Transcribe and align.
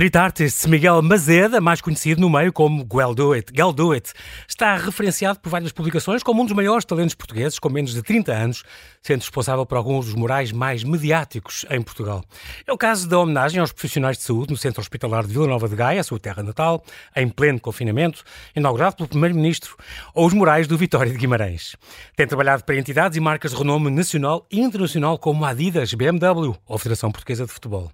street 0.00 0.16
artist 0.16 0.66
Miguel 0.66 1.02
Mazeda, 1.02 1.60
mais 1.60 1.82
conhecido 1.82 2.22
no 2.22 2.30
meio 2.30 2.54
como 2.54 2.86
Guel 2.86 3.14
Do 3.14 3.34
It, 3.34 3.52
Do 3.52 3.92
It, 3.92 4.14
está 4.48 4.74
referenciado 4.74 5.38
por 5.38 5.50
várias 5.50 5.72
publicações 5.72 6.22
como 6.22 6.40
um 6.40 6.46
dos 6.46 6.56
maiores 6.56 6.86
talentos 6.86 7.14
portugueses, 7.14 7.58
com 7.58 7.68
menos 7.68 7.92
de 7.92 8.02
30 8.02 8.32
anos, 8.32 8.64
sendo 9.02 9.20
responsável 9.20 9.66
por 9.66 9.76
alguns 9.76 10.06
dos 10.06 10.14
morais 10.14 10.52
mais 10.52 10.82
mediáticos 10.82 11.66
em 11.68 11.82
Portugal. 11.82 12.24
É 12.66 12.72
o 12.72 12.78
caso 12.78 13.06
da 13.06 13.18
homenagem 13.18 13.60
aos 13.60 13.72
profissionais 13.72 14.16
de 14.16 14.22
saúde 14.22 14.52
no 14.52 14.56
Centro 14.56 14.80
Hospitalar 14.80 15.26
de 15.26 15.34
Vila 15.34 15.46
Nova 15.46 15.68
de 15.68 15.76
Gaia, 15.76 16.00
a 16.00 16.04
sua 16.04 16.18
terra 16.18 16.42
natal, 16.42 16.82
em 17.14 17.28
pleno 17.28 17.60
confinamento, 17.60 18.24
inaugurado 18.56 18.96
pelo 18.96 19.08
Primeiro-Ministro, 19.10 19.76
ou 20.14 20.26
os 20.26 20.32
morais 20.32 20.66
do 20.66 20.78
Vitória 20.78 21.12
de 21.12 21.18
Guimarães. 21.18 21.76
Tem 22.16 22.26
trabalhado 22.26 22.64
para 22.64 22.78
entidades 22.78 23.18
e 23.18 23.20
marcas 23.20 23.50
de 23.50 23.58
renome 23.58 23.90
nacional 23.90 24.46
e 24.50 24.60
internacional 24.60 25.18
como 25.18 25.44
a 25.44 25.50
Adidas, 25.50 25.92
BMW 25.92 26.56
ou 26.66 26.76
a 26.76 26.78
Federação 26.78 27.12
Portuguesa 27.12 27.44
de 27.44 27.52
Futebol 27.52 27.92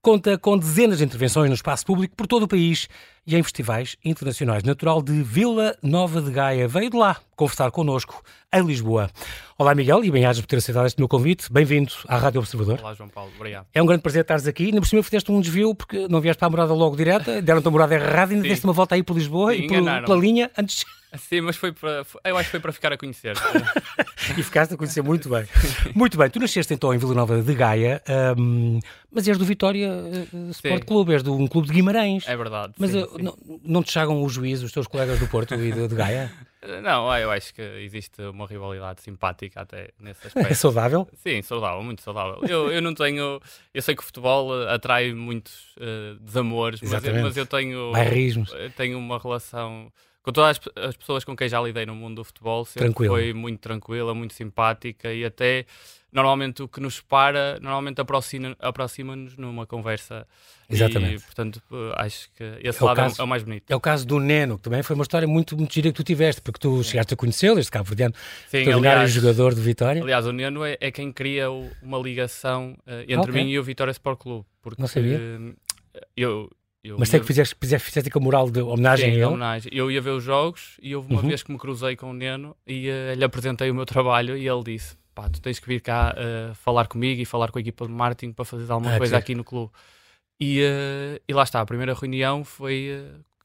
conta 0.00 0.38
com 0.38 0.56
dezenas 0.56 0.98
de 0.98 1.04
intervenções 1.04 1.48
no 1.48 1.54
espaço 1.54 1.84
público 1.84 2.14
por 2.16 2.26
todo 2.26 2.44
o 2.44 2.48
país 2.48 2.88
e 3.26 3.36
em 3.36 3.42
festivais 3.42 3.96
internacionais. 4.04 4.62
Natural 4.62 5.02
de 5.02 5.22
Vila 5.22 5.76
Nova 5.82 6.22
de 6.22 6.30
Gaia, 6.30 6.66
veio 6.66 6.90
de 6.90 6.96
lá 6.96 7.16
conversar 7.36 7.70
connosco 7.70 8.22
em 8.52 8.62
Lisboa. 8.62 9.10
Olá 9.58 9.74
Miguel 9.74 10.04
e 10.04 10.10
bem-ajas 10.10 10.40
por 10.40 10.46
ter 10.46 10.56
aceitado 10.56 10.86
este 10.86 10.98
meu 10.98 11.08
convite. 11.08 11.52
Bem-vindo 11.52 11.92
à 12.06 12.16
Rádio 12.16 12.40
Observador. 12.40 12.78
Olá 12.80 12.94
João 12.94 13.08
Paulo, 13.08 13.30
obrigado. 13.36 13.66
É 13.74 13.82
um 13.82 13.86
grande 13.86 14.02
prazer 14.02 14.22
estares 14.22 14.46
aqui. 14.46 14.66
Ainda 14.66 14.80
por 14.80 14.86
cima 14.86 15.02
fizeste 15.02 15.30
um 15.30 15.40
desvio 15.40 15.74
porque 15.74 16.08
não 16.08 16.20
vieste 16.20 16.38
para 16.38 16.46
a 16.46 16.50
morada 16.50 16.72
logo 16.72 16.96
direta, 16.96 17.42
deram-te 17.42 17.68
a 17.68 17.70
morada 17.70 17.94
errada 17.94 18.32
e 18.32 18.36
ainda 18.36 18.48
deste 18.48 18.64
uma 18.64 18.72
volta 18.72 18.94
aí 18.94 19.02
por 19.02 19.14
Lisboa 19.14 19.52
Sim, 19.52 19.62
e 19.62 19.66
por, 19.66 19.82
pela 20.04 20.18
linha 20.18 20.50
antes 20.56 20.84
Sim, 21.16 21.40
mas 21.40 21.56
foi 21.56 21.72
para. 21.72 22.04
Eu 22.24 22.36
acho 22.36 22.48
que 22.48 22.50
foi 22.50 22.60
para 22.60 22.72
ficar 22.72 22.92
a 22.92 22.98
conhecer. 22.98 23.34
e 24.36 24.42
ficaste 24.42 24.74
a 24.74 24.76
conhecer 24.76 25.02
muito 25.02 25.28
bem. 25.30 25.46
Muito 25.94 26.18
bem. 26.18 26.28
Tu 26.28 26.38
nasceste 26.38 26.74
então 26.74 26.92
em 26.92 26.98
Vila 26.98 27.14
Nova 27.14 27.40
de 27.40 27.54
Gaia, 27.54 28.02
um, 28.36 28.78
mas 29.10 29.26
és 29.26 29.38
do 29.38 29.44
Vitória 29.44 29.90
uh, 29.90 30.50
Sport 30.50 30.84
Clube, 30.84 31.14
és 31.14 31.22
de 31.22 31.30
um 31.30 31.46
clube 31.46 31.66
de 31.66 31.72
Guimarães. 31.72 32.28
É 32.28 32.36
verdade. 32.36 32.74
Mas 32.78 32.90
sim, 32.90 33.02
uh, 33.02 33.08
sim. 33.08 33.22
Não, 33.22 33.38
não 33.64 33.82
te 33.82 33.90
chagam 33.90 34.22
os 34.22 34.32
juízes, 34.32 34.64
os 34.64 34.72
teus 34.72 34.86
colegas 34.86 35.18
do 35.18 35.26
Porto 35.28 35.54
e 35.54 35.72
de, 35.72 35.88
de 35.88 35.94
Gaia? 35.94 36.30
Não, 36.82 37.16
eu 37.16 37.30
acho 37.30 37.54
que 37.54 37.62
existe 37.62 38.20
uma 38.20 38.44
rivalidade 38.44 39.00
simpática 39.00 39.60
até 39.60 39.90
nesse 39.98 40.26
aspecto. 40.26 40.50
É 40.50 40.54
saudável? 40.54 41.08
Sim, 41.14 41.40
saudável, 41.40 41.82
muito 41.84 42.02
saudável. 42.02 42.40
Eu, 42.48 42.72
eu 42.72 42.82
não 42.82 42.94
tenho. 42.94 43.40
Eu 43.72 43.80
sei 43.80 43.94
que 43.94 44.02
o 44.02 44.04
futebol 44.04 44.52
atrai 44.66 45.12
muitos 45.14 45.76
uh, 45.76 46.18
desamores, 46.20 46.80
mas, 46.82 46.90
mas, 47.22 47.36
eu 47.36 47.46
tenho. 47.46 47.92
Tenho 48.76 48.98
uma 48.98 49.18
relação 49.20 49.92
com 50.22 50.32
todas 50.32 50.60
as, 50.76 50.96
pessoas 50.96 51.24
com 51.24 51.36
quem 51.36 51.48
já 51.48 51.60
lidei 51.60 51.86
no 51.86 51.94
mundo 51.94 52.16
do 52.16 52.24
futebol, 52.24 52.64
sempre 52.64 52.88
Tranquilo. 52.88 53.14
foi 53.14 53.32
muito 53.32 53.60
tranquila, 53.60 54.14
muito 54.14 54.34
simpática 54.34 55.12
e 55.12 55.24
até 55.24 55.64
normalmente 56.12 56.62
o 56.62 56.68
que 56.68 56.80
nos 56.80 56.96
separa, 56.96 57.58
normalmente 57.60 58.00
aproxima-nos 58.00 58.56
aproxima 58.60 59.14
numa 59.36 59.66
conversa. 59.66 60.26
Exatamente. 60.70 61.16
E, 61.16 61.20
portanto, 61.20 61.62
acho 61.96 62.30
que 62.34 62.44
esse 62.62 62.82
é 62.82 62.84
lado 62.84 63.00
é 63.00 63.02
caso, 63.04 63.20
é 63.20 63.24
o 63.24 63.28
mais 63.28 63.42
bonito. 63.42 63.70
É 63.70 63.76
o 63.76 63.80
caso 63.80 64.06
do 64.06 64.18
Neno, 64.18 64.56
que 64.56 64.64
também 64.64 64.82
foi 64.82 64.94
uma 64.94 65.02
história 65.02 65.26
muito, 65.26 65.56
muito 65.56 65.72
gira 65.72 65.88
que 65.88 65.94
tu 65.94 66.04
tiveste, 66.04 66.42
porque 66.42 66.58
tu 66.58 66.82
Sim. 66.82 66.90
chegaste 66.90 67.14
a 67.14 67.16
conhecê-lo, 67.16 67.58
este 67.58 67.70
cabo 67.70 67.84
verdeano, 67.84 68.14
extraordinário 68.52 69.08
jogador 69.08 69.54
de 69.54 69.60
Vitória. 69.60 70.02
Aliás, 70.02 70.26
o 70.26 70.32
Neno 70.32 70.64
é, 70.64 70.76
é 70.80 70.90
quem 70.90 71.10
cria 71.10 71.50
uma 71.50 71.98
ligação 71.98 72.76
uh, 72.86 73.00
entre 73.02 73.30
okay. 73.30 73.44
mim 73.44 73.50
e 73.50 73.58
o 73.58 73.62
Vitória 73.62 73.90
Sport 73.92 74.18
Clube. 74.18 74.46
Porque, 74.60 74.80
Não 74.80 74.88
sabia. 74.88 75.18
Uh, 75.18 75.54
eu, 76.16 76.50
eu 76.82 76.96
Mas 76.98 77.08
sei 77.08 77.20
que 77.20 77.26
fizeste, 77.26 77.56
fizeste, 77.60 77.86
fizeste 77.86 78.10
com 78.10 78.18
a 78.18 78.22
moral 78.22 78.50
de 78.50 78.60
homenagem 78.60 79.10
Sim, 79.10 79.12
a 79.12 79.14
ele? 79.16 79.24
homenagem. 79.24 79.72
Eu 79.74 79.90
ia 79.90 80.00
ver 80.00 80.10
os 80.10 80.22
jogos 80.22 80.76
e 80.80 80.94
houve 80.94 81.12
uma 81.12 81.20
uhum. 81.20 81.28
vez 81.28 81.42
que 81.42 81.50
me 81.50 81.58
cruzei 81.58 81.96
com 81.96 82.10
o 82.10 82.12
Neno 82.12 82.56
e 82.66 82.88
uh, 82.88 83.14
lhe 83.14 83.24
apresentei 83.24 83.70
o 83.70 83.74
meu 83.74 83.84
trabalho 83.84 84.36
e 84.36 84.48
ele 84.48 84.62
disse: 84.62 84.96
pá, 85.14 85.28
tu 85.28 85.40
tens 85.40 85.58
que 85.58 85.66
vir 85.66 85.80
cá 85.80 86.14
uh, 86.14 86.54
falar 86.54 86.86
comigo 86.86 87.20
e 87.20 87.24
falar 87.24 87.50
com 87.50 87.58
a 87.58 87.60
equipa 87.60 87.86
de 87.86 87.92
marketing 87.92 88.32
para 88.32 88.44
fazer 88.44 88.70
alguma 88.70 88.94
ah, 88.94 88.98
coisa 88.98 89.16
aqui 89.16 89.34
no 89.34 89.42
clube. 89.42 89.72
E, 90.40 90.62
uh, 90.62 91.20
e 91.26 91.34
lá 91.34 91.42
está, 91.42 91.60
a 91.60 91.66
primeira 91.66 91.94
reunião 91.94 92.44
foi 92.44 92.92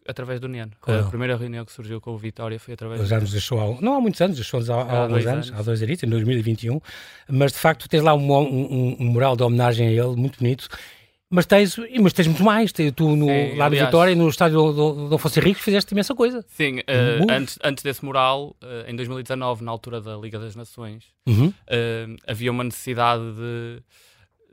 através 0.08 0.40
do 0.40 0.48
Neno. 0.48 0.72
a 0.86 1.10
primeira 1.10 1.36
reunião 1.36 1.66
que 1.66 1.72
surgiu 1.72 2.00
com 2.00 2.12
o 2.12 2.18
Vitória 2.18 2.60
foi 2.60 2.74
através 2.74 3.08
já 3.08 3.20
nos 3.20 3.32
deixou 3.32 3.60
há, 3.60 3.82
não 3.82 3.96
há 3.96 4.02
muitos 4.02 4.20
anos, 4.22 4.36
deixou-nos 4.36 4.70
há, 4.70 4.76
há, 4.76 4.82
há 4.82 4.98
alguns 5.04 5.26
anos, 5.26 5.48
anos, 5.48 5.60
há 5.60 5.64
dois 5.64 5.82
anos, 5.82 6.04
em 6.04 6.10
2021, 6.10 6.80
mas 7.30 7.54
de 7.54 7.58
facto 7.58 7.88
tens 7.88 8.04
lá 8.04 8.14
um, 8.14 8.32
um, 8.32 8.98
um, 9.00 9.06
mural 9.06 9.36
de 9.36 9.44
homenagem 9.44 9.88
a 9.88 9.92
ele 9.92 10.16
muito 10.16 10.40
bonito 10.40 10.68
mas 11.34 11.48
tens, 11.48 11.76
mas 12.00 12.14
tens 12.14 12.28
muito 12.28 12.44
mais. 12.44 12.72
Tu 12.72 13.16
no, 13.16 13.26
Sim, 13.26 13.56
lá 13.56 13.68
no 13.68 13.76
Vitória, 13.76 14.16
no 14.16 14.30
estádio 14.30 14.72
do, 14.72 15.10
do 15.10 15.16
Afonso 15.16 15.40
Henriques, 15.40 15.64
fizeste 15.64 15.92
imensa 15.92 16.14
coisa. 16.14 16.46
Sim, 16.48 16.80
uh, 16.82 17.32
antes, 17.32 17.58
antes 17.64 17.84
desse 17.84 18.06
mural, 18.06 18.56
uh, 18.62 18.88
em 18.88 18.96
2019, 18.96 19.64
na 19.64 19.72
altura 19.72 20.00
da 20.00 20.16
Liga 20.16 20.38
das 20.38 20.56
Nações, 20.56 21.06
uhum. 21.28 21.48
uh, 21.48 22.16
havia 22.28 22.52
uma 22.52 22.64
necessidade 22.64 23.24
de, 23.34 23.82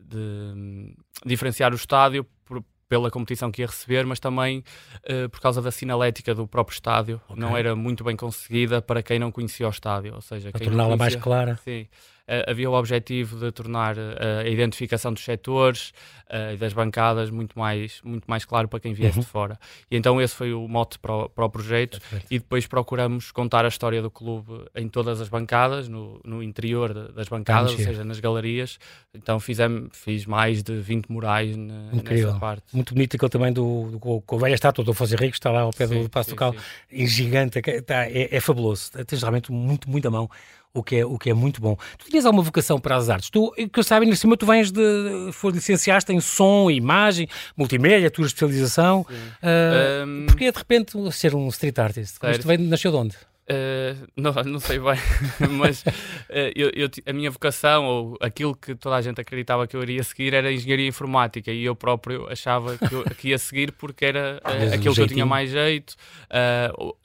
de 0.01 0.17
um, 0.17 0.95
diferenciar 1.27 1.71
o 1.73 1.77
estádio 1.77 2.25
por, 2.47 2.65
pela 2.89 3.11
competição 3.11 3.53
que 3.53 3.61
ia 3.61 3.67
receber, 3.67 4.07
mas 4.07 4.19
também 4.19 4.65
por 5.31 5.39
causa 5.39 5.61
da 5.61 5.71
sinalética 5.71 6.35
do 6.35 6.47
próprio 6.47 6.75
estádio, 6.75 7.21
okay. 7.29 7.41
não 7.41 7.57
era 7.57 7.77
muito 7.77 8.03
bem 8.03 8.17
conseguida 8.17 8.81
para 8.81 9.03
quem 9.03 9.19
não 9.19 9.31
conhecia 9.31 9.67
o 9.67 9.71
estádio. 9.71 10.15
Ou 10.15 10.23
seja, 10.23 10.51
para 10.51 10.65
torná-la 10.65 10.97
mais 10.97 11.15
clara. 11.15 11.61
Sim. 11.62 11.87
Eh, 12.26 12.44
havia 12.48 12.70
o 12.70 12.75
objetivo 12.75 13.38
de 13.38 13.50
tornar 13.50 13.97
eh, 13.98 14.42
a 14.44 14.48
identificação 14.48 15.12
dos 15.12 15.25
setores 15.25 15.92
eh, 16.28 16.54
e 16.54 16.56
das 16.56 16.72
bancadas 16.72 17.28
muito 17.28 17.58
mais, 17.58 18.00
muito 18.04 18.25
mais 18.28 18.44
claro 18.44 18.69
para 18.69 18.78
quem 18.78 18.92
viesse 18.92 19.19
uhum. 19.19 19.25
de 19.25 19.28
fora. 19.28 19.58
E 19.91 19.97
então 19.97 20.20
esse 20.20 20.34
foi 20.34 20.53
o 20.53 20.69
mote 20.69 20.98
para 20.98 21.12
o, 21.12 21.28
para 21.28 21.44
o 21.44 21.50
projeto 21.50 22.00
e 22.31 22.38
depois 22.38 22.69
procuramos 22.69 23.32
contar 23.32 23.64
a 23.64 23.69
história 23.69 24.00
do 24.00 24.10
clube 24.10 24.64
em 24.76 24.88
todas 24.88 25.20
as 25.20 25.28
bancadas, 25.28 25.88
no, 25.88 26.20
no 26.25 26.41
interior 26.41 27.10
das 27.12 27.28
bancadas, 27.28 27.72
ou 27.72 27.78
seja, 27.78 28.04
nas 28.04 28.20
galerias. 28.20 28.78
Então 29.12 29.41
fizemos, 29.41 29.91
fiz 29.92 30.25
mais 30.25 30.62
de 30.62 30.78
20 30.78 31.08
murais 31.08 31.56
Incrível. 31.92 32.28
nessa 32.28 32.38
parte. 32.38 32.64
Muito 32.72 32.94
bonito 32.94 33.16
aquele 33.16 33.31
também 33.31 33.52
do, 33.52 33.91
do, 33.91 33.98
com 33.98 34.37
a 34.37 34.38
velha 34.38 34.54
estátua 34.54 34.84
do 34.84 34.92
Afonso 34.92 35.14
Henrique, 35.14 35.34
está 35.34 35.50
lá 35.50 35.62
ao 35.62 35.72
pé 35.72 35.88
sim, 35.88 36.02
do 36.02 36.08
Passo 36.08 36.31
sim, 36.31 36.37
do 36.37 36.38
Cal, 36.38 36.54
em 36.92 37.06
gigante, 37.08 37.58
está, 37.58 38.06
é, 38.06 38.28
é 38.31 38.41
fabuloso. 38.41 38.92
Tens 39.04 39.20
realmente 39.20 39.50
muito, 39.50 39.91
muito 39.91 40.06
à 40.06 40.10
mão 40.12 40.31
o 40.72 40.82
que 40.82 40.97
é, 40.97 41.04
o 41.04 41.19
que 41.19 41.31
é 41.31 41.34
muito 41.34 41.60
bom. 41.60 41.76
Tu 41.98 42.10
tinhas 42.10 42.25
alguma 42.25 42.42
vocação 42.42 42.78
para 42.78 42.97
as 42.97 43.10
artes? 43.10 43.31
Tu, 43.31 43.50
que 43.72 43.78
eu 43.78 43.82
saiba, 43.82 44.14
cima 44.14 44.36
tu 44.36 44.47
vens 44.47 44.70
de, 44.70 45.31
foi 45.32 45.53
licenciaste 45.53 46.12
em 46.12 46.20
som, 46.20 46.70
imagem, 46.70 47.28
multimédia, 47.56 48.08
a 48.08 48.10
tua 48.10 48.26
especialização. 48.26 49.00
Uh, 49.00 50.06
um, 50.06 50.26
Porquê 50.26 50.50
de 50.50 50.58
repente 50.58 51.12
ser 51.12 51.34
um 51.34 51.48
street 51.48 51.78
artist? 51.78 52.19
Isto 52.31 52.47
vem, 52.47 52.58
nasceu 52.58 52.91
de 52.91 52.97
onde? 52.97 53.16
Uh, 53.50 54.06
não, 54.16 54.32
não 54.44 54.60
sei 54.60 54.78
bem, 54.78 54.97
mas 55.58 55.82
uh, 55.82 55.92
eu, 56.54 56.70
eu, 56.72 56.88
a 57.04 57.12
minha 57.12 57.31
vocação, 57.32 57.84
ou 57.84 58.16
aquilo 58.20 58.54
que 58.54 58.76
toda 58.76 58.94
a 58.94 59.02
gente 59.02 59.20
acreditava 59.20 59.66
que 59.66 59.76
eu 59.76 59.82
iria 59.82 60.04
seguir, 60.04 60.34
era 60.34 60.52
engenharia 60.52 60.87
informática 60.87 61.50
e 61.50 61.64
eu 61.64 61.75
próprio 61.75 62.28
achava 62.31 62.78
que, 62.78 62.92
eu, 62.92 63.04
que 63.19 63.28
ia 63.31 63.38
seguir 63.38 63.72
porque 63.72 64.04
era 64.04 64.41
uh, 64.44 64.75
aquilo 64.75 64.94
que 64.94 65.00
eu 65.00 65.08
tinha 65.08 65.26
mais 65.26 65.50
jeito 65.50 65.97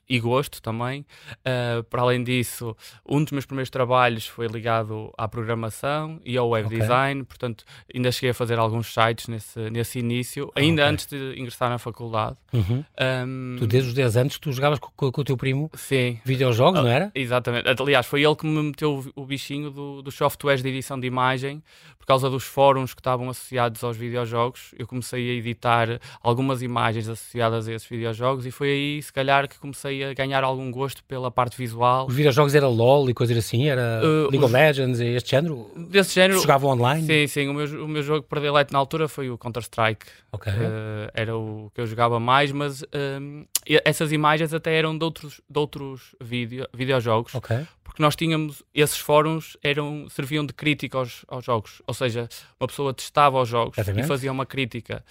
e 0.08 0.20
gosto 0.20 0.62
também. 0.62 1.06
Uh, 1.40 1.84
para 1.84 2.02
além 2.02 2.24
disso, 2.24 2.76
um 3.08 3.24
dos 3.24 3.32
meus 3.32 3.46
primeiros 3.46 3.70
trabalhos 3.70 4.28
foi 4.28 4.48
ligado 4.48 5.12
à 5.18 5.28
programação 5.28 6.20
e 6.24 6.38
ao 6.38 6.50
web 6.50 6.68
okay. 6.68 6.80
design, 6.80 7.24
portanto, 7.24 7.66
ainda 7.94 8.12
cheguei 8.12 8.30
a 8.30 8.34
fazer 8.34 8.60
alguns 8.60 8.94
sites 8.94 9.28
nesse, 9.28 9.70
nesse 9.70 10.00
início, 10.00 10.52
ainda 10.56 10.84
okay. 10.84 10.94
antes 10.94 11.06
de 11.08 11.40
ingressar 11.40 11.70
na 11.70 11.78
faculdade. 11.78 12.38
Uhum. 12.54 12.84
Um, 13.00 13.56
tu, 13.60 13.68
desde 13.68 13.90
os 13.90 13.96
10 13.96 14.18
anos, 14.18 14.40
tu 14.40 14.52
jogavas 14.52 14.80
com, 14.80 15.12
com, 15.12 15.22
o 15.22 15.24
teu 15.24 15.38
primo 15.38 15.70
sim. 15.74 16.20
videojogos, 16.24 16.80
uh, 16.80 16.84
não 16.84 16.90
era? 16.90 17.12
Exatamente. 17.14 17.68
Aliás, 17.68 18.06
foi 18.06 18.24
ele 18.24 18.36
que 18.36 18.46
me 18.46 18.62
meteu 18.62 19.04
o, 19.16 19.22
o 19.22 19.26
bichinho 19.26 19.70
do, 19.72 20.02
dos 20.02 20.16
softwares 20.16 20.62
de 20.62 20.70
edição 20.70 21.00
de 21.00 21.08
imagem, 21.08 21.64
por 22.06 22.10
causa 22.10 22.30
dos 22.30 22.44
fóruns 22.44 22.94
que 22.94 23.02
estavam 23.02 23.28
associados 23.30 23.84
aos 23.84 23.98
videojogos. 23.98 24.76
Eu 24.78 24.86
comecei 24.86 25.32
a 25.32 25.34
editar 25.34 26.00
algumas 26.22 26.62
imagens 26.62 27.10
associadas 27.10 27.68
a 27.68 27.74
esses 27.74 27.90
videojogos 27.90 28.46
e 28.46 28.52
foi 28.52 28.70
aí, 28.70 29.02
se 29.02 29.12
calhar, 29.12 29.50
que 29.50 29.58
comecei 29.58 30.04
a 30.04 30.14
ganhar 30.14 30.44
algum 30.44 30.70
gosto 30.70 31.04
pela 31.06 31.32
parte 31.32 31.58
visual. 31.58 32.06
Os 32.06 32.14
videojogos 32.14 32.54
era 32.54 32.68
LOL 32.68 33.10
e 33.10 33.14
coisas 33.16 33.36
assim? 33.36 33.68
Era 33.68 34.02
uh, 34.04 34.30
League 34.30 34.38
os... 34.38 34.44
of 34.44 34.54
Legends 34.54 35.00
e 35.00 35.08
este 35.16 35.32
género? 35.32 35.72
Desse 35.76 36.14
género. 36.14 36.40
Jogavam 36.40 36.70
online? 36.70 37.08
Sim, 37.08 37.28
sim. 37.28 37.48
O 37.48 37.56
meu, 37.56 37.86
o 37.86 37.88
meu 37.88 38.04
jogo 38.04 38.22
predileto 38.28 38.72
na 38.72 38.78
altura 38.78 39.08
foi 39.08 39.32
o 39.32 39.38
Counter-Strike. 39.38 40.06
Ok. 40.32 40.54
Uh, 40.54 41.10
era 41.12 41.36
o 41.36 41.72
que 41.74 41.82
eu 41.82 41.88
jogava 41.88 42.20
mais, 42.20 42.52
mas 42.52 42.84
uh, 42.84 43.48
essas 43.84 44.12
imagens 44.12 44.54
até 44.54 44.78
eram 44.78 44.96
de 44.96 45.04
outros, 45.04 45.42
de 45.50 45.60
outros 45.60 46.16
video, 46.22 46.68
videojogos. 46.72 47.34
Ok 47.34 47.66
porque 47.86 48.02
nós 48.02 48.16
tínhamos 48.18 48.62
esses 48.74 48.98
fóruns 48.98 49.56
eram 49.64 50.10
serviam 50.10 50.46
de 50.46 50.54
crítica 50.54 50.98
aos, 50.98 51.24
aos 51.30 51.46
jogos, 51.46 51.82
ou 51.88 51.94
seja, 51.94 52.28
uma 52.60 52.68
pessoa 52.68 52.94
testava 52.94 53.42
os 53.42 53.48
jogos 53.48 53.78
Exatamente. 53.78 54.04
e 54.04 54.08
fazia 54.08 54.32
uma 54.32 54.46
crítica 54.46 55.02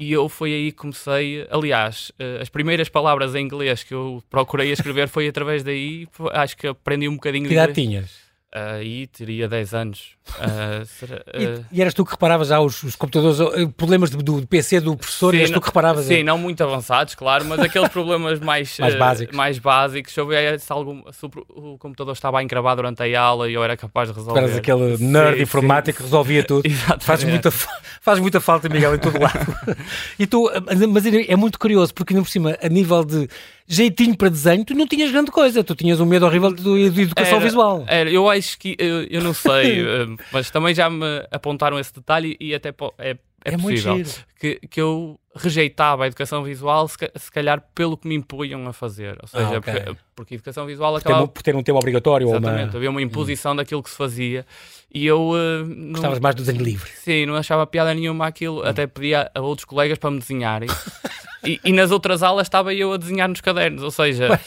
e 0.00 0.12
eu 0.12 0.30
foi 0.30 0.54
aí 0.54 0.72
que 0.72 0.78
comecei. 0.78 1.46
Aliás, 1.50 2.10
eh, 2.18 2.38
as 2.40 2.48
primeiras 2.48 2.88
palavras 2.88 3.34
em 3.34 3.44
inglês 3.44 3.84
que 3.84 3.92
eu 3.92 4.22
procurei 4.30 4.72
escrever 4.72 5.08
foi 5.08 5.28
através 5.28 5.62
daí. 5.62 6.08
Acho 6.32 6.56
que 6.56 6.68
aprendi 6.68 7.06
um 7.06 7.16
bocadinho 7.16 7.46
que 7.46 7.54
de. 7.54 7.72
tinhas? 7.74 8.10
Aí 8.50 9.06
teria 9.08 9.46
10 9.46 9.74
anos. 9.74 10.16
Uh, 10.38 10.84
será, 10.86 11.16
uh... 11.16 11.64
E, 11.72 11.78
e, 11.78 11.80
eras 11.80 11.94
tu 11.94 12.04
que 12.04 12.12
reparavas 12.12 12.48
já 12.48 12.60
os, 12.60 12.82
os 12.82 12.96
computadores, 12.96 13.40
eh, 13.40 13.68
problemas 13.76 14.10
do, 14.10 14.22
do, 14.22 14.46
PC 14.46 14.80
do 14.80 14.96
professor, 14.96 15.32
sim, 15.32 15.38
eras 15.38 15.50
tu 15.50 15.60
que 15.60 15.66
reparavas? 15.66 16.04
Sim, 16.06 16.22
não 16.22 16.38
muito 16.38 16.62
avançados, 16.62 17.14
claro, 17.14 17.44
mas 17.44 17.60
aqueles 17.60 17.88
problemas 17.88 18.38
mais, 18.40 18.78
mais 18.78 18.94
básicos. 18.94 19.36
mais 19.36 19.58
básicos. 19.58 20.12
Se, 20.12 20.20
se, 20.58 20.72
algum, 20.72 21.02
se 21.12 21.26
o, 21.26 21.76
computador 21.78 22.12
estava 22.12 22.38
a 22.38 22.42
encravar 22.42 22.76
durante 22.76 23.02
a 23.02 23.20
aula 23.20 23.48
e 23.48 23.54
eu 23.54 23.64
era 23.64 23.76
capaz 23.76 24.08
de 24.08 24.14
resolver. 24.14 24.40
Eras 24.40 24.56
aquele 24.56 24.98
nerd 24.98 25.36
sim, 25.36 25.42
informático 25.42 25.96
sim. 25.96 25.96
que 25.98 26.02
resolvia 26.04 26.44
tudo. 26.44 26.62
faz, 27.00 27.24
muita, 27.24 27.50
faz 27.50 28.18
muita 28.18 28.40
falta, 28.40 28.68
Miguel, 28.68 28.94
em 28.94 28.98
todo 28.98 29.20
lado. 29.20 29.54
e 30.18 30.26
tu, 30.26 30.50
mas 30.88 31.06
é 31.06 31.36
muito 31.36 31.58
curioso, 31.58 31.92
porque 31.94 32.14
ainda 32.14 32.24
por 32.24 32.30
cima, 32.30 32.56
a 32.62 32.68
nível 32.68 33.04
de 33.04 33.28
jeitinho 33.70 34.16
para 34.16 34.28
desenho, 34.28 34.64
tu 34.64 34.74
não 34.74 34.84
tinhas 34.84 35.12
grande 35.12 35.30
coisa, 35.30 35.62
tu 35.62 35.76
tinhas 35.76 36.00
um 36.00 36.04
medo 36.04 36.26
horrível 36.26 36.52
de, 36.52 36.90
de 36.90 37.02
educação 37.02 37.36
era, 37.36 37.44
visual. 37.44 37.84
Era, 37.86 38.10
eu 38.10 38.28
acho 38.28 38.58
que, 38.58 38.74
eu, 38.76 39.04
eu 39.04 39.22
não 39.22 39.32
sei, 39.32 39.80
eh, 39.80 40.06
mas 40.32 40.50
também 40.50 40.74
já 40.74 40.88
me 40.88 41.26
apontaram 41.30 41.78
esse 41.78 41.94
detalhe 41.94 42.36
e 42.40 42.54
até 42.54 42.70
é, 42.98 43.10
é, 43.10 43.16
é 43.44 43.56
possível 43.56 44.02
que, 44.38 44.60
que 44.68 44.80
eu 44.80 45.18
rejeitava 45.34 46.04
a 46.04 46.06
educação 46.06 46.42
visual, 46.42 46.88
se, 46.88 46.96
se, 47.16 47.30
calhar 47.30 47.62
pelo 47.74 47.96
que 47.96 48.06
me 48.06 48.14
impunham 48.14 48.66
a 48.66 48.72
fazer. 48.72 49.16
Ou 49.22 49.28
seja, 49.28 49.46
ah, 49.46 49.58
okay. 49.58 49.74
porque, 49.74 49.96
porque, 50.14 50.34
a 50.34 50.36
educação 50.36 50.66
visual 50.66 50.96
acabava... 50.96 51.28
Por 51.28 51.42
ter 51.42 51.54
um 51.54 51.62
tema 51.62 51.78
obrigatório. 51.78 52.28
Exatamente, 52.28 52.70
uma... 52.70 52.76
havia 52.76 52.90
uma 52.90 53.02
imposição 53.02 53.52
hum. 53.52 53.56
daquilo 53.56 53.82
que 53.82 53.90
se 53.90 53.96
fazia 53.96 54.44
e 54.92 55.06
eu... 55.06 55.30
Uh, 55.30 55.64
não... 55.64 55.92
Gostavas 55.92 56.18
mais 56.20 56.34
do 56.34 56.42
desenho 56.42 56.62
livre. 56.62 56.90
Sim, 56.90 57.26
não 57.26 57.36
achava 57.36 57.66
piada 57.66 57.94
nenhuma 57.94 58.26
aquilo, 58.26 58.60
hum. 58.60 58.66
até 58.66 58.86
pedia 58.86 59.30
a 59.34 59.40
outros 59.40 59.64
colegas 59.64 59.98
para 59.98 60.10
me 60.10 60.18
desenharem. 60.18 60.68
e, 61.44 61.60
e, 61.64 61.72
nas 61.72 61.90
outras 61.90 62.22
aulas 62.22 62.46
estava 62.46 62.74
eu 62.74 62.92
a 62.92 62.96
desenhar 62.96 63.28
nos 63.28 63.40
cadernos, 63.40 63.82
ou 63.82 63.90
seja... 63.90 64.40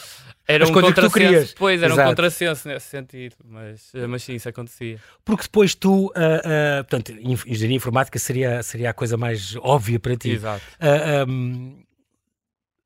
Era 0.45 0.67
um 0.67 0.73
contrassenso, 0.73 1.55
pois, 1.57 1.81
era 1.81 1.93
Exato. 1.93 2.07
um 2.07 2.11
contrassenso 2.11 2.67
nesse 2.67 2.87
sentido, 2.87 3.35
mas, 3.45 3.91
eh, 3.95 4.05
mas 4.07 4.23
sim, 4.23 4.33
isso 4.33 4.49
acontecia. 4.49 4.99
Porque 5.23 5.43
depois 5.43 5.73
tu, 5.73 6.07
uh, 6.07 6.09
uh, 6.09 6.83
portanto, 6.83 7.13
engenharia 7.47 7.77
informática 7.77 8.19
seria, 8.19 8.61
seria 8.61 8.89
a 8.89 8.93
coisa 8.93 9.15
mais 9.15 9.55
óbvia 9.55 9.99
para 9.99 10.17
ti. 10.17 10.31
Exato. 10.31 10.61
Uh, 10.81 11.29
um, 11.29 11.83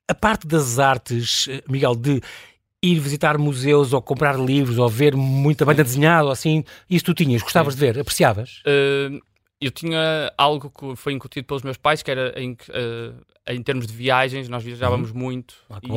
a 0.07 0.13
parte 0.13 0.45
das 0.45 0.77
artes, 0.77 1.49
Miguel, 1.67 1.95
de 1.95 2.21
ir 2.81 2.99
visitar 2.99 3.39
museus 3.39 3.91
ou 3.91 4.01
comprar 4.03 4.39
livros 4.39 4.77
ou 4.77 4.87
ver 4.87 5.15
muita 5.15 5.65
banda 5.65 5.83
desenhada 5.83 6.25
ou 6.25 6.31
assim, 6.31 6.63
isso 6.87 7.05
tu 7.05 7.13
tinhas, 7.15 7.41
gostavas 7.41 7.73
sim. 7.73 7.79
de 7.79 7.85
ver, 7.85 7.99
apreciavas? 7.99 8.61
Uh, 8.65 9.19
eu 9.59 9.71
tinha 9.71 10.31
algo 10.37 10.69
que 10.69 10.95
foi 10.95 11.13
incutido 11.13 11.47
pelos 11.47 11.63
meus 11.63 11.77
pais, 11.77 12.03
que 12.03 12.11
era 12.11 12.39
em, 12.39 12.51
uh, 12.51 13.25
em 13.47 13.61
termos 13.63 13.87
de 13.87 13.93
viagens, 13.93 14.47
nós 14.47 14.63
viajávamos 14.63 15.09
uhum. 15.11 15.17
muito 15.17 15.55
ah, 15.69 15.79
e 15.81 15.89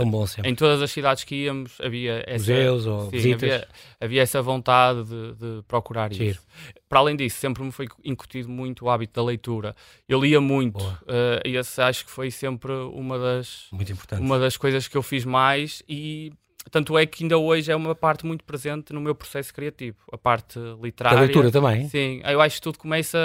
uh, 0.00 0.06
bom 0.06 0.26
em 0.44 0.54
todas 0.54 0.82
as 0.82 0.90
cidades 0.90 1.22
que 1.22 1.44
íamos 1.44 1.80
havia 1.80 2.24
essa, 2.26 2.52
museus 2.52 2.86
ou 2.86 3.04
sim, 3.04 3.10
visitas. 3.10 3.50
Havia, 3.50 3.68
havia, 4.00 4.22
essa 4.22 4.42
vontade 4.42 5.04
de, 5.04 5.34
de 5.34 5.62
procurar 5.68 6.12
Giro. 6.12 6.32
isso. 6.32 6.46
Para 6.88 6.98
além 6.98 7.14
disso, 7.14 7.38
sempre 7.38 7.62
me 7.62 7.70
foi 7.70 7.86
incutido 8.04 8.48
muito 8.48 8.86
o 8.86 8.90
hábito 8.90 9.20
da 9.20 9.24
leitura. 9.24 9.76
Eu 10.08 10.20
lia 10.20 10.40
muito 10.40 10.84
uh, 10.84 11.40
e 11.44 11.56
esse 11.56 11.80
acho 11.80 12.04
que 12.04 12.10
foi 12.10 12.32
sempre 12.32 12.72
uma 12.72 13.16
das, 13.16 13.68
uma 14.18 14.38
das 14.40 14.56
coisas 14.56 14.88
que 14.88 14.96
eu 14.96 15.02
fiz 15.02 15.24
mais 15.24 15.84
e 15.88 16.32
tanto 16.70 16.98
é 16.98 17.06
que 17.06 17.24
ainda 17.24 17.38
hoje 17.38 17.70
é 17.70 17.76
uma 17.76 17.94
parte 17.94 18.26
muito 18.26 18.44
presente 18.44 18.92
no 18.92 19.00
meu 19.00 19.14
processo 19.14 19.52
criativo, 19.52 19.96
a 20.12 20.18
parte 20.18 20.58
literária. 20.82 21.18
Da 21.18 21.24
leitura 21.24 21.50
também? 21.50 21.88
Sim, 21.88 22.20
eu 22.24 22.40
acho 22.40 22.56
que 22.56 22.62
tudo 22.62 22.78
começa. 22.78 23.18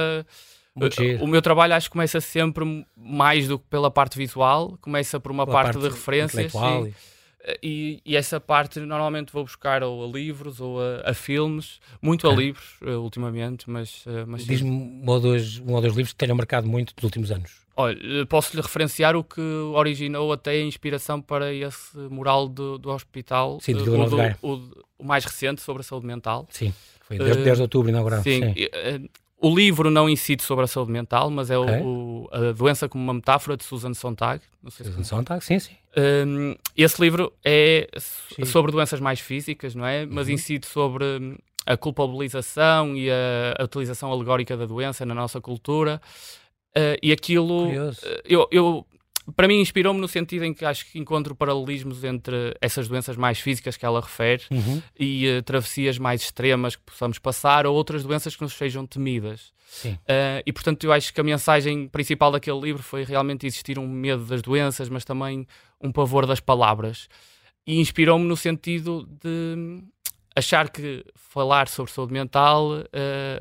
O 1.21 1.27
meu 1.27 1.41
trabalho 1.41 1.73
acho 1.75 1.87
que 1.87 1.91
começa 1.91 2.19
sempre 2.19 2.85
mais 2.97 3.47
do 3.47 3.59
que 3.59 3.65
pela 3.69 3.91
parte 3.91 4.17
visual, 4.17 4.77
começa 4.81 5.19
por 5.19 5.31
uma 5.31 5.45
parte, 5.45 5.73
parte, 5.73 5.79
de 5.79 5.89
referências. 5.89 6.51
Sim. 6.51 6.93
E, 7.61 8.01
e, 8.05 8.15
essa 8.15 8.39
parte 8.39 8.79
normalmente 8.79 9.31
vou 9.33 9.43
buscar 9.43 9.83
ou 9.83 10.05
a 10.05 10.07
livros 10.07 10.61
ou 10.61 10.79
a, 10.81 11.09
a 11.09 11.13
filmes, 11.13 11.81
muito 12.01 12.25
a 12.25 12.33
livros 12.33 12.77
uh, 12.81 13.01
ultimamente, 13.01 13.69
mas, 13.69 14.05
mas 14.25 14.45
diz-me 14.45 14.69
um, 14.69 15.03
ou 15.05 15.19
dois, 15.19 15.59
um 15.59 15.73
ou 15.73 15.81
dois 15.81 15.93
livros 15.93 16.13
que 16.13 16.17
tenham 16.17 16.37
marcado 16.37 16.65
muito 16.65 16.93
nos 16.95 17.03
últimos 17.03 17.31
anos. 17.31 17.62
Olha, 17.75 17.97
eh, 18.01 18.25
posso-lhe 18.25 18.61
referenciar 18.61 19.15
o 19.15 19.23
que 19.23 19.41
originou 19.41 20.31
até 20.31 20.51
a 20.51 20.61
inspiração 20.61 21.21
para 21.21 21.53
esse 21.53 21.97
mural 21.97 22.47
do, 22.47 22.77
do 22.77 22.89
hospital, 22.91 23.59
sim, 23.61 23.73
do, 23.73 23.83
do, 23.83 24.17
o, 24.41 24.61
o, 24.99 25.03
mais 25.03 25.25
recente 25.25 25.61
sobre 25.61 25.81
a 25.81 25.83
saúde 25.83 26.05
mental. 26.05 26.47
Sim, 26.49 26.73
foi 27.01 27.17
10, 27.17 27.37
uh, 27.37 27.43
10 27.43 27.57
de 27.57 27.61
outubro 27.63 27.89
inaugurado. 27.89 28.23
Sim, 28.23 28.53
sim. 28.53 29.09
O 29.43 29.53
livro 29.53 29.91
não 29.91 30.09
incide 30.09 30.41
sobre 30.41 30.63
a 30.63 30.67
saúde 30.67 30.89
mental, 30.91 31.29
mas 31.29 31.51
é 31.51 31.57
okay. 31.57 31.81
o, 31.81 32.29
a 32.31 32.53
doença 32.53 32.87
como 32.87 33.03
uma 33.03 33.13
metáfora 33.13 33.57
de 33.57 33.65
Susan 33.65 33.93
Sontag. 33.93 34.41
Susan 34.69 35.03
Sontag, 35.03 35.43
sim, 35.43 35.59
sim. 35.59 35.73
Esse 36.77 37.01
livro 37.01 37.33
é 37.43 37.89
sim. 37.97 38.45
sobre 38.45 38.71
doenças 38.71 39.01
mais 39.01 39.19
físicas, 39.19 39.75
não 39.75 39.85
é? 39.85 40.05
Mas 40.05 40.27
uhum. 40.27 40.35
incide 40.35 40.65
sobre 40.65 41.03
hum, 41.03 41.35
a 41.65 41.75
culpabilização 41.75 42.95
e 42.95 43.09
a, 43.11 43.55
a, 43.59 43.63
utilização 43.65 44.11
alegórica 44.11 44.55
da 44.55 44.65
doença 44.65 45.05
na 45.05 45.13
nossa 45.13 45.41
cultura. 45.41 46.01
Uh, 46.75 46.97
e 47.01 47.11
aquilo, 47.11 47.67
uh, 47.67 47.95
eu, 48.25 48.47
eu, 48.51 48.85
para 49.35 49.47
mim, 49.47 49.59
inspirou-me 49.59 50.01
no 50.01 50.07
sentido 50.07 50.43
em 50.43 50.53
que 50.53 50.65
acho 50.65 50.91
que 50.91 50.97
encontro 50.97 51.35
paralelismos 51.35 52.03
entre 52.03 52.55
essas 52.59 52.87
doenças 52.87 53.15
mais 53.15 53.39
físicas 53.39 53.77
que 53.77 53.85
ela 53.85 54.01
refere 54.01 54.43
uhum. 54.51 54.81
e 54.99 55.27
uh, 55.27 55.43
travessias 55.43 55.97
mais 55.97 56.21
extremas 56.21 56.75
que 56.75 56.81
possamos 56.83 57.19
passar 57.19 57.65
ou 57.65 57.75
outras 57.75 58.03
doenças 58.03 58.35
que 58.35 58.41
nos 58.41 58.53
sejam 58.53 58.85
temidas. 58.85 59.53
Uh, 59.85 60.43
e 60.45 60.53
portanto, 60.53 60.83
eu 60.83 60.91
acho 60.91 61.13
que 61.13 61.19
a 61.19 61.23
mensagem 61.23 61.87
principal 61.87 62.31
daquele 62.31 62.59
livro 62.59 62.83
foi 62.83 63.03
realmente 63.03 63.45
existir 63.47 63.79
um 63.79 63.87
medo 63.87 64.25
das 64.25 64.41
doenças, 64.41 64.89
mas 64.89 65.03
também 65.03 65.47
um 65.81 65.91
pavor 65.91 66.25
das 66.25 66.39
palavras. 66.39 67.07
E 67.65 67.79
inspirou-me 67.79 68.25
no 68.25 68.35
sentido 68.35 69.07
de 69.21 69.81
achar 70.35 70.69
que 70.69 71.05
falar 71.15 71.67
sobre 71.67 71.91
saúde 71.91 72.13
mental 72.13 72.71
uh, 72.71 72.83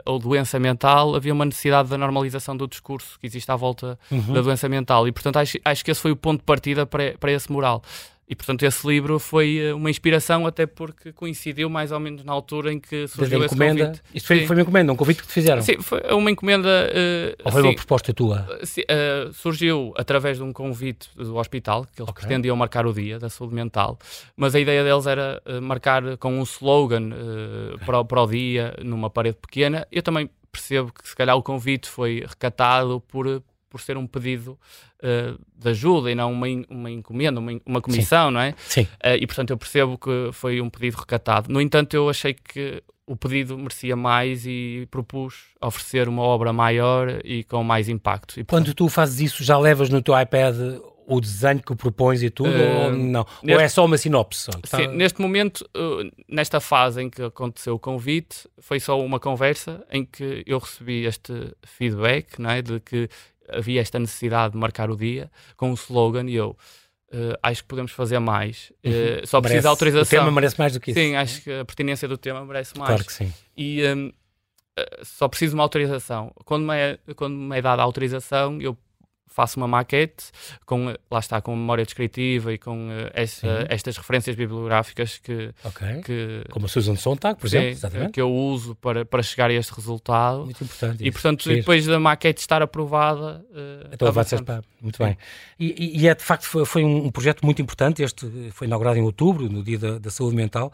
ou 0.07 0.19
doença 0.19 0.59
mental 0.59 1.15
havia 1.15 1.33
uma 1.33 1.45
necessidade 1.45 1.89
da 1.89 1.99
normalização 1.99 2.57
do 2.57 2.67
discurso 2.67 3.19
que 3.19 3.27
existe 3.27 3.51
à 3.51 3.57
volta 3.57 3.99
uhum. 4.11 4.33
da 4.33 4.41
doença 4.41 4.69
mental. 4.69 5.07
E, 5.07 5.13
portanto, 5.13 5.37
acho, 5.37 5.59
acho 5.65 5.85
que 5.85 5.91
esse 5.91 6.01
foi 6.01 6.11
o 6.11 6.17
ponto 6.17 6.41
de 6.41 6.45
partida 6.45 6.87
para, 6.87 7.17
para 7.19 7.33
esse 7.33 7.53
moral. 7.53 7.83
E, 8.33 8.35
portanto, 8.35 8.63
esse 8.63 8.87
livro 8.87 9.19
foi 9.19 9.59
eh, 9.59 9.75
uma 9.75 9.91
inspiração, 9.91 10.47
até 10.47 10.65
porque 10.65 11.13
coincidiu 11.13 11.69
mais 11.69 11.93
ou 11.93 12.01
menos 12.01 12.25
na 12.25 12.33
altura 12.33 12.73
em 12.73 12.81
que 12.81 13.07
surgiu 13.07 13.41
Desde 13.41 13.45
esse 13.45 13.55
encomenda. 13.55 13.87
convite. 13.89 14.03
Isto 14.15 14.27
foi, 14.27 14.47
foi 14.47 14.57
uma 14.57 14.63
encomenda, 14.63 14.93
um 14.95 14.97
convite 14.97 15.21
que 15.21 15.29
te 15.29 15.35
fizeram? 15.35 15.61
Sim, 15.61 15.83
foi 15.83 16.01
uma 16.13 16.31
encomenda. 16.31 16.67
Uh, 16.67 17.43
Ou 17.45 17.53
foi 17.53 17.61
assim, 17.61 17.69
uma 17.69 17.75
proposta 17.75 18.15
tua? 18.15 18.49
Uh, 18.49 19.33
surgiu 19.35 19.93
através 19.99 20.39
de 20.39 20.43
um 20.43 20.51
convite 20.51 21.11
do 21.15 21.37
hospital, 21.37 21.85
que 21.95 22.01
eles 22.01 22.09
okay. 22.09 22.27
pretendiam 22.27 22.57
marcar 22.57 22.87
o 22.87 22.95
dia 22.95 23.19
da 23.19 23.29
saúde 23.29 23.55
mental, 23.55 23.99
mas 24.35 24.55
a 24.55 24.61
ideia 24.61 24.83
deles 24.83 25.07
era 25.07 25.43
uh, 25.45 25.61
marcar 25.61 26.17
com 26.17 26.41
um 26.41 26.43
slogan 26.45 27.11
okay. 27.75 27.85
para, 27.85 28.03
para 28.03 28.23
o 28.23 28.27
dia, 28.27 28.75
numa 28.83 29.11
parede 29.11 29.37
pequena. 29.37 29.87
Eu 29.93 30.03
também 30.03 30.31
percebo 30.51 30.91
que 30.91 31.07
se 31.07 31.15
calhar 31.15 31.37
o 31.37 31.43
convite 31.43 31.87
foi 31.87 32.25
recatado 32.27 32.99
por, 32.99 33.43
por 33.73 33.81
ser 33.81 33.97
um 33.97 34.07
pedido 34.07 34.59
uh, 35.03 35.41
de 35.57 35.71
ajuda 35.71 36.11
e 36.11 36.15
não 36.15 36.31
uma, 36.31 36.47
uma 36.69 36.91
encomenda, 36.91 37.41
uma, 37.41 37.59
uma 37.65 37.81
comissão, 37.81 38.29
Sim. 38.29 38.35
não 38.35 38.41
é? 38.41 38.55
Sim. 38.59 38.83
Uh, 38.83 39.17
e 39.19 39.27
portanto 39.27 39.51
eu 39.51 39.57
percebo 39.57 39.97
que 39.97 40.31
foi 40.33 40.61
um 40.61 40.69
pedido 40.69 40.99
recatado. 40.99 41.51
No 41.51 41.59
entanto, 41.61 41.95
eu 41.95 42.11
achei 42.11 42.35
que 42.35 42.83
o 43.07 43.17
pedido 43.17 43.57
merecia 43.57 43.97
mais 43.97 44.47
e 44.47 44.87
propus 44.91 45.47
oferecer 45.61 46.07
uma 46.09 46.23
obra 46.23 46.53
maior 46.53 47.21
e 47.25 47.43
com 47.45 47.65
mais 47.65 47.89
impacto. 47.89 48.39
E, 48.39 48.45
portanto, 48.45 48.67
Quando 48.67 48.75
tu 48.75 48.89
fazes 48.89 49.21
isso, 49.21 49.43
já 49.43 49.59
levas 49.59 49.89
no 49.89 50.03
teu 50.03 50.19
iPad 50.19 50.55
o 51.07 51.21
desenho 51.21 51.61
que 51.61 51.75
propões 51.75 52.23
e 52.23 52.31
tudo, 52.31 52.51
uh, 52.51 52.85
ou 52.85 52.93
não? 52.93 53.27
Neste, 53.43 53.55
ou 53.55 53.61
é 53.61 53.69
só 53.69 53.85
uma 53.85 53.99
sinopse? 53.99 54.51
Sim, 54.65 54.87
neste 54.89 55.21
momento, 55.21 55.69
nesta 56.29 56.61
fase 56.61 57.03
em 57.03 57.11
que 57.11 57.23
aconteceu 57.23 57.75
o 57.75 57.79
convite, 57.79 58.49
foi 58.59 58.79
só 58.79 59.01
uma 59.01 59.19
conversa 59.19 59.85
em 59.91 60.05
que 60.05 60.43
eu 60.47 60.59
recebi 60.59 61.05
este 61.05 61.33
feedback, 61.65 62.39
não 62.39 62.51
é, 62.51 62.63
de 62.63 62.81
que 62.81 63.09
havia 63.49 63.81
esta 63.81 63.99
necessidade 63.99 64.53
de 64.53 64.59
marcar 64.59 64.91
o 64.91 64.97
dia 64.97 65.31
com 65.57 65.71
um 65.71 65.75
slogan 65.75 66.29
e 66.29 66.35
eu 66.35 66.57
uh, 67.13 67.39
acho 67.43 67.63
que 67.63 67.69
podemos 67.69 67.93
fazer 67.93 68.19
mais. 68.19 68.73
Uh, 68.85 69.27
só 69.27 69.41
precisa 69.41 69.63
de 69.63 69.67
autorização. 69.69 70.19
O 70.19 70.23
tema 70.23 70.33
merece 70.33 70.59
mais 70.59 70.73
do 70.73 70.81
que 70.81 70.91
isso. 70.91 71.01
Sim, 71.01 71.17
acho 71.17 71.43
que 71.43 71.53
a 71.53 71.65
pertinência 71.65 72.09
do 72.09 72.17
tema 72.17 72.45
merece 72.45 72.77
mais. 72.77 72.89
Claro 72.89 73.05
que 73.05 73.13
sim. 73.13 73.33
E 73.57 73.83
um, 73.87 74.09
uh, 74.09 75.05
só 75.05 75.29
preciso 75.29 75.51
de 75.51 75.55
uma 75.55 75.63
autorização. 75.63 76.33
Quando 76.45 76.67
me, 76.67 76.75
é, 76.77 76.99
quando 77.15 77.35
me 77.35 77.59
é 77.59 77.63
dada 77.63 77.83
a 77.83 77.85
autorização, 77.85 78.61
eu 78.61 78.77
faço 79.33 79.59
uma 79.59 79.67
maquete 79.67 80.27
com, 80.67 80.95
lá 81.11 81.19
está, 81.19 81.41
com 81.41 81.57
memória 81.57 81.85
descritiva 81.85 82.53
e 82.53 82.59
com 82.59 82.89
uh, 82.89 83.11
esta, 83.15 83.67
estas 83.69 83.97
referências 83.97 84.37
bibliográficas 84.37 85.19
que, 85.19 85.51
okay. 85.65 86.03
que 86.03 86.45
como 86.51 86.67
a 86.67 86.69
Susan 86.69 86.97
Sontag, 86.97 87.39
por 87.39 87.47
exemplo, 87.47 88.11
que 88.13 88.21
eu 88.21 88.31
uso 88.31 88.75
para, 88.77 89.05
para 89.05 89.23
chegar 89.23 89.51
a 89.51 89.53
este 89.53 89.73
resultado. 89.73 90.45
Muito 90.45 90.63
importante. 90.63 91.03
E 91.03 91.09
isso. 91.09 91.13
portanto, 91.13 91.49
depois 91.49 91.87
da 91.87 91.99
maquete 91.99 92.41
estar 92.41 92.63
aprovada, 92.63 93.45
uh, 93.51 93.89
então 93.93 94.13
vai 94.13 94.25
ser 94.25 94.43
para... 94.43 94.63
muito 94.81 94.97
Sim. 94.97 95.05
bem. 95.05 95.19
E, 95.59 96.03
e, 96.03 96.09
é 96.09 96.15
de 96.15 96.23
facto 96.23 96.45
foi, 96.45 96.65
foi, 96.65 96.85
um 96.85 97.11
projeto 97.11 97.45
muito 97.45 97.63
importante. 97.63 98.03
Este 98.03 98.51
foi 98.53 98.67
inaugurado 98.67 98.99
em 98.99 99.03
outubro, 99.03 99.49
no 99.49 99.63
dia 99.63 99.79
da, 99.79 99.99
da 99.99 100.11
saúde 100.11 100.37
mental. 100.37 100.73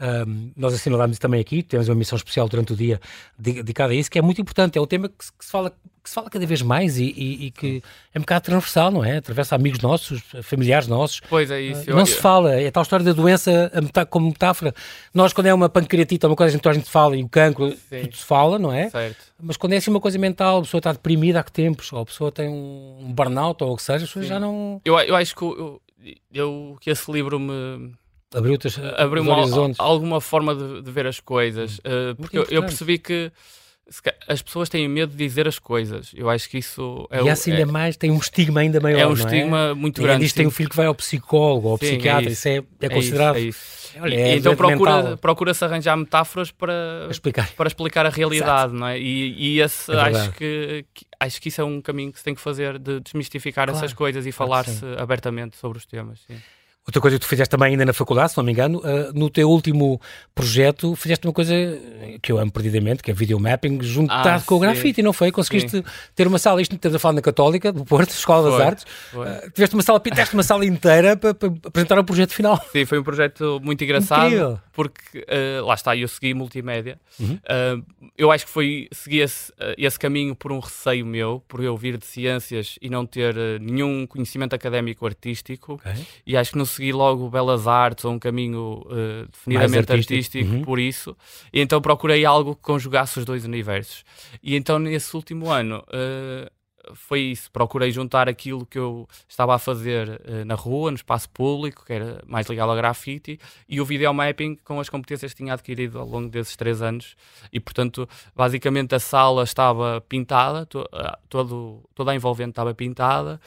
Um, 0.00 0.50
nós 0.56 0.72
assinalámos 0.72 1.18
também 1.18 1.40
aqui, 1.40 1.62
temos 1.62 1.86
uma 1.88 1.94
missão 1.94 2.16
especial 2.16 2.48
durante 2.48 2.72
o 2.72 2.76
dia 2.76 2.98
dedicada 3.38 3.92
a 3.92 3.96
isso, 3.96 4.10
que 4.10 4.18
é 4.18 4.22
muito 4.22 4.40
importante. 4.40 4.78
É 4.78 4.80
um 4.80 4.86
tema 4.86 5.10
que 5.10 5.24
se, 5.24 5.30
que 5.30 5.44
se 5.44 5.50
fala, 5.50 5.74
que 6.02 6.08
se 6.08 6.14
fala 6.14 6.30
cada 6.30 6.46
vez 6.46 6.62
mais 6.62 6.98
e, 6.98 7.04
e, 7.04 7.46
e, 7.46 7.50
que 7.50 7.82
é 8.14 8.18
um 8.18 8.22
bocado 8.22 8.44
transversal, 8.44 8.90
não 8.90 9.04
é? 9.04 9.18
Atravessa 9.18 9.54
amigos 9.54 9.80
nossos, 9.80 10.22
familiares 10.42 10.88
nossos. 10.88 11.20
Pois 11.28 11.50
é 11.50 11.60
isso. 11.60 11.90
Não 11.90 12.06
se 12.06 12.16
fala, 12.16 12.54
é 12.54 12.70
tal 12.70 12.82
história 12.82 13.04
da 13.04 13.12
doença 13.12 13.70
como 14.08 14.26
metáfora. 14.28 14.74
Nós, 15.12 15.32
quando 15.32 15.48
é 15.48 15.54
uma 15.54 15.68
pancreatite, 15.68 16.26
uma 16.26 16.36
coisa 16.36 16.58
que 16.58 16.68
a 16.68 16.72
gente 16.72 16.90
fala, 16.90 17.16
e 17.16 17.22
o 17.22 17.28
cancro, 17.28 17.70
Sim. 17.70 18.02
tudo 18.02 18.16
se 18.16 18.24
fala, 18.24 18.58
não 18.58 18.72
é? 18.72 18.88
Certo. 18.88 19.18
Mas 19.40 19.56
quando 19.56 19.74
é 19.74 19.76
assim 19.76 19.90
uma 19.90 20.00
coisa 20.00 20.18
mental, 20.18 20.58
a 20.58 20.62
pessoa 20.62 20.78
está 20.78 20.92
deprimida 20.92 21.40
há 21.40 21.42
que 21.42 21.52
tempos, 21.52 21.92
ou 21.92 22.00
a 22.00 22.06
pessoa 22.06 22.32
tem 22.32 22.48
um 22.48 23.12
burnout, 23.12 23.62
ou 23.62 23.72
o 23.72 23.76
que 23.76 23.82
seja, 23.82 24.04
as 24.04 24.10
pessoas 24.10 24.26
já 24.26 24.40
não. 24.40 24.80
Eu, 24.84 24.98
eu 25.00 25.16
acho 25.16 25.36
que 25.36 25.42
eu, 25.42 25.82
eu, 26.32 26.76
que 26.80 26.90
esse 26.90 27.10
livro 27.12 27.38
me 27.38 27.92
abriu-te 28.34 28.68
abriu 28.96 29.24
alguma 29.78 30.20
forma 30.20 30.54
de, 30.54 30.82
de, 30.82 30.90
ver 30.90 31.06
as 31.06 31.20
coisas, 31.20 31.78
uh, 31.78 32.14
porque 32.16 32.38
eu, 32.38 32.62
percebi 32.62 32.98
que 32.98 33.32
as 34.28 34.40
pessoas 34.40 34.68
têm 34.68 34.86
medo 34.88 35.10
de 35.10 35.16
dizer 35.16 35.48
as 35.48 35.58
coisas. 35.58 36.12
Eu 36.14 36.30
acho 36.30 36.48
que 36.48 36.58
isso 36.58 37.08
é. 37.10 37.22
E 37.22 37.28
assim 37.28 37.50
ainda 37.50 37.62
é, 37.62 37.66
mais, 37.66 37.96
tem 37.96 38.10
um 38.10 38.18
estigma 38.18 38.60
ainda 38.60 38.78
maior. 38.78 39.00
É 39.00 39.06
um 39.06 39.14
estigma 39.14 39.70
é? 39.70 39.74
muito 39.74 40.00
Ninguém 40.00 40.14
grande. 40.14 40.24
Diz, 40.24 40.32
tem 40.32 40.46
um 40.46 40.50
filho 40.50 40.70
que 40.70 40.76
vai 40.76 40.86
ao 40.86 40.94
psicólogo 40.94 41.66
ou 41.66 41.72
ao 41.72 41.76
é 41.76 41.80
psiquiatra, 41.80 42.28
é 42.28 42.32
isso. 42.32 42.48
isso 42.48 42.66
é, 42.80 42.86
é, 42.86 42.88
considerado. 42.88 43.38
Isso, 43.38 43.48
isso. 43.48 44.00
Olha, 44.00 44.14
é 44.14 44.36
então 44.36 44.54
procura, 44.54 45.16
procura-se 45.16 45.64
arranjar 45.64 45.96
metáforas 45.96 46.52
para 46.52 47.08
explicar, 47.10 47.50
para 47.52 47.66
explicar 47.66 48.06
a 48.06 48.10
realidade, 48.10 48.72
Exato. 48.72 48.74
não 48.74 48.86
é? 48.86 48.98
E, 48.98 49.56
e 49.56 49.60
esse, 49.60 49.90
acho, 49.90 50.32
que, 50.32 50.84
que, 50.94 51.06
acho 51.18 51.42
que 51.42 51.48
isso 51.48 51.60
é 51.60 51.64
um 51.64 51.80
caminho 51.80 52.12
que 52.12 52.18
se 52.18 52.24
tem 52.24 52.34
que 52.34 52.40
fazer 52.40 52.78
de 52.78 53.00
desmistificar 53.00 53.66
claro, 53.66 53.76
essas 53.76 53.92
coisas 53.92 54.24
e 54.24 54.30
falar-se 54.30 54.84
abertamente 54.96 55.56
sobre 55.56 55.78
os 55.78 55.84
temas. 55.84 56.20
Sim. 56.28 56.36
Outra 56.90 57.00
coisa 57.00 57.16
que 57.16 57.24
tu 57.24 57.28
fizeste 57.28 57.48
também 57.48 57.70
ainda 57.70 57.84
na 57.84 57.92
faculdade, 57.92 58.32
se 58.32 58.36
não 58.36 58.42
me 58.42 58.50
engano, 58.50 58.78
uh, 58.78 59.12
no 59.14 59.30
teu 59.30 59.48
último 59.48 60.00
projeto 60.34 60.96
fizeste 60.96 61.24
uma 61.24 61.32
coisa 61.32 61.54
que 62.20 62.32
eu 62.32 62.38
amo 62.38 62.50
perdidamente, 62.50 63.00
que 63.00 63.12
é 63.12 63.14
videomapping, 63.14 63.80
juntado 63.80 64.28
ah, 64.28 64.42
com 64.44 64.56
sim. 64.56 64.58
o 64.58 64.58
grafite, 64.58 65.00
não 65.00 65.12
foi? 65.12 65.30
Conseguiste 65.30 65.70
sim. 65.70 65.84
ter 66.16 66.26
uma 66.26 66.36
sala, 66.36 66.60
isto 66.60 66.74
estás 66.74 66.92
a 66.92 66.98
falar 66.98 67.14
na 67.14 67.22
Católica, 67.22 67.70
do 67.70 67.84
Porto, 67.84 68.10
Escola 68.10 68.50
foi, 68.50 68.58
das 68.58 68.66
Artes, 68.66 68.84
uh, 69.14 69.50
tiveste 69.52 69.76
uma 69.76 69.84
sala, 69.84 70.00
pintaste 70.00 70.34
uma 70.34 70.42
sala 70.42 70.66
inteira 70.66 71.16
para, 71.16 71.32
para, 71.32 71.48
apresentar 71.64 71.96
o 71.96 72.02
projeto 72.02 72.32
final. 72.32 72.60
Sim, 72.72 72.84
foi 72.84 72.98
um 72.98 73.04
projeto 73.04 73.60
muito 73.62 73.84
engraçado, 73.84 74.26
Incrível. 74.26 74.60
porque 74.72 75.18
uh, 75.18 75.64
lá 75.64 75.74
está, 75.74 75.96
eu 75.96 76.08
segui 76.08 76.34
multimédia, 76.34 76.98
uhum. 77.20 77.38
eu 78.18 78.32
acho 78.32 78.46
que 78.46 78.50
foi, 78.50 78.88
segui 78.90 79.20
esse, 79.20 79.52
esse, 79.78 79.96
caminho 79.96 80.34
por 80.34 80.50
um 80.50 80.58
receio 80.58 81.06
meu, 81.06 81.40
por 81.46 81.62
eu 81.62 81.76
vir 81.76 81.98
de 81.98 82.06
ciências 82.06 82.80
e 82.82 82.90
não 82.90 83.06
ter 83.06 83.36
nenhum 83.60 84.08
conhecimento 84.08 84.54
académico 84.54 85.06
artístico, 85.06 85.74
okay. 85.74 85.92
e 86.26 86.36
acho 86.36 86.50
que 86.50 86.58
não 86.58 86.64
segui 86.64 86.79
logo 86.92 87.28
Belas 87.28 87.66
Artes 87.66 88.04
ou 88.04 88.12
um 88.12 88.18
caminho 88.18 88.82
uh, 88.86 89.28
definidamente 89.30 89.92
artístico, 89.92 90.14
artístico 90.14 90.54
uhum. 90.54 90.62
por 90.62 90.78
isso, 90.78 91.16
e 91.52 91.60
então 91.60 91.80
procurei 91.80 92.24
algo 92.24 92.54
que 92.54 92.62
conjugasse 92.62 93.18
os 93.18 93.24
dois 93.24 93.44
universos. 93.44 94.04
E 94.42 94.56
então 94.56 94.78
nesse 94.78 95.14
último 95.14 95.50
ano 95.50 95.84
uh, 95.88 96.50
foi 96.94 97.20
isso, 97.20 97.50
procurei 97.50 97.90
juntar 97.90 98.28
aquilo 98.28 98.64
que 98.64 98.78
eu 98.78 99.06
estava 99.28 99.54
a 99.54 99.58
fazer 99.58 100.08
uh, 100.08 100.44
na 100.44 100.54
rua, 100.54 100.90
no 100.90 100.96
espaço 100.96 101.28
público, 101.30 101.84
que 101.84 101.92
era 101.92 102.22
mais 102.26 102.46
ligado 102.48 102.70
ao 102.70 102.76
grafite, 102.76 103.38
e 103.68 103.80
o 103.80 103.84
videomapping 103.84 104.56
com 104.64 104.80
as 104.80 104.88
competências 104.88 105.32
que 105.32 105.42
tinha 105.42 105.52
adquirido 105.52 105.98
ao 105.98 106.06
longo 106.06 106.28
desses 106.28 106.56
três 106.56 106.82
anos. 106.82 107.16
E, 107.52 107.60
portanto, 107.60 108.08
basicamente 108.34 108.94
a 108.94 108.98
sala 109.00 109.44
estava 109.44 110.00
pintada, 110.08 110.66
to 110.66 110.84
todo, 111.28 111.82
toda 111.94 112.12
a 112.12 112.14
envolvente 112.14 112.50
estava 112.50 112.74
pintada, 112.74 113.40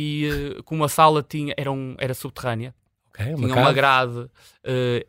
e 0.00 0.30
uh, 0.30 0.62
como 0.62 0.84
a 0.84 0.88
sala 0.88 1.24
tinha, 1.24 1.52
era, 1.56 1.72
um, 1.72 1.96
era 1.98 2.14
subterrânea, 2.14 2.72
okay, 3.08 3.34
tinha 3.34 3.56
uma 3.56 3.72
grade 3.72 4.16
uh, 4.16 4.30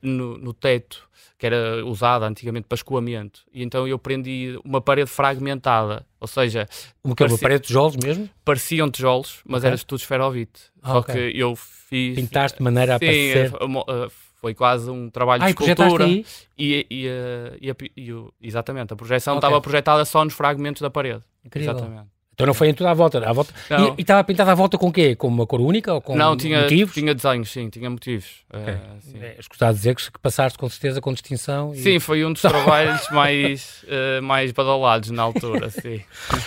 no, 0.01 0.35
no 0.39 0.51
teto 0.51 1.07
que 1.37 1.45
era 1.45 1.85
usada 1.85 2.25
antigamente 2.25 2.67
para 2.67 2.75
escoamento. 2.75 3.45
E 3.53 3.63
então 3.63 3.87
eu 3.87 3.99
prendi 3.99 4.59
uma 4.65 4.81
parede 4.81 5.09
fragmentada, 5.09 6.05
ou 6.19 6.27
seja... 6.27 6.67
Uma, 7.01 7.15
parecia, 7.15 7.35
uma 7.35 7.41
parede 7.41 7.61
de 7.61 7.67
tijolos 7.67 7.95
mesmo? 7.95 8.29
Pareciam 8.43 8.91
tijolos, 8.91 9.41
mas 9.45 9.59
okay. 9.59 9.69
era 9.69 9.77
tudo 9.77 9.99
esferovite. 9.99 10.63
Ah, 10.81 10.93
Só 10.93 10.99
okay. 10.99 11.31
que 11.31 11.39
eu 11.39 11.55
fiz... 11.55 12.15
Pintaste 12.15 12.57
de 12.57 12.63
maneira 12.63 12.95
a 12.95 12.99
parecer... 12.99 13.53
Uh, 13.53 14.11
foi 14.41 14.53
quase 14.53 14.89
um 14.89 15.09
trabalho 15.09 15.43
ah, 15.43 15.45
de 15.45 15.51
escultura. 15.51 16.07
E, 16.07 16.25
e, 16.57 16.87
e, 16.89 17.69
e, 17.69 18.11
e, 18.11 18.31
exatamente, 18.41 18.93
a 18.93 18.95
projeção 18.95 19.35
estava 19.35 19.59
projetada 19.59 20.03
só 20.05 20.23
nos 20.23 20.33
fragmentos 20.33 20.81
da 20.81 20.89
parede. 20.89 21.21
Incrível. 21.43 21.71
Exatamente. 21.71 22.18
Então 22.39 22.47
não 22.47 22.53
foi 22.53 22.69
em 22.69 22.73
toda 22.73 22.89
a 22.89 22.93
volta. 22.93 23.19
A 23.29 23.33
volta... 23.33 23.53
E, 23.97 24.01
estava 24.01 24.23
pintada 24.23 24.53
à 24.53 24.55
volta 24.55 24.77
com 24.77 24.87
o 24.87 24.93
quê? 24.93 25.13
Com 25.13 25.27
uma 25.27 25.45
cor 25.45 25.59
única 25.59 25.93
ou 25.93 25.99
com 25.99 26.15
não, 26.15 26.37
tinha, 26.37 26.61
motivos? 26.61 26.93
tinha 26.93 27.13
desenhos, 27.13 27.51
sim, 27.51 27.69
tinha 27.69 27.89
motivos. 27.89 28.45
Okay. 28.49 28.75
Uh, 28.75 29.23
é, 29.23 29.35
escutado 29.37 29.75
dizer 29.75 29.93
que, 29.93 30.09
que 30.09 30.19
passaste 30.19 30.57
com 30.57 30.69
certeza 30.69 31.01
com 31.01 31.11
distinção. 31.11 31.73
E... 31.73 31.79
Sim, 31.79 31.99
foi 31.99 32.23
um 32.23 32.31
dos 32.31 32.39
trabalhos 32.41 33.09
mais, 33.11 33.83
uh, 33.83 34.23
mais 34.23 34.53
badalados 34.53 35.11
na 35.11 35.21
altura, 35.21 35.67
sim. 35.81 35.99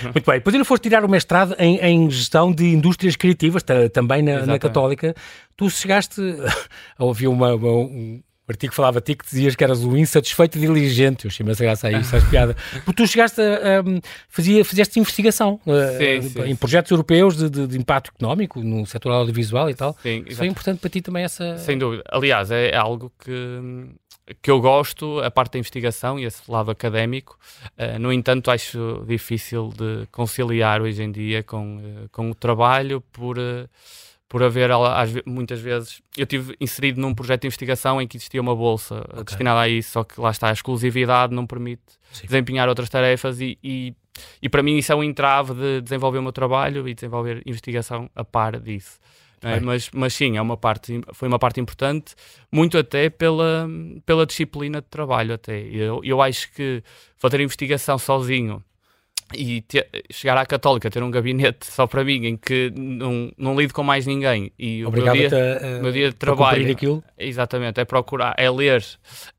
Muito 0.04 0.24
bem. 0.24 0.36
Depois 0.36 0.54
ainda 0.54 0.64
foste 0.64 0.84
tirar 0.84 1.04
o 1.04 1.08
mestrado 1.10 1.54
em, 1.58 1.76
em 1.76 2.10
gestão 2.10 2.50
de 2.50 2.64
indústrias 2.64 3.14
criativas, 3.14 3.62
também 3.92 4.22
na, 4.22 4.46
na 4.46 4.58
Católica. 4.58 5.14
Tu 5.58 5.68
chegaste 5.68 6.22
a 6.96 7.04
ouvir 7.04 7.28
uma, 7.28 7.54
uma 7.54 8.18
artigo 8.52 8.74
falava 8.74 8.98
a 8.98 9.00
ti 9.00 9.14
que 9.14 9.24
dizias 9.24 9.56
que 9.56 9.64
eras 9.64 9.84
o 9.84 9.96
insatisfeito 9.96 10.58
diligente. 10.58 11.24
Eu 11.24 11.30
achei 11.30 11.48
essa 11.48 11.64
graça 11.64 11.88
aí, 11.88 12.00
estás 12.00 12.24
piada. 12.24 12.56
Porque 12.84 13.02
tu 13.02 13.06
chegaste 13.06 13.40
a. 13.40 13.82
Um, 13.82 14.00
fazia, 14.28 14.64
fizeste 14.64 14.98
investigação 14.98 15.60
sim, 15.64 15.70
uh, 15.70 16.22
sim. 16.22 16.50
em 16.50 16.56
projetos 16.56 16.90
europeus 16.90 17.36
de, 17.36 17.50
de, 17.50 17.66
de, 17.66 17.78
impacto 17.78 18.12
económico 18.16 18.60
no 18.60 18.86
setor 18.86 19.12
audiovisual 19.12 19.68
e 19.68 19.74
tal. 19.74 19.96
Sim, 20.02 20.24
Isso 20.26 20.38
foi 20.38 20.46
importante 20.46 20.80
para 20.80 20.90
ti 20.90 21.00
também 21.02 21.24
essa. 21.24 21.58
Sem 21.58 21.78
dúvida. 21.78 22.02
Aliás, 22.08 22.50
é, 22.50 22.70
é 22.70 22.76
algo 22.76 23.12
que 23.18 23.32
que 24.40 24.50
eu 24.50 24.60
gosto, 24.60 25.20
a 25.20 25.30
parte 25.30 25.54
da 25.54 25.58
investigação 25.58 26.18
e 26.18 26.24
esse 26.24 26.48
lado 26.50 26.70
académico. 26.70 27.36
Uh, 27.76 27.98
no 27.98 28.12
entanto, 28.12 28.50
acho 28.50 29.04
difícil 29.06 29.70
de 29.76 30.06
conciliar 30.10 30.80
hoje 30.80 31.02
em 31.02 31.10
dia 31.10 31.42
com, 31.42 31.78
uh, 31.78 32.08
com 32.10 32.30
o 32.30 32.34
trabalho 32.34 33.00
por. 33.12 33.38
Uh, 33.38 33.68
por 34.32 34.42
haver 34.42 34.70
muitas 35.26 35.60
vezes 35.60 36.00
eu 36.16 36.24
tive 36.24 36.56
inserido 36.58 36.98
num 36.98 37.14
projeto 37.14 37.42
de 37.42 37.48
investigação 37.48 38.00
em 38.00 38.08
que 38.08 38.16
existia 38.16 38.40
uma 38.40 38.56
bolsa 38.56 39.04
okay. 39.10 39.24
destinada 39.24 39.60
a 39.60 39.68
isso, 39.68 39.90
só 39.90 40.04
que 40.04 40.18
lá 40.18 40.30
está 40.30 40.48
a 40.48 40.52
exclusividade 40.52 41.34
não 41.34 41.46
permite 41.46 41.82
Sim. 42.10 42.28
desempenhar 42.28 42.66
outras 42.66 42.88
tarefas 42.88 43.42
e, 43.42 43.58
e, 43.62 43.94
e, 44.40 44.48
para 44.48 44.62
mim 44.62 44.78
isso 44.78 44.90
é 44.90 44.96
um 44.96 45.04
entrave 45.04 45.52
de 45.52 45.82
desenvolver 45.82 46.16
o 46.16 46.22
meu 46.22 46.32
trabalho 46.32 46.88
e 46.88 46.94
desenvolver 46.94 47.42
investigação 47.44 48.08
a 48.16 48.24
par 48.24 48.58
disso. 48.58 48.98
É? 49.42 49.60
Mas, 49.60 49.90
mas 49.92 50.14
sim, 50.14 50.38
é 50.38 50.40
uma 50.40 50.56
parte, 50.56 51.02
foi 51.12 51.28
uma 51.28 51.38
parte 51.38 51.60
importante, 51.60 52.14
muito 52.50 52.78
até 52.78 53.10
pela, 53.10 53.68
pela 54.06 54.24
disciplina 54.24 54.80
de 54.80 54.86
trabalho 54.86 55.34
até. 55.34 55.60
Eu, 55.60 56.00
eu 56.02 56.22
acho 56.22 56.50
que 56.52 56.82
fazer 57.18 57.38
investigação 57.40 57.98
sozinho 57.98 58.64
e 59.34 59.60
ter, 59.62 59.88
chegar 60.10 60.36
à 60.36 60.46
Católica, 60.46 60.90
ter 60.90 61.02
um 61.02 61.10
gabinete 61.10 61.66
só 61.66 61.86
para 61.86 62.04
mim, 62.04 62.26
em 62.26 62.36
que 62.36 62.72
não, 62.76 63.32
não 63.36 63.58
lido 63.58 63.74
com 63.74 63.82
mais 63.82 64.06
ninguém 64.06 64.52
e 64.58 64.84
o 64.84 64.90
meu 64.90 65.12
dia, 65.12 65.28
a, 65.28 65.82
meu 65.82 65.92
dia 65.92 66.10
de 66.10 66.16
trabalho 66.16 66.70
aquilo. 66.70 67.02
exatamente, 67.18 67.80
é 67.80 67.84
procurar, 67.84 68.34
é 68.36 68.50
ler 68.50 68.84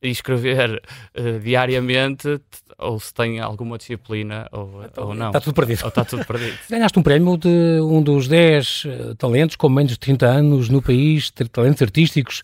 e 0.02 0.10
escrever 0.10 0.82
uh, 1.18 1.40
diariamente 1.40 2.40
ou 2.78 3.00
se 3.00 3.14
tem 3.14 3.40
alguma 3.40 3.78
disciplina 3.78 4.48
ou, 4.52 4.84
então, 4.84 5.08
ou 5.08 5.14
não. 5.14 5.28
Está 5.28 5.40
tudo 5.40 5.54
perdido. 5.54 5.84
Ou 5.84 5.90
está 5.90 6.04
tudo 6.06 6.26
perdido. 6.26 6.58
Ganhaste 6.70 7.00
um 7.00 7.04
prémio 7.04 7.38
de 7.38 7.80
um 7.82 8.02
dos 8.02 8.28
10 8.28 8.86
uh, 8.86 8.90
eh, 8.90 9.16
talentos 9.18 9.56
com 9.56 9.70
menos 9.70 9.94
de 9.94 10.00
30 10.00 10.26
anos 10.26 10.70
no 10.70 10.82
país, 10.82 11.32
talentos 11.52 11.82
artísticos. 11.82 12.44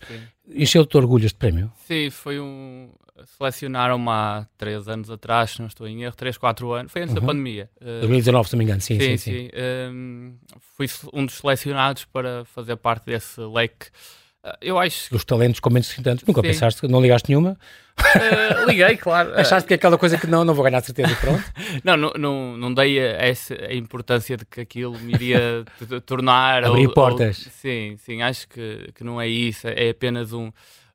Encheu-te 0.52 0.90
de 0.90 0.96
orgulho 0.96 1.26
este 1.26 1.38
prémio? 1.38 1.70
Sim, 1.86 2.10
foi 2.10 2.40
um 2.40 2.90
selecionaram-me 3.38 4.08
há 4.08 4.46
3 4.56 4.88
anos 4.88 5.10
atrás, 5.10 5.58
não 5.58 5.66
estou 5.66 5.86
em 5.86 6.02
erro, 6.02 6.14
3, 6.14 6.36
4 6.36 6.72
anos, 6.72 6.92
foi 6.92 7.02
antes 7.02 7.14
uhum. 7.14 7.20
da 7.20 7.26
pandemia. 7.26 7.70
2019, 7.80 8.48
se 8.48 8.54
não 8.54 8.58
me 8.58 8.64
engano, 8.64 8.80
sim, 8.80 8.98
sim. 8.98 9.00
sim, 9.00 9.16
sim. 9.16 9.32
sim. 9.32 9.50
Um, 9.92 10.34
fui 10.76 10.86
um 11.12 11.26
dos 11.26 11.36
selecionados 11.36 12.04
para 12.04 12.44
fazer 12.44 12.76
parte 12.76 13.06
desse 13.06 13.40
leque. 13.40 13.86
Uh, 14.42 14.56
eu 14.60 14.78
acho. 14.78 15.14
Os 15.14 15.24
talentos 15.24 15.60
com 15.60 15.68
menos 15.68 15.88
de 15.88 15.94
30 15.94 16.10
anos, 16.10 16.24
nunca 16.26 16.40
sim. 16.40 16.48
pensaste, 16.48 16.88
não 16.88 17.02
ligaste 17.02 17.28
nenhuma? 17.28 17.58
Uh, 17.98 18.66
liguei, 18.66 18.96
claro. 18.96 19.34
Achaste 19.38 19.66
que 19.66 19.74
é 19.74 19.76
aquela 19.76 19.98
coisa 19.98 20.16
que 20.16 20.26
não, 20.26 20.44
não 20.44 20.54
vou 20.54 20.64
ganhar 20.64 20.80
certeza, 20.80 21.14
pronto? 21.16 21.44
não, 21.84 21.96
não, 21.96 22.12
não, 22.16 22.56
não 22.56 22.74
dei 22.74 22.98
a, 22.98 23.22
essa, 23.22 23.54
a 23.54 23.74
importância 23.74 24.38
de 24.38 24.46
que 24.46 24.62
aquilo 24.62 24.98
me 24.98 25.12
iria 25.12 25.64
tornar. 26.06 26.64
Abrir 26.64 26.86
ou, 26.86 26.94
portas. 26.94 27.44
Ou, 27.44 27.52
sim, 27.52 27.96
sim, 27.98 28.22
acho 28.22 28.48
que, 28.48 28.90
que 28.94 29.04
não 29.04 29.20
é 29.20 29.28
isso, 29.28 29.68
é 29.68 29.90
apenas 29.90 30.32
um 30.32 30.50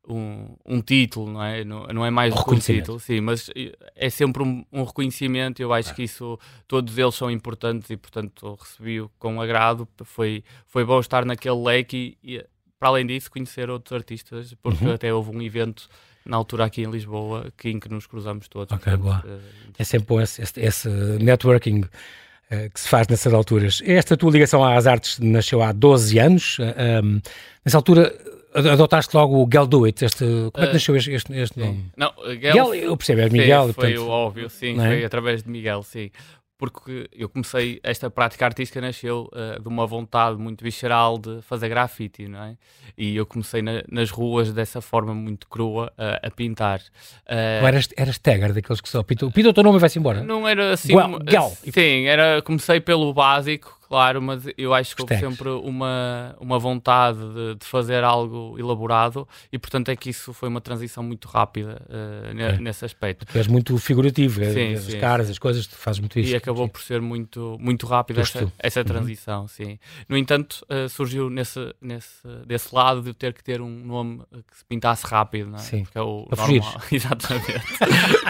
um, 0.08 0.56
um 0.66 0.82
título, 0.82 1.32
não 1.32 1.44
é? 1.44 1.64
Não, 1.64 1.86
não 1.88 2.06
é 2.06 2.10
mais 2.10 2.34
um, 2.34 2.54
um 2.54 2.60
título, 2.60 3.00
sim, 3.00 3.22
mas 3.22 3.50
é 3.96 4.10
sempre 4.10 4.44
um, 4.44 4.66
um 4.72 4.84
reconhecimento. 4.84 5.62
Eu 5.62 5.74
acho 5.74 5.94
que 5.94 6.04
isso, 6.04 6.40
todos 6.68 6.98
eles 6.98 7.16
são 7.16 7.30
importantes 7.30 7.90
e, 7.90 7.98
portanto, 7.98 8.58
recebi-o 8.60 9.10
com 9.18 9.42
agrado. 9.42 9.88
Foi, 10.04 10.44
foi 10.68 10.86
bom 10.86 11.00
estar 11.00 11.26
naquele 11.26 11.62
leque 11.62 12.18
e, 12.24 12.36
e, 12.36 12.46
para 12.80 12.90
além 12.90 13.06
disso, 13.06 13.32
conhecer 13.32 13.70
outros 13.70 13.94
artistas, 13.94 14.54
porque 14.62 14.86
uhum. 14.86 14.94
até 14.94 15.14
houve 15.14 15.36
um 15.36 15.42
evento 15.42 15.88
na 16.26 16.38
altura 16.38 16.66
aqui 16.66 16.82
em 16.82 16.90
Lisboa 16.90 17.52
que, 17.58 17.70
em 17.70 17.80
que 17.80 17.90
nos 17.90 18.08
cruzamos 18.08 18.48
todos. 18.48 18.72
Ok, 18.72 18.96
boa. 18.98 19.24
Uh, 19.26 19.40
é 19.78 19.84
sempre 19.84 20.08
bom 20.08 20.22
esse, 20.22 20.42
esse, 20.42 20.60
esse 20.60 20.90
networking 20.90 21.82
uh, 21.82 22.70
que 22.74 22.80
se 22.80 22.88
faz 22.88 23.08
nessas 23.08 23.34
alturas. 23.34 23.82
Esta 23.86 24.18
tua 24.18 24.32
ligação 24.32 24.64
às 24.64 24.88
artes 24.88 25.20
nasceu 25.20 25.62
há 25.62 25.72
12 25.72 26.20
anos. 26.20 26.58
Um, 26.60 27.22
nessa 27.64 27.78
altura 27.78 28.14
adotaste 28.56 29.16
logo 29.16 29.42
o 29.42 29.46
Gal 29.46 29.68
Do 29.68 29.86
It, 29.86 30.04
este, 30.04 30.26
como 30.52 30.64
é 30.64 30.68
que 30.68 30.74
nasceu 30.74 30.96
este, 30.96 31.12
este, 31.12 31.34
este 31.34 31.60
nome? 31.60 31.92
Não, 31.98 32.14
Miguel, 32.28 32.74
eu 32.74 32.98
percebo, 32.98 33.22
é 33.22 33.30
Miguel. 33.30 33.68
Sim, 33.68 33.74
foi 33.74 33.94
portanto, 33.94 34.10
óbvio, 34.10 34.50
sim, 34.50 34.80
é? 34.80 34.88
foi 34.88 35.06
através 35.06 35.44
de 35.44 35.50
Miguel, 35.50 35.84
sim 35.84 36.10
porque 36.58 37.10
eu 37.14 37.28
comecei, 37.28 37.80
esta 37.84 38.10
prática 38.10 38.46
artística 38.46 38.80
nasceu 38.80 39.30
uh, 39.34 39.62
de 39.62 39.68
uma 39.68 39.86
vontade 39.86 40.38
muito 40.38 40.64
visceral 40.64 41.18
de 41.18 41.42
fazer 41.42 41.68
grafite, 41.68 42.28
não 42.28 42.44
é? 42.44 42.58
E 42.98 43.16
eu 43.16 43.26
comecei 43.26 43.62
na, 43.62 43.84
nas 43.92 44.10
ruas 44.10 44.54
dessa 44.54 44.80
forma 44.80 45.14
muito 45.14 45.48
crua 45.48 45.92
uh, 45.98 46.26
a 46.26 46.32
pintar. 46.32 46.80
Uh, 46.80 47.60
tu 47.60 47.68
eras, 47.68 47.90
eras 47.98 48.18
tagger, 48.18 48.54
daqueles 48.54 48.80
que 48.80 48.88
só 48.88 49.04
pintam, 49.04 49.30
pintam 49.32 49.52
o 49.52 49.54
teu 49.54 49.64
nome 49.64 49.78
e 49.78 49.80
vai-se 49.80 50.00
embora? 50.00 50.24
Não 50.24 50.48
era 50.48 50.74
assim... 50.74 50.96
Well, 50.96 51.20
gal. 51.24 51.50
Sim, 51.50 52.06
era, 52.06 52.42
comecei 52.42 52.80
pelo 52.80 53.14
básico, 53.14 53.78
Claro, 53.88 54.20
mas 54.22 54.44
eu 54.58 54.74
acho 54.74 54.96
que 54.96 55.04
houve 55.04 55.18
sempre 55.20 55.50
uma, 55.50 56.36
uma 56.40 56.58
vontade 56.58 57.20
de, 57.20 57.56
de, 57.56 57.66
fazer 57.66 58.04
algo 58.04 58.56
elaborado 58.58 59.28
e, 59.52 59.60
portanto, 59.60 59.90
é 59.90 59.96
que 59.96 60.10
isso 60.10 60.34
foi 60.34 60.50
uma 60.50 60.60
transição 60.60 61.04
muito 61.04 61.28
rápida 61.28 61.82
uh, 61.88 62.40
é. 62.40 62.58
nesse 62.58 62.84
aspecto. 62.84 63.26
Tu 63.26 63.38
és 63.38 63.48
muito 63.48 63.78
figurativo, 63.78 64.42
é, 64.42 64.54
sim, 64.54 64.74
as 64.74 64.84
sim, 64.86 65.00
caras, 65.00 65.28
sim. 65.28 65.34
as 65.34 65.40
coisas, 65.40 65.68
tu 65.68 65.76
fazes 65.76 66.00
muito 66.00 66.18
isso. 66.20 66.32
E 66.32 66.36
acabou 66.36 66.68
por 66.68 66.82
ser 66.82 67.00
muito, 67.00 67.58
muito 67.60 67.86
rápida 67.86 68.22
essa, 68.22 68.52
essa 68.58 68.80
uhum. 68.80 68.86
transição, 68.86 69.42
uhum. 69.44 69.48
sim. 69.48 69.80
No 70.10 70.18
entanto, 70.18 70.66
uh, 70.70 70.90
surgiu 70.90 71.30
nesse, 71.30 71.74
nesse, 71.80 72.28
desse 72.48 72.74
lado 72.74 73.04
de 73.04 73.14
ter 73.14 73.34
que 73.34 73.44
ter 73.44 73.62
um 73.62 73.70
nome 73.70 74.24
que 74.32 74.58
se 74.58 74.66
pintasse 74.66 75.06
rápido, 75.06 75.52
não 75.52 75.60
é? 75.60 75.62
Sim. 75.62 75.84
Porque 75.84 75.98
é 75.98 76.02
o 76.02 76.28
normal. 76.36 76.82
Exatamente. 76.92 77.64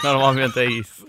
Normalmente 0.03 0.59
é 0.59 0.65
isso. 0.65 1.05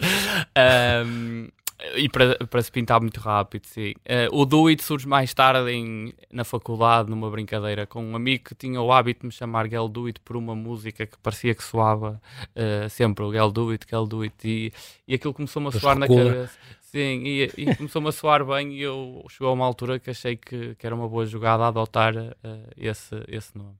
Um, 1.04 1.48
e 1.96 2.08
para, 2.08 2.36
para 2.46 2.62
se 2.62 2.72
pintar 2.72 3.00
muito 3.00 3.20
rápido, 3.20 3.66
sim. 3.66 3.92
Uh, 4.08 4.40
o 4.40 4.46
Do 4.46 4.66
It 4.68 4.82
surge 4.82 5.06
mais 5.06 5.34
tarde 5.34 5.70
em, 5.70 6.12
na 6.32 6.44
faculdade, 6.44 7.10
numa 7.10 7.30
brincadeira 7.30 7.86
com 7.86 8.02
um 8.02 8.16
amigo 8.16 8.44
que 8.44 8.54
tinha 8.54 8.80
o 8.80 8.90
hábito 8.92 9.20
de 9.20 9.26
me 9.26 9.32
chamar 9.32 9.68
Gel 9.68 9.88
Do 9.88 10.06
It 10.06 10.20
por 10.20 10.36
uma 10.36 10.54
música 10.54 11.06
que 11.06 11.18
parecia 11.18 11.54
que 11.54 11.62
soava 11.62 12.20
uh, 12.54 12.88
sempre 12.88 13.24
o 13.24 13.32
Gel 13.32 13.50
Do 13.50 13.70
It, 13.70 13.86
Gel 13.88 14.06
Do 14.06 14.22
It, 14.22 14.36
e, 14.44 14.72
e 15.06 15.14
aquilo 15.14 15.34
começou-me 15.34 15.68
a 15.68 15.72
soar 15.72 15.98
na 15.98 16.08
cabeça. 16.08 16.58
Sim, 16.80 17.24
e, 17.26 17.50
e 17.58 17.76
começou-me 17.76 18.08
a 18.08 18.12
soar 18.12 18.44
bem 18.44 18.72
e 18.72 18.80
eu 18.80 19.22
chegou 19.28 19.48
a 19.48 19.52
uma 19.52 19.66
altura 19.66 19.98
que 19.98 20.08
achei 20.08 20.36
que, 20.36 20.74
que 20.76 20.86
era 20.86 20.94
uma 20.94 21.08
boa 21.08 21.26
jogada 21.26 21.66
adotar 21.66 22.16
uh, 22.16 22.34
esse, 22.76 23.14
esse 23.28 23.58
nome. 23.58 23.74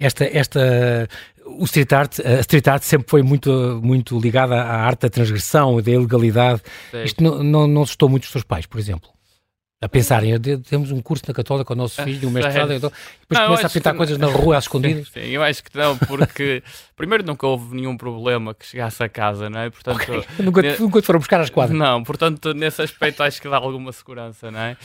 Esta, 0.00 0.24
esta, 0.24 1.08
o 1.46 1.64
street 1.64 1.92
art, 1.92 2.20
a 2.20 2.40
street 2.40 2.66
art 2.68 2.82
sempre 2.82 3.08
foi 3.08 3.22
muito, 3.22 3.80
muito 3.82 4.18
ligada 4.18 4.54
à 4.56 4.84
arte 4.84 5.02
da 5.02 5.10
transgressão, 5.10 5.80
da 5.80 5.90
ilegalidade. 5.90 6.62
Sim. 6.90 7.02
Isto 7.04 7.22
não, 7.22 7.42
não, 7.42 7.66
não 7.66 7.82
assustou 7.82 8.08
muito 8.08 8.24
os 8.24 8.30
teus 8.30 8.44
pais, 8.44 8.66
por 8.66 8.78
exemplo? 8.78 9.16
a 9.80 9.88
pensarem, 9.88 10.38
temos 10.40 10.90
um 10.90 11.02
curso 11.02 11.24
na 11.28 11.34
Católica, 11.34 11.72
o 11.72 11.76
nosso 11.76 12.02
filho, 12.02 12.28
um 12.28 12.32
mestrado, 12.32 12.72
então, 12.72 12.90
depois 13.20 13.40
não, 13.40 13.46
começa 13.46 13.66
a 13.66 13.70
pintar 13.70 13.94
coisas 13.94 14.16
na 14.16 14.26
rua 14.26 14.56
às 14.56 14.64
escondidas. 14.64 15.08
Sim, 15.08 15.20
eu 15.20 15.42
acho 15.42 15.62
que 15.62 15.76
não, 15.76 15.98
porque 15.98 16.62
primeiro 16.96 17.24
nunca 17.24 17.46
houve 17.46 17.74
nenhum 17.74 17.94
problema 17.96 18.54
que 18.54 18.64
chegasse 18.64 19.02
a 19.02 19.08
casa, 19.08 19.50
não 19.50 19.60
é? 19.60 19.70
Portanto, 19.70 19.96
okay. 19.96 20.24
nunca, 20.40 20.62
ne... 20.62 20.78
nunca 20.78 21.00
te 21.00 21.06
foram 21.06 21.20
buscar 21.20 21.40
as 21.42 21.50
quadras. 21.50 21.78
Não, 21.78 22.02
portanto, 22.02 22.54
nesse 22.54 22.80
aspecto 22.80 23.22
acho 23.22 23.40
que 23.40 23.48
dá 23.48 23.56
alguma 23.58 23.92
segurança, 23.92 24.50
não 24.50 24.60
é? 24.60 24.76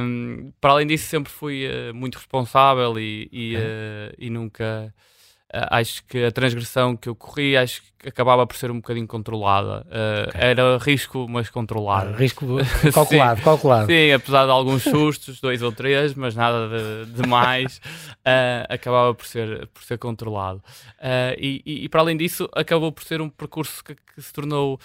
Um, 0.00 0.52
para 0.60 0.72
além 0.72 0.88
disso, 0.88 1.06
sempre 1.06 1.32
fui 1.32 1.66
uh, 1.68 1.94
muito 1.94 2.16
responsável 2.16 2.98
e, 2.98 3.28
e, 3.32 3.56
uh, 3.56 4.14
e 4.18 4.28
nunca 4.28 4.92
acho 5.52 6.04
que 6.04 6.24
a 6.24 6.32
transgressão 6.32 6.96
que 6.96 7.08
eu 7.08 7.14
corri 7.14 7.56
acho 7.56 7.82
que 7.98 8.08
acabava 8.08 8.46
por 8.46 8.56
ser 8.56 8.70
um 8.70 8.76
bocadinho 8.76 9.06
controlada. 9.06 9.86
Uh, 9.86 10.28
okay. 10.28 10.40
Era 10.40 10.78
risco, 10.78 11.26
mas 11.28 11.48
controlado. 11.48 12.10
Uh, 12.12 12.16
risco 12.16 12.46
calculado, 12.92 13.42
calculado. 13.42 13.86
Sim, 13.86 14.12
apesar 14.12 14.44
de 14.44 14.50
alguns 14.50 14.82
sustos, 14.82 15.40
dois 15.40 15.62
ou 15.62 15.72
três, 15.72 16.14
mas 16.14 16.34
nada 16.34 16.68
de, 16.68 17.12
de 17.12 17.28
mais, 17.28 17.78
uh, 17.78 18.66
acabava 18.68 19.14
por 19.14 19.26
ser, 19.26 19.66
por 19.68 19.82
ser 19.82 19.98
controlado. 19.98 20.62
E, 21.38 21.62
e, 21.64 21.84
e, 21.84 21.88
para 21.88 22.00
além 22.00 22.16
disso, 22.16 22.48
acabou 22.52 22.90
por 22.90 23.04
ser 23.04 23.20
um 23.20 23.28
percurso 23.28 23.82
que, 23.82 23.94
que 23.94 24.22
se 24.22 24.32
tornou 24.32 24.78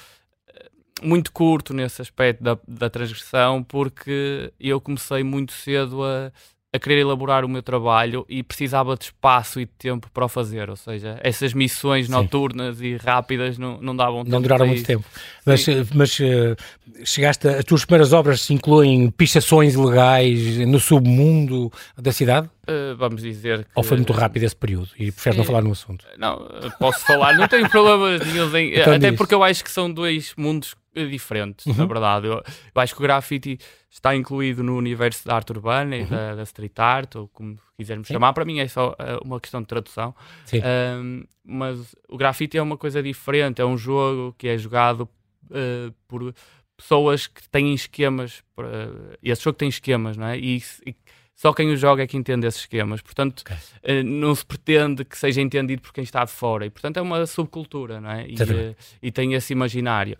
muito 1.03 1.31
curto 1.31 1.73
nesse 1.73 2.01
aspecto 2.01 2.43
da, 2.43 2.57
da 2.67 2.89
transgressão, 2.89 3.63
porque 3.63 4.53
eu 4.59 4.79
comecei 4.79 5.23
muito 5.23 5.51
cedo 5.51 6.03
a 6.03 6.31
a 6.73 6.79
querer 6.79 6.99
elaborar 6.99 7.43
o 7.43 7.49
meu 7.49 7.61
trabalho 7.61 8.25
e 8.29 8.41
precisava 8.41 8.95
de 8.95 9.05
espaço 9.05 9.59
e 9.59 9.65
de 9.65 9.71
tempo 9.77 10.09
para 10.13 10.23
o 10.23 10.29
fazer. 10.29 10.69
Ou 10.69 10.77
seja, 10.77 11.19
essas 11.21 11.53
missões 11.53 12.05
Sim. 12.05 12.13
noturnas 12.13 12.79
e 12.79 12.95
rápidas 12.95 13.57
não, 13.57 13.77
não 13.81 13.93
davam 13.93 14.23
tempo. 14.23 14.31
Não 14.31 14.41
duraram 14.41 14.67
muito 14.67 14.83
tempo. 14.83 15.03
Mas, 15.45 15.67
eh, 15.67 15.85
mas 15.93 16.17
uh, 16.19 16.55
chegaste, 17.03 17.45
a, 17.45 17.57
as 17.57 17.65
tuas 17.65 17.83
primeiras 17.83 18.13
obras 18.13 18.41
se 18.41 18.53
incluem 18.53 19.09
pichações 19.11 19.73
ilegais 19.73 20.59
no 20.59 20.79
submundo 20.79 21.69
da 21.97 22.13
cidade? 22.13 22.49
Uh, 22.63 22.95
vamos 22.95 23.21
dizer 23.21 23.65
que... 23.65 23.71
Ou 23.75 23.83
foi 23.83 23.97
muito 23.97 24.13
rápido 24.13 24.43
esse 24.43 24.55
período 24.55 24.87
e 24.97 25.11
preferes 25.11 25.37
não 25.37 25.43
falar 25.43 25.61
no 25.61 25.71
assunto? 25.71 26.05
Não, 26.17 26.47
posso 26.79 27.05
falar, 27.05 27.35
não 27.35 27.49
tenho 27.49 27.67
problema 27.69 28.17
nenhum. 28.17 28.55
Em... 28.55 28.79
Então 28.79 28.93
até 28.93 29.09
diz. 29.09 29.17
porque 29.17 29.35
eu 29.35 29.43
acho 29.43 29.61
que 29.61 29.71
são 29.71 29.91
dois 29.91 30.33
mundos 30.37 30.73
diferentes, 30.93 31.65
uhum. 31.65 31.75
na 31.75 31.85
verdade. 31.85 32.27
Eu, 32.27 32.33
eu 32.33 32.81
acho 32.81 32.93
que 32.93 32.99
o 32.99 33.03
grafite 33.03 33.57
está 33.89 34.15
incluído 34.15 34.63
no 34.63 34.75
universo 34.77 35.25
da 35.25 35.35
arte 35.35 35.51
urbana 35.51 35.95
e 35.95 36.01
uhum. 36.01 36.09
da, 36.09 36.35
da, 36.35 36.43
street 36.43 36.77
art, 36.77 37.15
ou 37.15 37.27
como 37.27 37.57
quisermos 37.77 38.07
Sim. 38.07 38.13
chamar. 38.13 38.33
Para 38.33 38.45
mim 38.45 38.59
é 38.59 38.67
só 38.67 38.91
uh, 38.91 39.25
uma 39.25 39.39
questão 39.39 39.61
de 39.61 39.67
tradução. 39.67 40.15
Um, 40.53 41.23
mas 41.43 41.95
o 42.07 42.17
grafite 42.17 42.57
é 42.57 42.61
uma 42.61 42.77
coisa 42.77 43.01
diferente, 43.01 43.61
é 43.61 43.65
um 43.65 43.77
jogo 43.77 44.35
que 44.37 44.47
é 44.47 44.57
jogado 44.57 45.09
uh, 45.45 45.93
por 46.07 46.33
pessoas 46.75 47.27
que 47.27 47.47
têm 47.49 47.73
esquemas. 47.73 48.39
Uh, 48.57 49.17
e 49.21 49.31
esse 49.31 49.43
jogo 49.43 49.57
tem 49.57 49.69
esquemas, 49.69 50.17
não 50.17 50.27
é? 50.27 50.37
E, 50.37 50.63
e 50.85 50.95
só 51.41 51.51
quem 51.53 51.71
o 51.71 51.75
joga 51.75 52.03
é 52.03 52.07
que 52.07 52.15
entende 52.15 52.45
esses 52.45 52.61
esquemas. 52.61 53.01
Portanto, 53.01 53.41
okay. 53.41 54.01
uh, 54.01 54.03
não 54.03 54.35
se 54.35 54.45
pretende 54.45 55.03
que 55.03 55.17
seja 55.17 55.41
entendido 55.41 55.81
por 55.81 55.91
quem 55.91 56.03
está 56.03 56.23
de 56.23 56.29
fora. 56.29 56.67
E, 56.67 56.69
portanto, 56.69 56.97
é 56.97 57.01
uma 57.01 57.25
subcultura, 57.25 57.99
não 57.99 58.11
é? 58.11 58.27
E, 58.27 58.35
uh, 58.35 58.75
e 59.01 59.11
tem 59.11 59.33
esse 59.33 59.51
imaginário. 59.51 60.19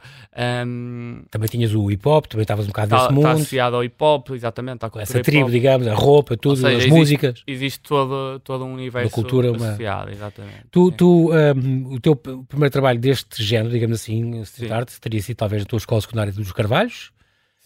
Um, 0.65 1.21
também 1.29 1.47
tinhas 1.47 1.75
o 1.75 1.91
hip 1.91 2.09
hop, 2.09 2.25
também 2.25 2.41
estavas 2.41 2.65
um 2.65 2.69
bocado 2.69 2.89
tá, 2.89 2.95
nesse 2.95 3.07
tá 3.07 3.13
mundo. 3.13 3.27
Está 3.27 3.33
associado 3.33 3.75
ao 3.75 3.83
hip 3.83 3.95
hop, 3.99 4.31
exatamente. 4.31 4.79
Essa 4.97 5.21
tribo, 5.21 5.51
digamos, 5.51 5.87
a 5.87 5.93
roupa, 5.93 6.35
tudo, 6.35 6.55
seja, 6.55 6.69
as 6.69 6.73
existe, 6.77 6.91
músicas. 6.91 7.43
Existe 7.45 7.81
todo, 7.81 8.39
todo 8.39 8.65
um 8.65 8.73
universo 8.73 9.09
uma 9.09 9.13
cultura, 9.13 9.51
associado, 9.51 10.07
uma... 10.07 10.11
exatamente. 10.13 10.65
Tu, 10.71 10.91
tu 10.93 11.31
um, 11.31 11.93
o 11.93 11.99
teu 11.99 12.15
primeiro 12.15 12.71
trabalho 12.71 12.99
deste 12.99 13.43
género, 13.43 13.69
digamos 13.69 14.01
assim, 14.01 14.41
street 14.41 14.71
art, 14.71 14.89
teria 14.99 15.21
sido 15.21 15.37
talvez 15.37 15.61
a 15.61 15.65
tua 15.65 15.77
escola 15.77 16.01
secundária 16.01 16.33
dos 16.33 16.51
Carvalhos. 16.51 17.11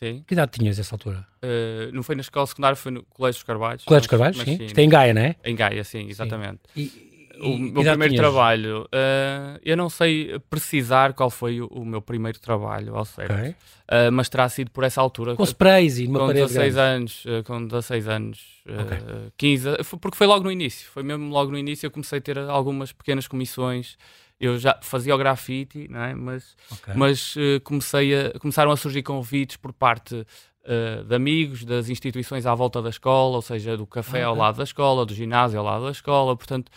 Sim. 0.05 0.23
Que 0.27 0.33
idade 0.33 0.51
tinhas 0.51 0.77
nessa 0.77 0.93
altura? 0.93 1.25
Uh, 1.43 1.91
não 1.91 2.03
foi 2.03 2.15
na 2.15 2.21
escola 2.21 2.45
secundária, 2.45 2.75
foi 2.75 2.91
no 2.91 3.03
Colégio 3.03 3.39
dos 3.39 3.43
Carvalhos. 3.43 3.83
Colégio 3.83 4.01
dos 4.01 4.09
Carvalhos, 4.09 4.37
sim. 4.37 4.57
sim. 4.57 4.65
Isto 4.65 4.77
é 4.77 4.83
em 4.83 4.89
Gaia, 4.89 5.13
não 5.13 5.21
é? 5.21 5.35
Em 5.43 5.55
Gaia, 5.55 5.83
sim, 5.83 6.07
exatamente. 6.07 6.59
Sim. 6.75 6.81
E, 6.81 7.15
e, 7.37 7.39
o 7.41 7.57
meu 7.57 7.83
primeiro 7.83 8.13
tinhas? 8.13 8.15
trabalho, 8.15 8.83
uh, 8.83 9.59
eu 9.63 9.75
não 9.75 9.89
sei 9.89 10.39
precisar 10.49 11.13
qual 11.13 11.29
foi 11.29 11.59
o, 11.59 11.67
o 11.67 11.83
meu 11.83 12.01
primeiro 12.01 12.39
trabalho, 12.39 12.95
ao 12.95 13.03
certo. 13.03 13.33
Okay. 13.33 13.49
Uh, 13.49 14.11
mas 14.11 14.29
terá 14.29 14.47
sido 14.47 14.71
por 14.71 14.83
essa 14.83 15.01
altura. 15.01 15.35
Com 15.35 15.43
sprays 15.43 15.97
e 15.97 16.07
numa 16.07 16.19
com 16.19 16.27
parede 16.27 16.47
16 16.47 16.73
grande. 16.75 16.95
anos, 16.95 17.23
com 17.45 17.67
16 17.67 18.07
anos, 18.07 18.45
okay. 18.63 18.97
15, 19.37 19.69
porque 19.99 20.17
foi 20.17 20.27
logo 20.27 20.43
no 20.43 20.51
início. 20.51 20.87
Foi 20.91 21.03
mesmo 21.03 21.29
logo 21.29 21.51
no 21.51 21.57
início 21.57 21.87
eu 21.87 21.91
comecei 21.91 22.19
a 22.19 22.21
ter 22.21 22.37
algumas 22.37 22.91
pequenas 22.91 23.27
comissões 23.27 23.97
eu 24.39 24.58
já 24.60 24.78
fazia 24.82 25.15
o 25.15 25.17
grafite, 25.17 25.88
não 25.89 26.02
é? 26.02 26.13
mas, 26.13 26.56
okay. 26.71 26.93
mas 26.93 27.36
uh, 27.36 27.62
comecei 27.63 28.13
a, 28.13 28.39
começaram 28.39 28.71
a 28.71 28.78
surgir 28.78 29.04
convites 29.04 29.58
por 29.58 29.71
parte 29.71 30.26
uh, 30.65 31.04
de 31.04 31.15
amigos, 31.15 31.63
das 31.63 31.89
instituições 31.89 32.45
à 32.45 32.54
volta 32.54 32.82
da 32.82 32.89
escola, 32.89 33.36
ou 33.36 33.41
seja, 33.41 33.78
do 33.78 33.86
café 33.86 34.23
ao 34.23 34.36
lado 34.36 34.58
da 34.58 34.63
escola, 34.63 35.06
do 35.06 35.13
ginásio 35.13 35.60
ao 35.60 35.65
lado 35.65 35.86
da 35.86 35.91
escola, 35.91 36.36
portanto 36.36 36.71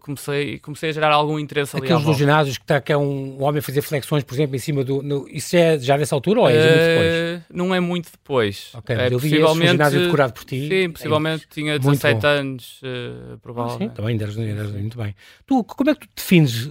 comecei, 0.00 0.58
comecei 0.58 0.90
a 0.90 0.92
gerar 0.92 1.12
algum 1.12 1.38
interesse 1.38 1.76
ali. 1.76 1.86
Aqueles 1.86 2.04
dos 2.04 2.16
ginásios 2.16 2.58
que 2.58 2.64
está 2.64 2.80
que 2.80 2.92
é 2.92 2.96
um, 2.96 3.38
um 3.38 3.42
homem 3.42 3.60
a 3.60 3.62
fazer 3.62 3.82
flexões, 3.82 4.24
por 4.24 4.34
exemplo, 4.34 4.56
em 4.56 4.58
cima 4.58 4.84
do. 4.84 5.02
No, 5.02 5.26
isso 5.28 5.56
é 5.56 5.78
já 5.78 5.96
nessa 5.96 6.14
altura 6.14 6.40
ou 6.40 6.48
é, 6.48 6.52
muito 6.52 6.68
depois? 6.68 7.12
Eh, 7.12 7.40
não 7.52 7.74
é 7.74 7.80
muito 7.80 8.10
depois. 8.10 8.70
Ok, 8.74 8.96
é, 8.96 9.10
possivelmente, 9.10 9.68
um 9.68 9.72
ginásio 9.72 10.00
decorado 10.00 10.32
por 10.32 10.44
ti. 10.44 10.68
Sim, 10.68 10.90
possivelmente 10.90 11.44
é 11.44 11.54
tinha 11.54 11.78
17 11.78 12.26
anos, 12.26 12.80
uh, 12.82 13.38
provavelmente. 13.38 13.90
Sim, 13.90 13.94
também, 13.94 14.20
eras, 14.20 14.36
eras 14.36 14.72
muito 14.72 14.98
bem. 14.98 15.14
Tu, 15.46 15.64
como 15.64 15.90
é 15.90 15.94
que 15.94 16.08
tu 16.08 16.10
defines, 16.16 16.68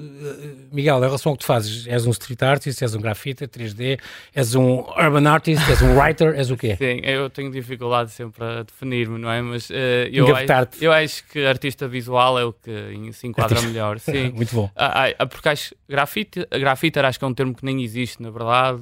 Miguel, 0.72 0.98
em 0.98 1.02
relação 1.02 1.32
ao 1.32 1.38
que 1.38 1.44
tu 1.44 1.48
fazes? 1.48 1.88
És 1.88 2.06
um 2.06 2.12
street 2.12 2.42
artist, 2.42 2.82
és 2.82 2.94
um 2.94 3.00
grafite 3.00 3.48
3D, 3.48 4.00
és 4.34 4.56
um 4.56 4.80
urban 4.80 5.28
artist, 5.30 5.68
és 5.70 5.82
um 5.82 5.98
writer, 5.98 6.31
és 6.34 6.52
o 6.52 6.58
quê? 6.58 6.76
Sim, 6.76 7.02
eu 7.04 7.30
tenho 7.30 7.52
dificuldade 7.52 8.12
sempre 8.12 8.44
a 8.44 8.64
definir-me, 8.64 9.20
não 9.20 9.32
é? 9.32 9.42
Mas 9.42 9.70
uh, 9.70 9.74
eu, 10.12 10.36
acho, 10.36 10.84
eu 10.84 10.92
acho 10.92 11.28
que 11.28 11.46
artista 11.46 11.88
visual 11.88 12.40
é 12.40 12.46
o 12.46 12.54
que 12.54 13.14
se 13.14 13.28
enquadra 13.28 13.62
melhor. 13.62 14.00
Sim. 14.00 14.32
Muito 14.36 14.54
bom. 14.56 14.70
Ah, 14.76 15.08
ah, 15.18 15.26
porque 15.26 15.50
acho 15.50 15.76
grafite, 15.88 16.46
grafite 16.52 17.00
acho 17.00 17.20
que 17.20 17.26
é 17.26 17.28
um 17.28 17.34
termo 17.34 17.54
que 17.54 17.66
nem 17.66 17.84
existe, 17.84 18.22
na 18.22 18.30
verdade. 18.30 18.82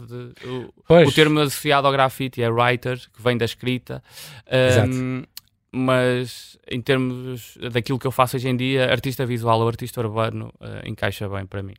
O, 0.89 1.07
o 1.07 1.11
termo 1.11 1.39
associado 1.39 1.87
ao 1.87 1.93
grafite 1.93 2.41
é 2.41 2.49
writer, 2.49 2.97
que 2.97 3.21
vem 3.21 3.37
da 3.37 3.45
escrita. 3.45 4.03
Um, 4.87 5.23
mas 5.71 6.57
em 6.69 6.81
termos 6.81 7.57
daquilo 7.71 7.99
que 7.99 8.07
eu 8.07 8.11
faço 8.11 8.35
hoje 8.35 8.49
em 8.49 8.55
dia, 8.55 8.91
artista 8.91 9.25
visual 9.25 9.59
ou 9.59 9.67
artista 9.67 10.01
urbano 10.01 10.51
uh, 10.59 10.87
encaixa 10.87 11.29
bem 11.29 11.45
para 11.45 11.61
mim. 11.61 11.75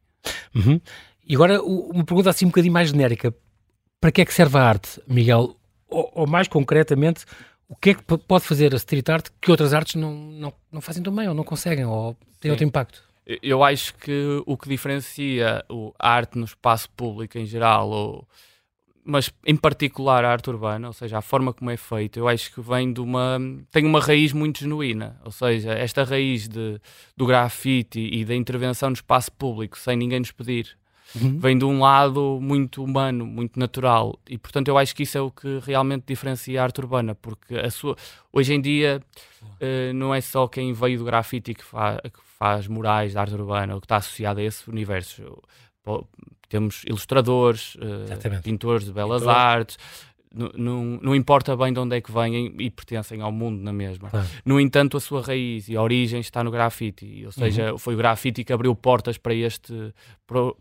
Uhum. 0.54 0.80
E 1.26 1.34
agora 1.34 1.62
uma 1.62 2.04
pergunta 2.04 2.30
assim 2.30 2.44
um 2.44 2.48
bocadinho 2.48 2.72
mais 2.72 2.90
genérica. 2.90 3.34
Para 4.00 4.10
que 4.10 4.22
é 4.22 4.24
que 4.24 4.32
serve 4.32 4.56
a 4.56 4.62
arte, 4.62 5.00
Miguel? 5.06 5.56
Ou, 5.90 6.10
ou 6.14 6.26
mais 6.26 6.48
concretamente, 6.48 7.24
O 7.68 7.76
que 7.76 7.90
é 7.90 7.94
que 7.94 8.02
pode 8.02 8.44
fazer 8.44 8.72
a 8.72 8.76
street 8.76 9.08
art 9.08 9.28
que 9.40 9.48
outras 9.48 9.72
artes 9.72 9.94
não, 9.94 10.12
não, 10.12 10.52
não 10.72 10.80
fazem 10.80 11.02
tão 11.02 11.14
bem, 11.14 11.28
ou 11.28 11.34
não 11.34 11.44
conseguem, 11.44 11.84
ou 11.84 12.16
têm 12.40 12.50
outro 12.50 12.66
impacto? 12.66 13.00
Eu 13.40 13.62
acho 13.62 13.94
que 13.94 14.42
o 14.44 14.56
que 14.56 14.68
diferencia 14.68 15.64
a 15.96 16.10
arte 16.10 16.36
no 16.36 16.44
espaço 16.46 16.90
público 16.90 17.38
em 17.38 17.46
geral, 17.46 17.88
ou, 17.88 18.28
mas 19.04 19.30
em 19.46 19.54
particular 19.56 20.24
a 20.24 20.32
arte 20.32 20.50
urbana, 20.50 20.88
ou 20.88 20.92
seja, 20.92 21.18
a 21.18 21.22
forma 21.22 21.52
como 21.52 21.70
é 21.70 21.76
feita, 21.76 22.18
eu 22.18 22.26
acho 22.26 22.52
que 22.52 22.60
vem 22.60 22.92
de 22.92 23.00
uma. 23.00 23.38
tem 23.70 23.84
uma 23.86 24.00
raiz 24.00 24.32
muito 24.32 24.58
genuína. 24.60 25.20
Ou 25.24 25.30
seja, 25.30 25.70
esta 25.72 26.02
raiz 26.02 26.48
de, 26.48 26.80
do 27.16 27.24
grafite 27.24 28.00
e 28.00 28.24
da 28.24 28.34
intervenção 28.34 28.90
no 28.90 28.94
espaço 28.94 29.30
público 29.30 29.78
sem 29.78 29.96
ninguém 29.96 30.18
nos 30.18 30.32
pedir. 30.32 30.76
Uhum. 31.14 31.38
Vem 31.38 31.58
de 31.58 31.64
um 31.64 31.80
lado 31.80 32.38
muito 32.40 32.84
humano, 32.84 33.26
muito 33.26 33.58
natural, 33.58 34.18
e 34.28 34.38
portanto 34.38 34.68
eu 34.68 34.78
acho 34.78 34.94
que 34.94 35.02
isso 35.02 35.18
é 35.18 35.20
o 35.20 35.30
que 35.30 35.58
realmente 35.62 36.04
diferencia 36.06 36.60
a 36.60 36.64
arte 36.64 36.80
urbana, 36.80 37.14
porque 37.14 37.56
a 37.56 37.70
sua, 37.70 37.96
hoje 38.32 38.54
em 38.54 38.60
dia 38.60 39.02
uh, 39.42 39.92
não 39.94 40.14
é 40.14 40.20
só 40.20 40.46
quem 40.46 40.72
veio 40.72 40.98
do 40.98 41.04
grafite 41.04 41.52
que, 41.54 41.64
fa 41.64 42.00
que 42.02 42.20
faz 42.38 42.68
murais 42.68 43.12
de 43.12 43.18
arte 43.18 43.34
urbana, 43.34 43.74
ou 43.74 43.80
que 43.80 43.86
está 43.86 43.96
associado 43.96 44.40
a 44.40 44.42
esse 44.42 44.68
universo 44.70 45.42
temos 46.48 46.82
ilustradores, 46.84 47.76
uh, 47.76 48.42
pintores 48.42 48.84
de 48.84 48.92
belas 48.92 49.22
Pintor. 49.22 49.34
artes, 49.34 49.78
não, 50.32 50.98
não 51.02 51.14
importa 51.14 51.56
bem 51.56 51.72
de 51.72 51.80
onde 51.80 51.96
é 51.96 52.00
que 52.00 52.12
vêm 52.12 52.54
e 52.58 52.70
pertencem 52.70 53.20
ao 53.20 53.32
mundo 53.32 53.62
na 53.62 53.72
mesma. 53.72 54.10
Claro. 54.10 54.26
No 54.44 54.60
entanto, 54.60 54.96
a 54.96 55.00
sua 55.00 55.22
raiz 55.22 55.68
e 55.68 55.76
a 55.76 55.82
origem 55.82 56.20
está 56.20 56.44
no 56.44 56.50
grafite, 56.52 57.24
ou 57.26 57.32
seja, 57.32 57.72
uhum. 57.72 57.78
foi 57.78 57.94
o 57.94 57.96
grafite 57.96 58.44
que 58.44 58.52
abriu 58.52 58.74
portas 58.76 59.18
para 59.18 59.34
este, 59.34 59.92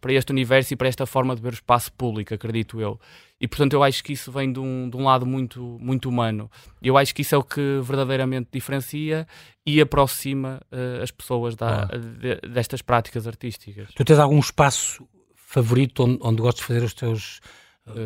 para 0.02 0.14
este 0.14 0.32
universo 0.32 0.74
e 0.74 0.76
para 0.76 0.88
esta 0.88 1.06
forma 1.06 1.36
de 1.36 1.42
ver 1.42 1.50
o 1.50 1.54
espaço 1.54 1.94
público, 1.94 2.34
acredito 2.34 2.82
eu. 2.82 3.00
E 3.40 3.48
portanto, 3.48 3.74
eu 3.74 3.84
acho 3.84 4.04
que 4.04 4.14
isso 4.14 4.32
vem 4.32 4.52
de 4.52 4.60
um, 4.60 4.90
de 4.90 4.98
um 4.98 5.04
lado 5.04 5.26
muito, 5.26 5.78
muito 5.80 6.10
humano. 6.10 6.50
Eu 6.82 6.98
acho 6.98 7.14
que 7.14 7.22
isso 7.22 7.36
é 7.36 7.38
o 7.38 7.44
que 7.44 7.80
verdadeiramente 7.84 8.50
diferencia 8.52 9.28
e 9.66 9.80
aproxima 9.80 10.60
uh, 10.72 11.04
as 11.04 11.12
pessoas 11.12 11.56
da, 11.56 11.84
ah. 11.84 11.98
de, 11.98 12.36
destas 12.50 12.82
práticas 12.82 13.28
artísticas. 13.28 13.90
Tu 13.96 14.04
tens 14.04 14.18
algum 14.18 14.40
espaço 14.40 15.08
favorito 15.36 16.04
onde, 16.04 16.20
onde 16.22 16.42
gostes 16.42 16.62
de 16.62 16.68
fazer 16.68 16.84
os 16.84 16.94
teus 16.94 17.40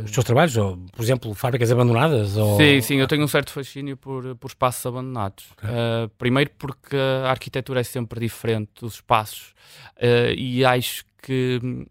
os 0.03 0.11
teus 0.11 0.25
trabalhos, 0.25 0.55
ou, 0.57 0.77
por 0.93 1.03
exemplo, 1.03 1.33
fábricas 1.33 1.71
abandonadas? 1.71 2.37
Ou... 2.37 2.57
Sim, 2.57 2.81
sim, 2.81 2.95
eu 2.95 3.07
tenho 3.07 3.23
um 3.23 3.27
certo 3.27 3.51
fascínio 3.51 3.97
por, 3.97 4.35
por 4.37 4.47
espaços 4.47 4.85
abandonados. 4.85 5.45
Okay. 5.57 5.69
Uh, 5.69 6.09
primeiro 6.17 6.51
porque 6.57 6.95
a 6.95 7.29
arquitetura 7.29 7.81
é 7.81 7.83
sempre 7.83 8.19
diferente 8.19 8.69
dos 8.79 8.95
espaços 8.95 9.53
uh, 9.97 10.33
e 10.37 10.63
acho 10.63 11.03
que 11.21 11.59
hum, 11.63 11.85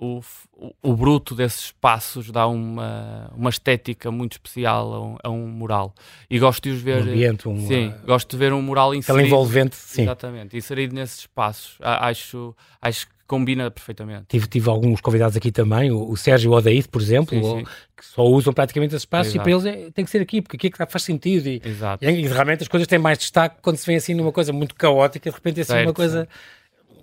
o, 0.00 0.20
o, 0.56 0.74
o, 0.82 0.96
bruto 0.96 1.34
desses 1.34 1.64
espaços 1.64 2.30
dá 2.30 2.46
uma, 2.46 3.30
uma 3.36 3.50
estética 3.50 4.10
muito 4.10 4.32
especial 4.32 4.94
a 4.94 5.00
um, 5.00 5.16
a 5.24 5.30
um 5.30 5.46
mural. 5.46 5.94
E 6.28 6.38
gosto 6.38 6.62
de 6.62 6.70
os 6.70 6.80
ver. 6.80 7.04
Um 7.04 7.10
ambiente, 7.10 7.48
um, 7.48 7.66
sim, 7.66 7.88
uh, 7.88 8.06
gosto 8.06 8.30
de 8.30 8.36
ver 8.38 8.52
um 8.52 8.62
mural 8.62 8.94
inserido. 8.94 9.26
envolvente, 9.26 9.76
sim. 9.76 10.02
Exatamente, 10.02 10.56
inserido 10.56 10.94
nesses 10.94 11.20
espaços. 11.20 11.76
Acho, 11.80 12.56
acho 12.80 13.06
que 13.06 13.19
combina 13.30 13.70
perfeitamente. 13.70 14.24
Tive, 14.26 14.48
tive 14.48 14.68
alguns 14.68 15.00
convidados 15.00 15.36
aqui 15.36 15.52
também, 15.52 15.92
o, 15.92 16.10
o 16.10 16.16
Sérgio 16.16 16.50
Odaíde, 16.50 16.88
por 16.88 17.00
exemplo, 17.00 17.40
sim, 17.40 17.58
sim. 17.58 17.64
que 17.96 18.04
só 18.04 18.24
usam 18.24 18.52
praticamente 18.52 18.92
esse 18.92 19.02
espaço 19.02 19.30
Exato. 19.30 19.38
e 19.38 19.40
para 19.40 19.52
eles 19.52 19.86
é, 19.86 19.90
tem 19.92 20.04
que 20.04 20.10
ser 20.10 20.20
aqui, 20.20 20.42
porque 20.42 20.56
aqui 20.56 20.66
é 20.66 20.70
que 20.70 20.92
faz 20.92 21.04
sentido 21.04 21.46
e, 21.46 21.62
e, 22.00 22.10
e, 22.10 22.26
realmente 22.26 22.62
as 22.62 22.68
coisas 22.68 22.88
têm 22.88 22.98
mais 22.98 23.18
destaque 23.18 23.58
quando 23.62 23.76
se 23.76 23.86
vê 23.86 23.94
assim 23.94 24.14
numa 24.14 24.32
coisa 24.32 24.52
muito 24.52 24.74
caótica, 24.74 25.30
de 25.30 25.36
repente 25.36 25.60
é 25.60 25.62
assim 25.62 25.72
certo, 25.74 25.86
uma 25.86 25.94
coisa... 25.94 26.18
Certo 26.26 26.59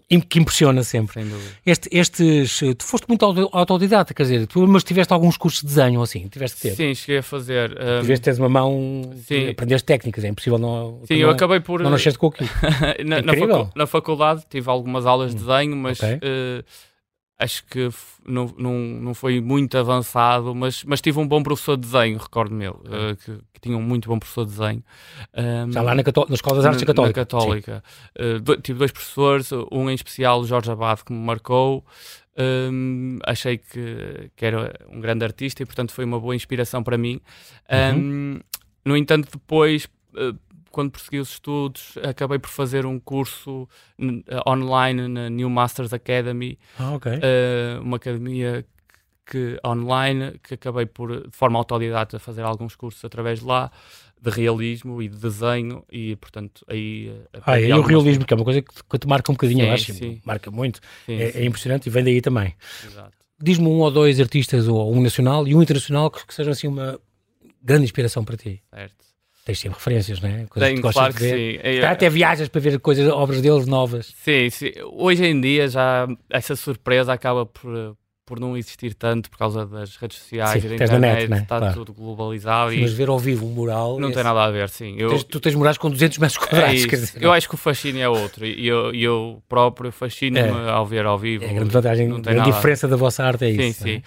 que 0.10 0.40
impressiona 0.40 0.84
sempre. 0.84 1.22
Este, 1.66 1.90
estes, 1.92 2.60
tu 2.78 2.86
foste 2.86 3.08
muito 3.08 3.26
autodidata, 3.52 4.14
quer 4.14 4.24
dizer, 4.24 4.48
tu, 4.48 4.66
mas 4.66 4.84
tiveste 4.84 5.12
alguns 5.12 5.36
cursos 5.36 5.62
de 5.62 5.68
desenho 5.68 6.02
assim, 6.02 6.28
tiveste 6.30 6.58
que 6.58 6.70
ter? 6.70 6.76
Sim, 6.76 6.96
cheguei 6.96 7.18
a 7.18 7.24
fazer. 7.24 7.72
Um... 7.72 8.02
Tiveste 8.02 8.24
teres 8.24 8.40
uma 8.40 8.48
mão, 8.48 9.12
sim. 9.26 9.50
aprendeste 9.50 9.86
técnicas, 9.86 10.24
é 10.24 10.30
impossível 10.30 10.58
não. 10.58 11.02
Sim, 11.06 11.16
eu 11.16 11.30
acabei 11.30 11.60
por. 11.60 11.82
Não 11.82 11.90
nasceste 11.90 12.18
com 12.18 12.28
aquilo. 12.28 12.50
na, 13.06 13.22
na, 13.22 13.34
facu 13.34 13.72
na, 13.76 13.88
faculdade 13.88 14.44
tive 14.50 14.70
algumas 14.70 15.06
aulas 15.06 15.36
de 15.36 15.42
hum, 15.42 15.46
desenho, 15.46 15.76
mas 15.76 16.00
okay. 16.00 16.16
uh, 16.16 16.64
acho 17.40 17.66
que 17.66 17.90
não, 18.26 18.54
não, 18.58 18.74
não 18.74 19.14
foi 19.14 19.40
muito 19.42 19.78
avançado, 19.78 20.56
mas, 20.56 20.84
mas 20.84 21.02
tive 21.02 21.20
um 21.20 21.28
bom 21.28 21.44
professor 21.44 21.78
de 21.78 21.84
desenho, 21.84 22.18
recordo-me, 22.18 22.68
uh, 22.68 22.76
que, 23.24 23.32
que, 23.58 23.62
tinha 23.62 23.78
um 23.78 23.82
muito 23.82 24.08
bom 24.08 24.20
professor 24.20 24.46
de 24.46 24.52
desenho. 24.52 24.84
Um, 25.34 25.72
Já 25.72 25.82
lá 25.82 25.96
na, 25.96 26.04
na 26.04 26.36
Escola 26.36 26.58
das 26.58 26.66
Artes 26.66 26.82
na, 26.82 26.88
Católica. 26.88 27.22
Na 27.22 27.26
Católica. 27.26 27.84
Uh, 28.20 28.40
do, 28.40 28.58
tive 28.62 28.80
dois 28.80 28.92
professores, 28.92 29.50
um 29.72 29.90
em 29.90 29.96
especial, 29.96 30.44
Jorge 30.46 30.72
Abad, 30.72 31.04
que 31.04 31.12
me 31.12 31.20
marcou. 31.20 31.86
Um, 32.40 33.18
achei 33.26 33.58
que, 33.58 34.30
que 34.36 34.46
era 34.46 34.74
um 34.90 35.02
grande 35.02 35.26
artista 35.26 35.64
e, 35.64 35.66
portanto, 35.66 35.92
foi 35.92 36.06
uma 36.06 36.20
boa 36.20 36.36
inspiração 36.36 36.84
para 36.84 36.98
mim. 36.98 37.20
Um, 37.70 37.98
uhum. 37.98 38.40
No 38.86 38.96
entanto, 38.96 39.30
depois 39.32 39.86
uh, 40.14 40.38
quando 40.78 40.92
persegui 40.92 41.20
os 41.20 41.32
estudos, 41.32 41.98
acabei 42.04 42.38
por 42.38 42.52
fazer 42.52 42.86
um 42.86 43.00
curso 43.00 43.68
online 44.48 45.08
na 45.08 45.28
New 45.28 45.50
Masters 45.50 45.92
Academy, 45.92 46.60
ah, 46.78 46.94
okay. 46.94 47.14
uh, 47.14 47.82
uma 47.82 47.98
academia 47.98 48.64
que, 49.30 49.60
online 49.66 50.40
que 50.42 50.54
acabei 50.54 50.86
por, 50.86 51.28
de 51.28 51.36
forma 51.36 51.60
autodidata, 51.60 52.18
fazer 52.18 52.44
alguns 52.44 52.76
cursos 52.76 53.04
através 53.04 53.40
de 53.40 53.46
lá 53.46 53.72
de 54.20 54.32
realismo 54.32 55.02
e 55.02 55.08
de 55.08 55.18
desenho 55.18 55.84
e 55.92 56.16
portanto 56.16 56.66
aí 56.68 57.14
eh, 57.34 57.40
ah, 57.46 57.60
e 57.60 57.72
o 57.72 57.82
realismo 57.82 58.26
que 58.26 58.34
é 58.34 58.36
uma 58.36 58.44
coisa 58.44 58.64
que, 58.64 58.74
que 58.90 58.98
te 58.98 59.08
marca 59.08 59.32
um 59.32 59.36
bocadinho 59.36 59.62
sim, 59.62 59.68
eu 59.68 59.74
acho 59.74 59.94
sim. 59.94 60.22
marca 60.26 60.50
muito 60.50 60.80
sim, 61.06 61.14
é, 61.14 61.42
é, 61.42 61.46
impressionante 61.46 61.86
e 61.86 61.90
vem 61.92 62.04
daí 62.04 62.20
também 62.20 62.56
diz-me 63.40 63.68
um 63.68 63.80
ou 63.80 63.92
dois 63.92 64.20
artistas 64.20 64.68
ou 64.68 64.92
um 64.92 65.02
nacional 65.02 65.48
e 65.48 65.54
um 65.54 65.62
internacional 65.62 66.10
que, 66.10 66.26
que 66.26 66.34
sejam 66.34 66.52
assim 66.52 66.68
uma 66.68 67.00
grande 67.62 67.84
inspiração 67.84 68.26
para 68.26 68.38
ti 68.38 68.60
certo 68.74 69.06
Tens 69.46 69.60
sempre 69.60 69.78
referências, 69.78 70.20
não 70.20 70.28
é? 70.28 70.46
Coisas 70.46 70.70
Tenho, 70.70 70.82
que 70.82 70.92
claro 70.92 71.14
que 71.14 71.22
sim. 71.22 71.58
Eu, 71.64 71.88
até 71.88 72.10
viajas 72.10 72.50
para 72.50 72.60
ver 72.60 72.78
coisas, 72.82 73.08
obras 73.08 73.42
deles 73.42 73.66
novas. 73.66 74.14
Sim, 74.22 74.50
sim. 74.50 74.74
Hoje 74.92 75.26
em 75.26 75.40
dia 75.40 75.70
já 75.70 76.06
essa 76.30 76.54
surpresa 76.54 77.14
acaba 77.14 77.46
por, 77.46 77.96
por 78.28 78.42
não 78.42 78.58
existir 78.58 78.94
tanto 78.94 79.30
por 79.32 79.38
causa 79.38 79.66
das 79.66 79.96
redes 79.96 80.18
sociais 80.18 80.62
sim, 80.62 80.68
da 80.68 80.76
internet, 80.76 81.00
net, 81.00 81.30
né? 81.30 81.38
está 81.40 81.60
claro. 81.60 81.74
tudo 81.74 81.94
globalizado. 81.94 82.72
Sim, 82.72 82.80
e... 82.80 82.82
Mas 82.82 82.92
ver 82.92 83.08
ao 83.08 83.18
vivo 83.18 83.48
um 83.48 83.52
mural... 83.52 83.98
Não 84.00 84.10
esse... 84.10 84.16
tem 84.16 84.24
nada 84.24 84.44
a 84.44 84.52
ver, 84.52 84.68
sim. 84.68 84.96
Eu... 84.98 85.10
Tens, 85.10 85.24
tu 85.24 85.40
tens 85.40 85.56
murais 85.56 85.78
com 85.78 85.90
200 85.90 86.18
metros 86.18 86.38
quadrados. 86.38 86.84
É 86.84 86.88
dizer, 86.88 87.24
eu 87.24 87.32
acho 87.32 87.48
que 87.48 87.56
o 87.56 87.58
fascínio 87.58 88.02
é 88.02 88.10
outro 88.10 88.46
e 88.46 88.68
eu, 88.68 88.94
eu 88.94 89.42
próprio 89.48 89.94
fascino-me 89.94 90.46
é. 90.46 90.70
ao 90.70 90.86
ver 90.86 91.06
ao 91.06 91.18
vivo. 91.18 91.46
É 91.46 91.50
a 91.50 91.54
grande 91.54 91.72
vantagem, 91.72 92.12
a 92.12 92.44
diferença 92.44 92.86
da 92.86 92.98
vossa 92.98 93.24
arte 93.24 93.46
é 93.46 93.50
isso. 93.50 93.80
Sim, 93.80 93.84
sim. 93.86 94.04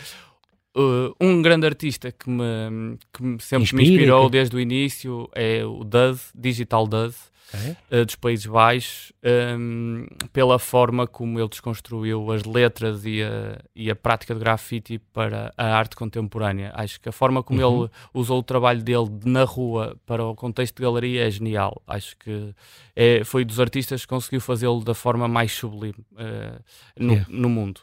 É? 0.77 0.81
Uh, 0.81 1.15
um 1.19 1.41
grande 1.41 1.67
artista 1.67 2.13
que 2.13 2.29
me, 2.29 2.99
que 3.13 3.43
sempre 3.43 3.65
Inspira, 3.65 3.83
me 3.83 3.89
inspirou 3.89 4.27
que... 4.27 4.33
desde 4.33 4.55
o 4.55 4.61
início 4.61 5.29
é 5.35 5.65
o 5.65 5.83
Duz, 5.83 6.31
Digital 6.35 6.87
Duz, 6.87 7.30
okay. 7.55 7.77
uh, 7.91 8.05
dos 8.05 8.15
Países 8.15 8.47
Baixos, 8.47 9.13
um, 9.59 10.07
pela 10.33 10.59
forma 10.59 11.07
como 11.07 11.39
ele 11.39 11.49
desconstruiu 11.49 12.31
as 12.33 12.45
letras 12.45 13.05
e 13.05 13.23
a, 13.23 13.61
e 13.75 13.91
a 13.91 13.97
prática 13.97 14.35
de 14.35 14.41
grafite 14.41 14.99
para 15.13 15.53
a 15.57 15.77
arte 15.77 15.97
contemporânea. 15.97 16.73
Acho 16.75 17.01
que 17.01 17.09
a 17.09 17.13
forma 17.13 17.43
como 17.43 17.63
uhum. 17.63 17.83
ele 17.83 17.91
usou 18.15 18.39
o 18.39 18.43
trabalho 18.43 18.83
dele 18.83 19.09
na 19.25 19.45
rua 19.45 19.97
para 20.07 20.25
o 20.25 20.35
contexto 20.35 20.77
de 20.77 20.83
galeria 20.83 21.27
é 21.27 21.31
genial. 21.31 21.83
Acho 21.87 22.17
que 22.17 22.55
é, 22.95 23.23
foi 23.25 23.45
dos 23.45 23.61
artistas 23.61 24.03
que 24.03 24.09
conseguiu 24.09 24.41
fazê-lo 24.41 24.83
da 24.83 24.95
forma 24.95 25.29
mais 25.29 25.53
sublime 25.53 25.95
uh, 26.13 26.63
no, 26.99 27.13
yeah. 27.13 27.27
no 27.29 27.49
mundo 27.49 27.81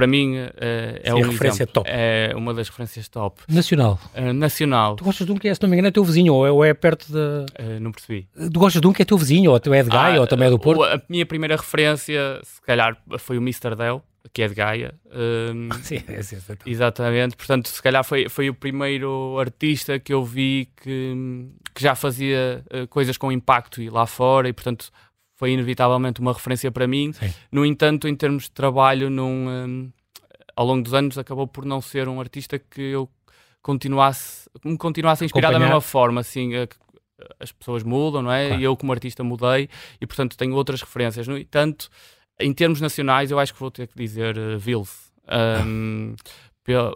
para 0.00 0.06
mim 0.06 0.38
uh, 0.38 0.50
é 0.56 1.10
Sim, 1.10 1.12
uma 1.12 1.26
referência 1.26 1.64
exemplo. 1.64 1.74
top. 1.74 1.90
É 1.90 2.32
uma 2.34 2.54
das 2.54 2.68
referências 2.70 3.06
top. 3.06 3.42
Nacional. 3.46 4.00
Uh, 4.16 4.32
nacional. 4.32 4.96
Tu 4.96 5.04
gostas 5.04 5.26
de 5.26 5.32
um 5.32 5.36
que 5.36 5.46
é, 5.46 5.54
se 5.54 5.60
não 5.60 5.68
me 5.68 5.76
engano, 5.76 5.88
é 5.88 5.90
teu 5.90 6.02
vizinho, 6.02 6.32
ou 6.32 6.46
é, 6.46 6.50
ou 6.50 6.64
é 6.64 6.72
perto 6.72 7.12
da. 7.12 7.44
Uh, 7.62 7.78
não 7.80 7.92
percebi. 7.92 8.26
Tu 8.34 8.58
gostas 8.58 8.80
de 8.80 8.88
um 8.88 8.94
que 8.94 9.02
é 9.02 9.04
teu 9.04 9.18
vizinho, 9.18 9.50
ou 9.50 9.60
tu 9.60 9.74
é 9.74 9.82
de 9.82 9.90
Gaia, 9.90 10.16
ah, 10.16 10.20
ou 10.22 10.26
também 10.26 10.48
é 10.48 10.50
do 10.50 10.58
Porto? 10.58 10.82
A 10.84 11.02
minha 11.06 11.26
primeira 11.26 11.54
referência, 11.54 12.40
se 12.42 12.62
calhar, 12.62 12.96
foi 13.18 13.36
o 13.36 13.42
Mr. 13.42 13.76
Dell, 13.76 14.02
que 14.32 14.40
é 14.40 14.48
de 14.48 14.54
Gaia. 14.54 14.94
Um, 15.12 15.68
Sim, 15.84 16.02
é, 16.08 16.22
sim, 16.22 16.36
é 16.36 16.56
exatamente. 16.64 17.36
Portanto, 17.36 17.68
se 17.68 17.82
calhar 17.82 18.02
foi, 18.02 18.30
foi 18.30 18.48
o 18.48 18.54
primeiro 18.54 19.38
artista 19.38 19.98
que 19.98 20.14
eu 20.14 20.24
vi 20.24 20.70
que, 20.82 21.46
que 21.74 21.82
já 21.82 21.94
fazia 21.94 22.64
coisas 22.88 23.18
com 23.18 23.30
impacto 23.30 23.82
e 23.82 23.90
lá 23.90 24.06
fora, 24.06 24.48
e 24.48 24.52
portanto 24.54 24.90
foi 25.40 25.52
inevitavelmente 25.52 26.20
uma 26.20 26.34
referência 26.34 26.70
para 26.70 26.86
mim. 26.86 27.14
Sim. 27.14 27.32
No 27.50 27.64
entanto, 27.64 28.06
em 28.06 28.14
termos 28.14 28.42
de 28.42 28.50
trabalho, 28.50 29.08
num, 29.08 29.48
um, 29.48 29.92
ao 30.54 30.66
longo 30.66 30.82
dos 30.82 30.92
anos 30.92 31.16
acabou 31.16 31.46
por 31.46 31.64
não 31.64 31.80
ser 31.80 32.08
um 32.08 32.20
artista 32.20 32.58
que 32.58 32.82
eu 32.82 33.08
continuasse, 33.62 34.50
me 34.62 34.76
continuasse 34.76 35.24
a 35.24 35.26
inspirar 35.26 35.50
da 35.50 35.58
mesma 35.58 35.80
forma, 35.80 36.20
assim, 36.20 36.54
a, 36.54 36.68
as 37.40 37.50
pessoas 37.52 37.82
mudam, 37.82 38.20
não 38.20 38.30
é? 38.30 38.48
Claro. 38.48 38.60
E 38.60 38.64
eu 38.64 38.76
como 38.76 38.92
artista 38.92 39.24
mudei 39.24 39.70
e 39.98 40.06
portanto 40.06 40.36
tenho 40.36 40.54
outras 40.54 40.82
referências. 40.82 41.26
No 41.26 41.38
entanto, 41.38 41.88
em 42.38 42.52
termos 42.52 42.78
nacionais, 42.78 43.30
eu 43.30 43.38
acho 43.38 43.54
que 43.54 43.60
vou 43.60 43.70
ter 43.70 43.86
que 43.86 43.96
dizer 43.96 44.36
uh, 44.36 44.58
Vils. 44.58 45.10
Um, 45.66 46.16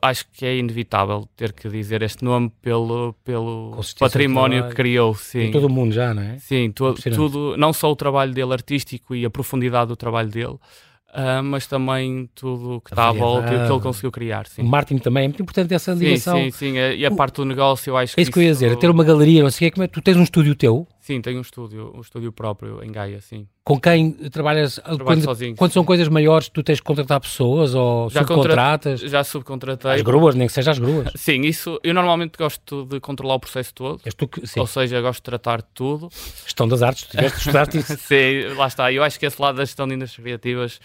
acho 0.02 0.26
que 0.32 0.44
é 0.44 0.56
inevitável 0.56 1.28
ter 1.36 1.52
que 1.52 1.68
dizer 1.68 2.02
este 2.02 2.24
nome 2.24 2.50
pelo, 2.60 3.14
pelo 3.24 3.80
património 3.98 4.68
que 4.68 4.74
criou. 4.74 5.14
Sim. 5.14 5.40
Em 5.40 5.50
todo 5.50 5.66
o 5.66 5.70
mundo 5.70 5.92
já, 5.92 6.12
não 6.12 6.22
é? 6.22 6.38
Sim, 6.38 6.70
to, 6.70 6.94
tudo, 6.94 7.56
não 7.56 7.72
só 7.72 7.90
o 7.90 7.96
trabalho 7.96 8.32
dele 8.32 8.52
artístico 8.52 9.14
e 9.14 9.24
a 9.24 9.30
profundidade 9.30 9.88
do 9.88 9.96
trabalho 9.96 10.28
dele, 10.28 10.54
uh, 10.54 11.42
mas 11.42 11.66
também 11.66 12.28
tudo 12.34 12.74
o 12.74 12.80
que 12.80 12.92
está 12.92 13.08
à 13.08 13.12
volta 13.12 13.52
e 13.52 13.56
o 13.56 13.66
que 13.66 13.72
ele 13.72 13.80
conseguiu 13.80 14.12
criar. 14.12 14.46
Sim. 14.46 14.62
O 14.62 14.66
marketing 14.66 15.00
também 15.00 15.24
é 15.24 15.28
muito 15.28 15.42
importante 15.42 15.72
essa 15.72 15.92
ligação. 15.92 16.36
Sim, 16.36 16.50
sim, 16.50 16.72
sim. 16.72 16.78
E 16.96 17.04
a 17.04 17.10
parte 17.10 17.36
do 17.36 17.44
negócio 17.44 17.90
eu 17.90 17.96
acho 17.96 18.14
que. 18.14 18.20
É 18.20 18.22
isso 18.22 18.30
que 18.30 18.38
eu 18.38 18.42
ia 18.42 18.52
dizer, 18.52 18.76
ter 18.76 18.90
uma 18.90 19.04
galeria, 19.04 19.42
não 19.42 19.50
sei 19.50 19.68
o 19.68 19.72
que, 19.72 19.82
é, 19.82 19.86
tu 19.86 20.00
tens 20.00 20.16
um 20.16 20.22
estúdio 20.22 20.54
teu? 20.54 20.86
Sim, 21.04 21.20
tenho 21.20 21.36
um 21.36 21.42
estúdio, 21.42 21.92
um 21.94 22.00
estúdio 22.00 22.32
próprio 22.32 22.82
em 22.82 22.90
Gaia, 22.90 23.20
sim. 23.20 23.46
Com 23.62 23.78
quem 23.78 24.10
trabalhas? 24.30 24.76
Trabalho 24.76 25.04
quando, 25.04 25.22
sozinho. 25.22 25.54
quando 25.54 25.70
são 25.70 25.84
coisas 25.84 26.08
maiores, 26.08 26.48
tu 26.48 26.62
tens 26.62 26.76
de 26.76 26.82
contratar 26.82 27.20
pessoas 27.20 27.74
ou 27.74 28.08
Já 28.08 28.20
subcontratas? 28.20 29.00
Já 29.00 29.22
subcontratei. 29.22 29.90
As 29.90 30.00
gruas, 30.00 30.34
nem 30.34 30.46
que 30.46 30.54
seja 30.54 30.70
as 30.70 30.78
gruas. 30.78 31.12
Sim, 31.20 31.42
isso 31.42 31.78
eu 31.84 31.92
normalmente 31.92 32.38
gosto 32.38 32.86
de 32.86 33.00
controlar 33.00 33.34
o 33.34 33.40
processo 33.40 33.74
todo. 33.74 34.00
És 34.02 34.14
tu 34.14 34.26
que, 34.26 34.46
sim. 34.46 34.58
Ou 34.58 34.66
seja, 34.66 34.98
gosto 35.02 35.18
de 35.18 35.24
tratar 35.24 35.58
de 35.58 35.68
tudo. 35.74 36.08
Gestão 36.42 36.66
das 36.66 36.80
artes, 36.80 37.02
tu 37.02 37.10
tiveste 37.10 37.36
de 37.36 37.38
estudar 37.40 37.68
isso. 37.76 37.98
sim, 37.98 38.54
lá 38.56 38.66
está. 38.66 38.90
Eu 38.90 39.02
acho 39.04 39.20
que 39.20 39.26
esse 39.26 39.42
lado 39.42 39.56
da 39.56 39.64
gestão 39.66 39.86
de 39.86 39.94
indústrias 39.96 40.24
criativas 40.24 40.80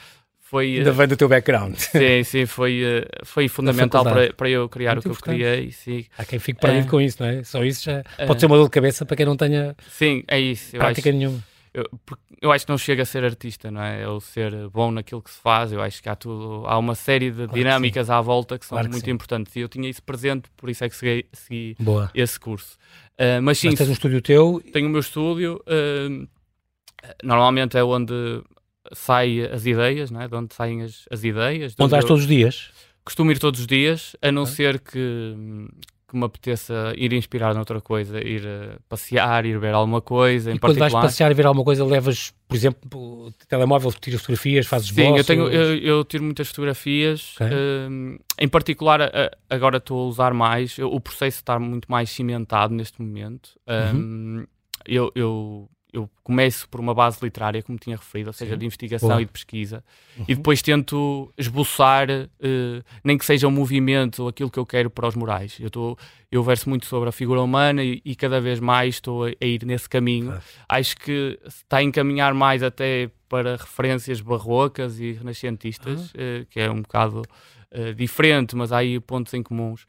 foi. 0.49 0.77
Ainda 0.77 0.91
vem 0.91 1.07
do 1.07 1.15
teu 1.17 1.29
background. 1.29 1.75
Sim, 1.77 2.23
sim, 2.23 2.45
foi, 2.45 2.81
eh, 2.83 3.07
foi 3.23 3.47
fundamental 3.47 4.03
para, 4.03 4.33
para 4.33 4.49
eu 4.49 4.67
criar 4.67 4.95
Muito 4.95 5.05
o 5.07 5.09
que 5.11 5.17
importante. 5.17 5.41
eu 5.41 5.51
criei. 5.55 5.71
Sim. 5.71 6.05
Há 6.17 6.25
quem 6.25 6.39
fique 6.39 6.59
perdido 6.59 6.87
É. 6.87 6.89
com 6.89 6.99
isso, 6.99 7.21
não 7.21 7.29
é? 7.29 7.43
Só 7.43 7.63
isso 7.63 7.83
já 7.85 8.03
É. 8.17 8.25
pode 8.25 8.39
ser 8.39 8.45
uma 8.47 8.55
dor 8.57 8.65
de 8.65 8.71
cabeça 8.71 9.05
para 9.05 9.15
quem 9.17 9.25
não 9.25 9.35
tenha 9.37 9.75
sim, 9.89 10.23
é 10.27 10.39
isso. 10.39 10.75
Eu 10.75 10.79
prática 10.79 11.09
acho, 11.09 11.17
nenhuma. 11.17 11.43
eu, 11.73 11.85
eu 12.41 12.51
acho 12.51 12.65
que 12.65 12.71
não 12.71 12.77
chega 12.77 13.03
a 13.03 13.05
ser 13.05 13.23
artista, 13.23 13.69
não 13.69 13.81
é? 13.83 14.07
Ou 14.07 14.19
ser 14.19 14.51
bom 14.69 14.91
naquilo 14.91 15.21
que 15.21 15.29
se 15.29 15.39
faz. 15.39 15.71
Eu 15.71 15.81
acho 15.81 16.01
que 16.01 16.09
há 16.09 16.15
tudo, 16.15 16.65
há 16.65 16.77
uma 16.77 16.95
série 16.95 17.29
de 17.31 17.47
que 17.47 17.53
dinâmicas 17.53 18.09
à 18.09 18.19
volta 18.21 18.57
que 18.57 18.65
são 18.65 18.75
Claro 18.75 18.87
que 18.87 18.93
muito 18.93 19.05
sim. 19.05 19.11
importantes. 19.11 19.55
E 19.55 19.59
eu 19.59 19.69
tinha 19.69 19.89
isso 19.89 20.01
presente, 20.01 20.49
por 20.57 20.69
isso 20.69 20.83
é 20.83 20.89
que 20.89 20.95
segui, 20.95 21.25
segui 21.33 21.75
esse 22.15 22.39
curso. 22.39 22.77
Ah, 23.17 23.41
mas 23.41 23.57
sim, 23.59 23.67
Mas 23.69 23.77
tens 23.77 23.89
um 23.89 23.93
estúdio 23.93 24.21
teu 24.21 24.63
tenho 24.73 24.87
o 24.87 24.89
meu 24.89 25.01
estúdio. 25.01 25.61
ah, 25.67 26.27
normalmente 27.23 27.77
é 27.77 27.83
onde 27.83 28.13
saem 28.93 29.41
as 29.43 29.65
ideias, 29.65 30.11
não 30.11 30.21
é? 30.21 30.27
De 30.27 30.35
onde 30.35 30.53
saem 30.53 30.81
as, 30.81 31.05
as 31.11 31.23
ideias. 31.23 31.75
de 31.75 31.83
onde 31.83 31.91
vais 31.91 32.05
todos 32.05 32.23
os 32.23 32.27
dias. 32.27 32.69
Costumo 33.05 33.31
ir 33.31 33.39
todos 33.39 33.59
os 33.61 33.67
dias, 33.67 34.15
a 34.21 34.31
não 34.31 34.43
Ok. 34.43 34.53
ser 34.53 34.79
que, 34.79 35.35
que 36.07 36.15
me 36.17 36.25
apeteça 36.25 36.93
ir 36.97 37.11
inspirar 37.13 37.55
noutra 37.55 37.79
coisa, 37.81 38.19
ir 38.19 38.45
eh, 38.45 38.77
passear, 38.87 39.45
ir 39.45 39.57
ver 39.59 39.73
alguma 39.73 40.01
coisa 40.01 40.51
em 40.51 40.55
E 40.55 40.59
quando 40.59 40.73
vais 40.77 40.91
particular. 40.93 41.01
passear 41.03 41.31
e 41.31 41.33
ver 41.33 41.45
alguma 41.47 41.63
coisa, 41.63 41.83
levas, 41.85 42.33
por 42.47 42.55
exemplo, 42.55 43.33
telemóvel, 43.47 43.91
tiras 43.93 44.21
fotografias, 44.21 44.67
fazes 44.67 44.89
Sim, 44.89 45.15
eu, 45.17 45.23
tenho, 45.23 45.47
eu, 45.47 45.75
eu 45.77 46.03
tiro 46.03 46.23
muitas 46.23 46.49
fotografias. 46.49 47.35
Ok. 47.39 47.47
hum, 47.89 48.17
em 48.39 48.47
particular, 48.47 49.01
a- 49.01 49.31
agora 49.49 49.77
estou 49.77 50.01
a 50.05 50.07
usar 50.07 50.33
mais. 50.33 50.77
eu- 50.77 50.91
o 50.93 50.99
processo 50.99 51.37
está 51.37 51.57
muito 51.59 51.89
mais 51.89 52.09
cimentado 52.11 52.73
neste 52.75 53.01
momento. 53.01 53.51
Uhum. 53.67 53.99
Hum, 53.99 54.45
eu, 54.85 55.11
eu, 55.15 55.69
eu 55.91 56.09
começo 56.23 56.69
por 56.69 56.79
uma 56.79 56.93
base 56.93 57.17
literária, 57.21 57.63
como 57.63 57.77
tinha 57.79 57.95
referido, 57.97 58.29
ou 58.29 58.33
seja, 58.33 58.53
Sim. 58.53 58.59
de 58.59 58.65
investigação 58.65 59.09
Boa. 59.09 59.21
e 59.21 59.25
de 59.25 59.31
pesquisa. 59.31 59.83
Uhum. 60.17 60.25
E 60.27 60.35
depois 60.35 60.61
tento 60.61 61.33
esboçar, 61.37 62.09
eh, 62.11 62.29
nem 63.03 63.17
que 63.17 63.25
seja 63.25 63.47
um 63.47 63.51
movimento 63.51 64.21
ou 64.23 64.27
aquilo 64.29 64.51
que 64.51 64.59
eu 64.59 64.65
quero 64.65 64.89
para 64.89 65.07
os 65.07 65.15
murais. 65.15 65.57
Eu, 65.59 65.67
estou 65.67 65.97
eu 66.31 66.43
verso 66.43 66.69
muito 66.69 66.85
sobre 66.85 67.09
a 67.09 67.11
figura 67.11 67.41
humana 67.41 67.83
e, 67.83 68.01
e 68.05 68.15
cada 68.15 68.39
vez 68.39 68.59
mais 68.59 68.95
estou 68.95 69.25
a, 69.25 69.29
a 69.29 69.45
ir 69.45 69.65
nesse 69.65 69.89
caminho. 69.89 70.39
Acho 70.67 70.95
que 70.97 71.39
está 71.45 71.77
a 71.77 71.83
encaminhar 71.83 72.33
mais 72.35 72.61
até 72.61 73.09
para 73.27 73.55
referências 73.55 74.21
barrocas 74.21 74.99
e 74.99 75.13
renascentistas, 75.13 76.11
Ah. 76.13 76.17
eh, 76.21 76.45
que 76.49 76.59
é 76.59 76.69
um 76.69 76.81
bocado 76.83 77.23
eh, 77.71 77.93
diferente, 77.93 78.55
mas 78.55 78.71
há 78.71 78.77
aí 78.77 78.99
pontos 78.99 79.33
em 79.33 79.41
comuns. 79.41 79.85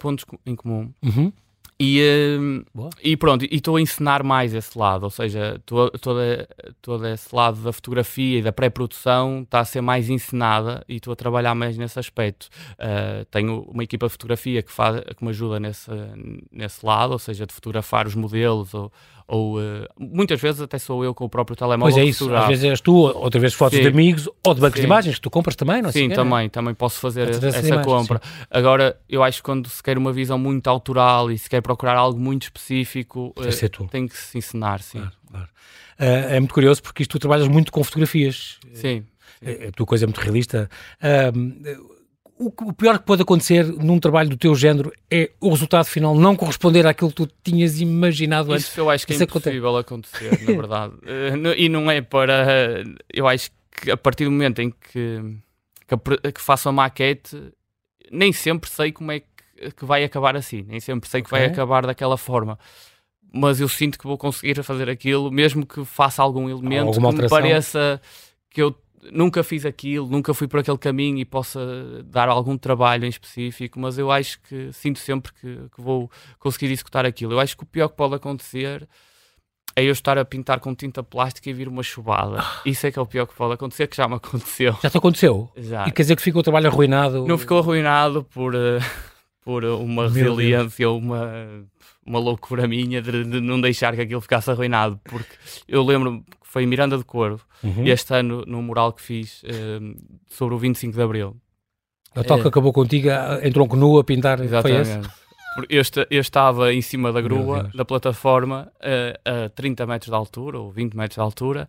pontos 0.00 0.24
em 0.46 0.54
comum. 0.56 0.92
Uhum. 1.02 1.32
E, 1.78 2.00
eh, 2.00 2.38
Boa. 2.72 2.90
e 3.02 3.16
pronto, 3.16 3.44
e 3.44 3.48
estou 3.56 3.74
a 3.76 3.80
ensinar 3.80 4.22
mais 4.22 4.54
esse 4.54 4.78
lado, 4.78 5.02
ou 5.02 5.10
seja, 5.10 5.60
to- 5.66 5.90
toda, 6.00 6.48
todo 6.80 7.04
esse 7.08 7.34
lado 7.34 7.60
da 7.62 7.72
fotografia 7.72 8.38
e 8.38 8.42
da 8.42 8.52
pré-produção 8.52 9.42
está 9.42 9.58
a 9.58 9.64
ser 9.64 9.80
mais 9.80 10.08
ensinada 10.08 10.84
e 10.88 10.96
estou 10.96 11.12
a 11.12 11.16
trabalhar 11.16 11.52
mais 11.56 11.76
nesse 11.76 11.98
aspecto. 11.98 12.48
Uh, 12.74 13.24
tenho 13.26 13.62
uma 13.62 13.82
equipa 13.82 14.06
de 14.06 14.12
fotografia 14.12 14.62
que, 14.62 14.70
faz, 14.70 15.00
que 15.16 15.24
me 15.24 15.30
ajuda 15.30 15.58
nesse, 15.58 15.90
nesse 16.52 16.86
lado, 16.86 17.12
ou 17.12 17.18
seja, 17.18 17.44
de 17.44 17.52
fotografar 17.52 18.06
os 18.06 18.14
modelos, 18.14 18.72
ou, 18.72 18.92
ou, 19.26 19.58
uh, 19.58 19.86
muitas 19.98 20.40
vezes 20.40 20.60
até 20.60 20.78
sou 20.78 21.02
eu 21.04 21.14
com 21.14 21.24
o 21.24 21.28
próprio 21.28 21.56
telemóvel 21.56 21.94
Pois 21.94 21.96
é 22.06 22.08
isso, 22.08 22.32
às 22.34 22.46
vezes 22.48 22.64
és 22.64 22.80
tu, 22.80 22.94
outra 22.94 23.40
vez 23.40 23.54
fotos 23.54 23.76
Sim. 23.76 23.82
de 23.82 23.88
amigos 23.88 24.28
ou 24.42 24.54
de 24.54 24.60
bancos 24.60 24.76
de 24.76 24.82
Sim. 24.82 24.86
imagens 24.86 25.14
que 25.16 25.20
tu 25.22 25.30
compras 25.30 25.56
também, 25.56 25.80
não 25.80 25.90
sei 25.90 26.02
Sim, 26.02 26.06
o 26.06 26.10
quê, 26.10 26.14
também, 26.14 26.48
também 26.50 26.74
posso 26.74 27.00
fazer 27.00 27.28
essa 27.28 27.58
imagens, 27.66 27.84
compra. 27.84 28.20
Agora, 28.50 28.98
eu 29.08 29.22
acho 29.22 29.38
que 29.38 29.42
quando 29.44 29.68
se 29.68 29.82
quer 29.82 29.96
uma 29.96 30.12
visão 30.12 30.38
muito 30.38 30.68
autoral 30.68 31.30
e 31.30 31.38
se 31.38 31.48
quer 31.48 31.62
procurar 31.62 31.96
algo 31.96 32.20
muito 32.20 32.42
específico, 32.44 33.34
eh, 33.38 33.68
tu. 33.68 33.86
tem 33.86 34.06
que 34.06 34.16
se 34.16 34.36
ensinar, 34.36 34.80
sim. 34.80 34.98
Claro, 34.98 35.12
claro. 35.30 35.48
Ah, 35.98 36.04
é 36.04 36.40
muito 36.40 36.52
curioso 36.52 36.82
porque 36.82 37.02
isto 37.02 37.12
tu 37.12 37.18
trabalhas 37.18 37.48
muito 37.48 37.72
com 37.72 37.82
fotografias. 37.82 38.58
Sim. 38.72 39.04
É- 39.40 39.68
A 39.68 39.72
tua 39.72 39.86
coisa 39.86 40.04
é 40.04 40.06
muito 40.06 40.20
realista. 40.20 40.68
Ah, 41.00 41.30
o, 42.38 42.46
o 42.48 42.72
pior 42.72 42.98
que 42.98 43.04
pode 43.04 43.22
acontecer 43.22 43.64
num 43.64 43.98
trabalho 44.00 44.28
do 44.30 44.36
teu 44.36 44.54
género 44.54 44.92
é 45.10 45.30
o 45.40 45.50
resultado 45.50 45.84
final 45.86 46.14
não 46.14 46.34
corresponder 46.36 46.86
àquilo 46.86 47.10
que 47.10 47.16
tu 47.16 47.28
tinhas 47.42 47.80
imaginado 47.80 48.52
antes. 48.52 48.66
Isso 48.68 48.80
eu 48.80 48.90
acho 48.90 49.06
que 49.06 49.12
é 49.12 49.16
Isso 49.16 49.24
acontece. 49.24 49.50
impossível 49.56 49.76
acontecer, 49.76 50.40
na 50.42 50.52
verdade. 50.52 50.94
No- 51.40 51.52
e 51.54 51.68
não 51.68 51.90
é 51.90 52.00
para. 52.00 52.82
Eu 53.12 53.26
acho 53.28 53.50
que 53.80 53.90
a 53.90 53.96
partir 53.96 54.24
do 54.24 54.30
momento 54.32 54.60
em 54.60 54.70
que, 54.70 55.20
que, 55.88 56.32
que 56.32 56.40
faço 56.40 56.68
a 56.68 56.72
maquete, 56.72 57.36
nem 58.10 58.32
sempre 58.32 58.68
sei 58.70 58.90
como 58.92 59.12
é 59.12 59.20
que, 59.20 59.70
que 59.76 59.84
vai 59.84 60.02
acabar 60.04 60.36
assim. 60.36 60.64
Nem 60.68 60.80
sempre 60.80 61.08
sei 61.08 61.22
que 61.22 61.30
vai 61.30 61.44
acabar 61.46 61.86
daquela 61.86 62.16
forma. 62.16 62.58
Mas 63.32 63.60
eu 63.60 63.68
sinto 63.68 63.98
que 63.98 64.06
vou 64.06 64.16
conseguir 64.16 64.62
fazer 64.62 64.88
aquilo, 64.88 65.30
mesmo 65.30 65.66
que 65.66 65.84
faça 65.84 66.22
algum 66.22 66.48
elemento 66.48 66.92
que 66.92 67.00
me 67.22 67.28
pareça 67.28 68.00
que 68.50 68.62
eu 68.62 68.74
nunca 69.12 69.42
fiz 69.42 69.64
aquilo, 69.66 70.08
nunca 70.08 70.32
fui 70.34 70.46
por 70.48 70.60
aquele 70.60 70.78
caminho 70.78 71.18
e 71.18 71.24
possa 71.24 71.60
dar 72.04 72.28
algum 72.28 72.56
trabalho 72.56 73.04
em 73.04 73.08
específico, 73.08 73.78
mas 73.78 73.98
eu 73.98 74.10
acho 74.10 74.40
que 74.42 74.72
sinto 74.72 74.98
sempre 74.98 75.32
que, 75.32 75.68
que 75.74 75.80
vou 75.80 76.10
conseguir 76.38 76.70
executar 76.72 77.04
aquilo. 77.04 77.32
Eu 77.32 77.40
acho 77.40 77.56
que 77.56 77.64
o 77.64 77.66
pior 77.66 77.88
que 77.88 77.96
pode 77.96 78.14
acontecer 78.14 78.88
é 79.76 79.82
eu 79.82 79.92
estar 79.92 80.16
a 80.16 80.24
pintar 80.24 80.60
com 80.60 80.74
tinta 80.74 81.02
plástica 81.02 81.50
e 81.50 81.52
vir 81.52 81.68
uma 81.68 81.82
chuvada. 81.82 82.44
Isso 82.64 82.86
é 82.86 82.92
que 82.92 82.98
é 82.98 83.02
o 83.02 83.06
pior 83.06 83.26
que 83.26 83.34
pode 83.34 83.54
acontecer, 83.54 83.86
que 83.88 83.96
já 83.96 84.06
me 84.06 84.14
aconteceu. 84.14 84.76
Já 84.82 84.90
te 84.90 84.98
aconteceu? 84.98 85.50
Já. 85.56 85.86
E 85.86 85.92
quer 85.92 86.02
dizer 86.02 86.16
que 86.16 86.22
ficou 86.22 86.40
o 86.40 86.44
trabalho 86.44 86.68
arruinado? 86.68 87.26
Não 87.26 87.36
ficou 87.36 87.58
arruinado 87.58 88.24
por, 88.24 88.54
eh, 88.54 88.78
por 89.44 89.64
uma 89.64 90.08
Meu 90.08 90.36
resiliência 90.36 90.88
ou 90.88 90.98
uma, 90.98 91.66
uma 92.06 92.18
loucura 92.20 92.68
minha 92.68 93.02
de, 93.02 93.24
de 93.24 93.40
não 93.40 93.60
deixar 93.60 93.94
que 93.94 94.02
aquilo 94.02 94.20
ficasse 94.20 94.50
arruinado. 94.50 95.00
Porque 95.04 95.34
eu 95.66 95.82
lembro 95.82 96.24
foi 96.54 96.62
em 96.62 96.66
Miranda 96.66 96.96
de 96.96 97.04
Corvo, 97.04 97.44
Uhum. 97.62 97.84
este 97.86 98.14
ano, 98.14 98.44
no 98.46 98.62
mural 98.62 98.92
que 98.92 99.02
fiz 99.02 99.42
eh, 99.44 99.80
sobre 100.30 100.54
o 100.54 100.58
25 100.58 100.94
de 100.96 101.02
Abril. 101.02 101.36
A 102.14 102.22
toca 102.22 102.44
É. 102.44 102.48
acabou 102.48 102.72
contigo 102.72 103.08
em 103.42 103.50
tronco 103.52 103.74
nu 103.76 103.98
a 103.98 104.04
pintar. 104.04 104.38
Foi 104.38 104.46
esse? 104.46 104.54
Exatamente. 104.92 105.08
Eu, 105.68 105.80
esta- 105.80 106.06
eu 106.10 106.20
estava 106.20 106.72
em 106.72 106.80
cima 106.80 107.12
da 107.12 107.20
grua, 107.20 107.70
da 107.74 107.84
plataforma, 107.84 108.72
eh, 108.80 109.18
a 109.24 109.48
30 109.48 109.84
metros 109.86 110.10
de 110.10 110.14
altura, 110.16 110.58
ou 110.60 110.70
20 110.70 110.94
metros 110.96 111.16
de 111.16 111.20
altura. 111.20 111.68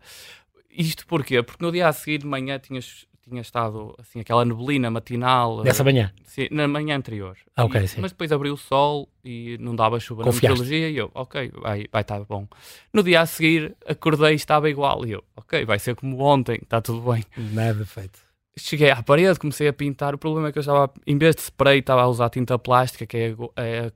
Isto 0.69 1.05
porquê? 1.07 1.41
Porque 1.41 1.63
no 1.65 1.71
dia 1.71 1.87
a 1.87 1.93
seguir 1.93 2.19
de 2.19 2.27
manhã 2.27 2.59
tinha, 2.59 2.79
tinha 3.27 3.41
estado 3.41 3.95
assim, 3.97 4.19
aquela 4.19 4.45
neblina 4.45 4.89
matinal. 4.91 5.61
eh, 5.61 5.63
Nessa 5.65 5.83
manhã. 5.83 6.13
Sim, 6.23 6.47
na 6.51 6.67
manhã 6.67 6.95
anterior. 6.97 7.35
Ah, 7.55 7.65
ok, 7.65 7.81
E- 7.81 7.87
sim. 7.87 8.01
Mas 8.01 8.11
depois 8.11 8.31
abriu 8.31 8.53
o 8.53 8.57
sol 8.57 9.09
e 9.23 9.57
não 9.59 9.75
dava 9.75 9.99
chuva 9.99 10.23
Confiaste. 10.23 10.45
na 10.45 10.51
meteorologia 10.51 10.89
e 10.89 10.97
eu, 10.97 11.09
ok, 11.13 11.51
vai, 11.61 11.85
vai 11.91 12.01
estar 12.01 12.23
bom. 12.25 12.47
No 12.93 13.01
dia 13.01 13.21
a 13.21 13.25
seguir 13.25 13.75
acordei 13.87 14.33
e 14.33 14.35
estava 14.35 14.69
igual 14.69 15.05
e 15.05 15.11
eu, 15.13 15.23
ok, 15.35 15.65
vai 15.65 15.79
ser 15.79 15.95
como 15.95 16.19
ontem, 16.21 16.59
está 16.61 16.79
tudo 16.81 17.11
bem. 17.11 17.23
Nada 17.35 17.83
feito. 17.85 18.19
Cheguei 18.57 18.89
à 18.91 19.01
parede, 19.03 19.37
comecei 19.39 19.67
a 19.67 19.73
pintar. 19.73 20.13
O 20.15 20.17
problema 20.17 20.47
é 20.47 20.51
que 20.51 20.57
eu 20.57 20.61
estava, 20.61 20.89
em 21.05 21.17
vez 21.17 21.35
de 21.35 21.41
spray, 21.41 21.79
estava 21.79 22.03
a 22.03 22.07
usar 22.07 22.29
tinta 22.29 22.57
plástica, 22.57 23.05
que 23.05 23.17
é, 23.17 23.27
agu- 23.27 23.51
é, 23.57 23.91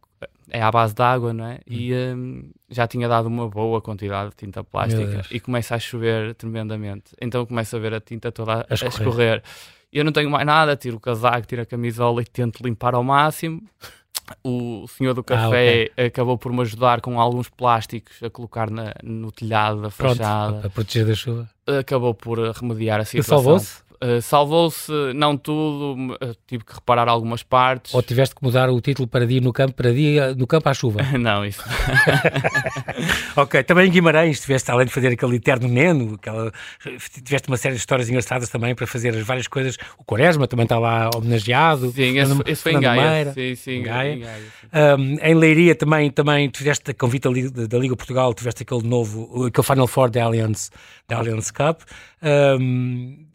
é 0.51 0.61
à 0.61 0.71
base 0.71 0.93
de 0.93 1.01
água, 1.01 1.33
não 1.33 1.45
é? 1.45 1.59
E 1.67 1.93
hum, 1.93 2.49
já 2.69 2.87
tinha 2.87 3.07
dado 3.07 3.27
uma 3.27 3.47
boa 3.49 3.81
quantidade 3.81 4.31
de 4.31 4.35
tinta 4.37 4.63
plástica 4.63 5.23
e 5.31 5.39
começa 5.39 5.75
a 5.75 5.79
chover 5.79 6.33
tremendamente. 6.35 7.11
Então 7.21 7.45
começa 7.45 7.77
a 7.77 7.79
ver 7.79 7.93
a 7.93 7.99
tinta 8.01 8.31
toda 8.31 8.53
a, 8.53 8.65
A 8.69 8.73
escorrer. 8.73 8.83
a 8.83 8.89
escorrer. 8.89 9.43
E 9.91 9.97
eu 9.97 10.05
não 10.05 10.11
tenho 10.11 10.29
mais 10.29 10.45
nada, 10.45 10.75
tiro 10.75 10.97
o 10.97 10.99
casaco, 10.99 11.47
tiro 11.47 11.61
a 11.61 11.65
camisola 11.65 12.21
e 12.21 12.25
tento 12.25 12.61
limpar 12.63 12.93
ao 12.93 13.03
máximo. 13.03 13.61
O 14.43 14.85
senhor 14.87 15.15
do 15.15 15.23
café 15.23 15.89
acabou 15.97 16.37
por 16.37 16.53
me 16.53 16.61
ajudar 16.61 17.01
com 17.01 17.19
alguns 17.19 17.49
plásticos 17.49 18.21
a 18.21 18.29
colocar 18.29 18.69
na- 18.69 18.93
no 19.03 19.31
telhado 19.31 19.81
da 19.81 19.89
Pronto, 19.89 20.17
fachada. 20.17 20.59
para 20.59 20.69
proteger 20.69 21.05
da 21.07 21.15
chuva. 21.15 21.49
Acabou 21.65 22.13
por 22.13 22.37
remediar 22.51 22.99
a 22.99 23.03
E 23.03 23.05
situação. 23.07 23.37
salvou-se? 23.37 23.81
Uh, 24.01 24.21
Salvou-se, 24.21 24.91
não 25.13 25.35
tudo, 25.35 26.13
uh, 26.13 26.35
tive 26.47 26.63
que 26.63 26.73
reparar 26.73 27.09
algumas 27.09 27.43
partes. 27.43 27.93
Ou 27.93 28.01
tiveste 28.01 28.33
que 28.33 28.41
mudar 28.43 28.69
o 28.69 28.79
título 28.79 29.07
para 29.07 29.27
dia 29.27 29.41
no 29.41 29.51
campo, 29.51 29.73
para 29.73 29.91
dia 29.91 30.33
no 30.35 30.47
campo 30.47 30.69
à 30.69 30.73
chuva? 30.73 31.01
não, 31.19 31.45
isso. 31.45 31.61
ok, 33.35 33.63
também 33.63 33.87
em 33.87 33.91
Guimarães 33.91 34.39
tiveste, 34.39 34.69
além 34.71 34.85
de 34.87 34.93
fazer 34.93 35.09
aquele 35.09 35.35
eterno 35.35 35.67
neno, 35.67 36.15
aquela, 36.15 36.51
tiveste 37.23 37.47
uma 37.49 37.57
série 37.57 37.75
de 37.75 37.79
histórias 37.79 38.09
engraçadas 38.09 38.49
também 38.49 38.73
para 38.73 38.87
fazer 38.87 39.09
as 39.09 39.25
várias 39.25 39.47
coisas. 39.47 39.77
O 39.97 40.03
Quaresma 40.03 40.47
também 40.47 40.63
está 40.63 40.79
lá 40.79 41.09
homenageado. 41.15 41.91
Sim, 41.91 42.17
esse, 42.17 42.27
Fernando- 42.27 42.43
esse 42.47 42.63
foi 42.63 42.71
em 42.71 42.75
Fernando 42.79 42.95
Gaia. 42.95 43.11
Meira. 43.11 43.33
Sim, 43.33 43.55
sim, 43.55 43.71
em 43.71 43.83
Gaia. 43.83 44.13
em 44.13 44.19
Gaia, 44.19 44.43
sim. 44.61 45.01
Um, 45.01 45.17
em 45.21 45.33
Leiria 45.35 45.75
também, 45.75 46.09
também 46.09 46.47
tiveste 46.49 46.91
a 46.91 46.93
convite 46.93 47.23
da 47.23 47.29
Liga, 47.31 47.67
da 47.67 47.77
Liga 47.77 47.95
Portugal, 47.95 48.33
tiveste 48.33 48.63
aquele 48.63 48.87
novo, 48.87 49.45
aquele 49.45 49.65
Final 49.65 49.87
Four 49.87 50.09
da 50.09 50.23
Allianz, 50.23 50.71
da 51.07 51.17
Allianz 51.17 51.51
Cup. 51.51 51.81
Um, 52.21 53.25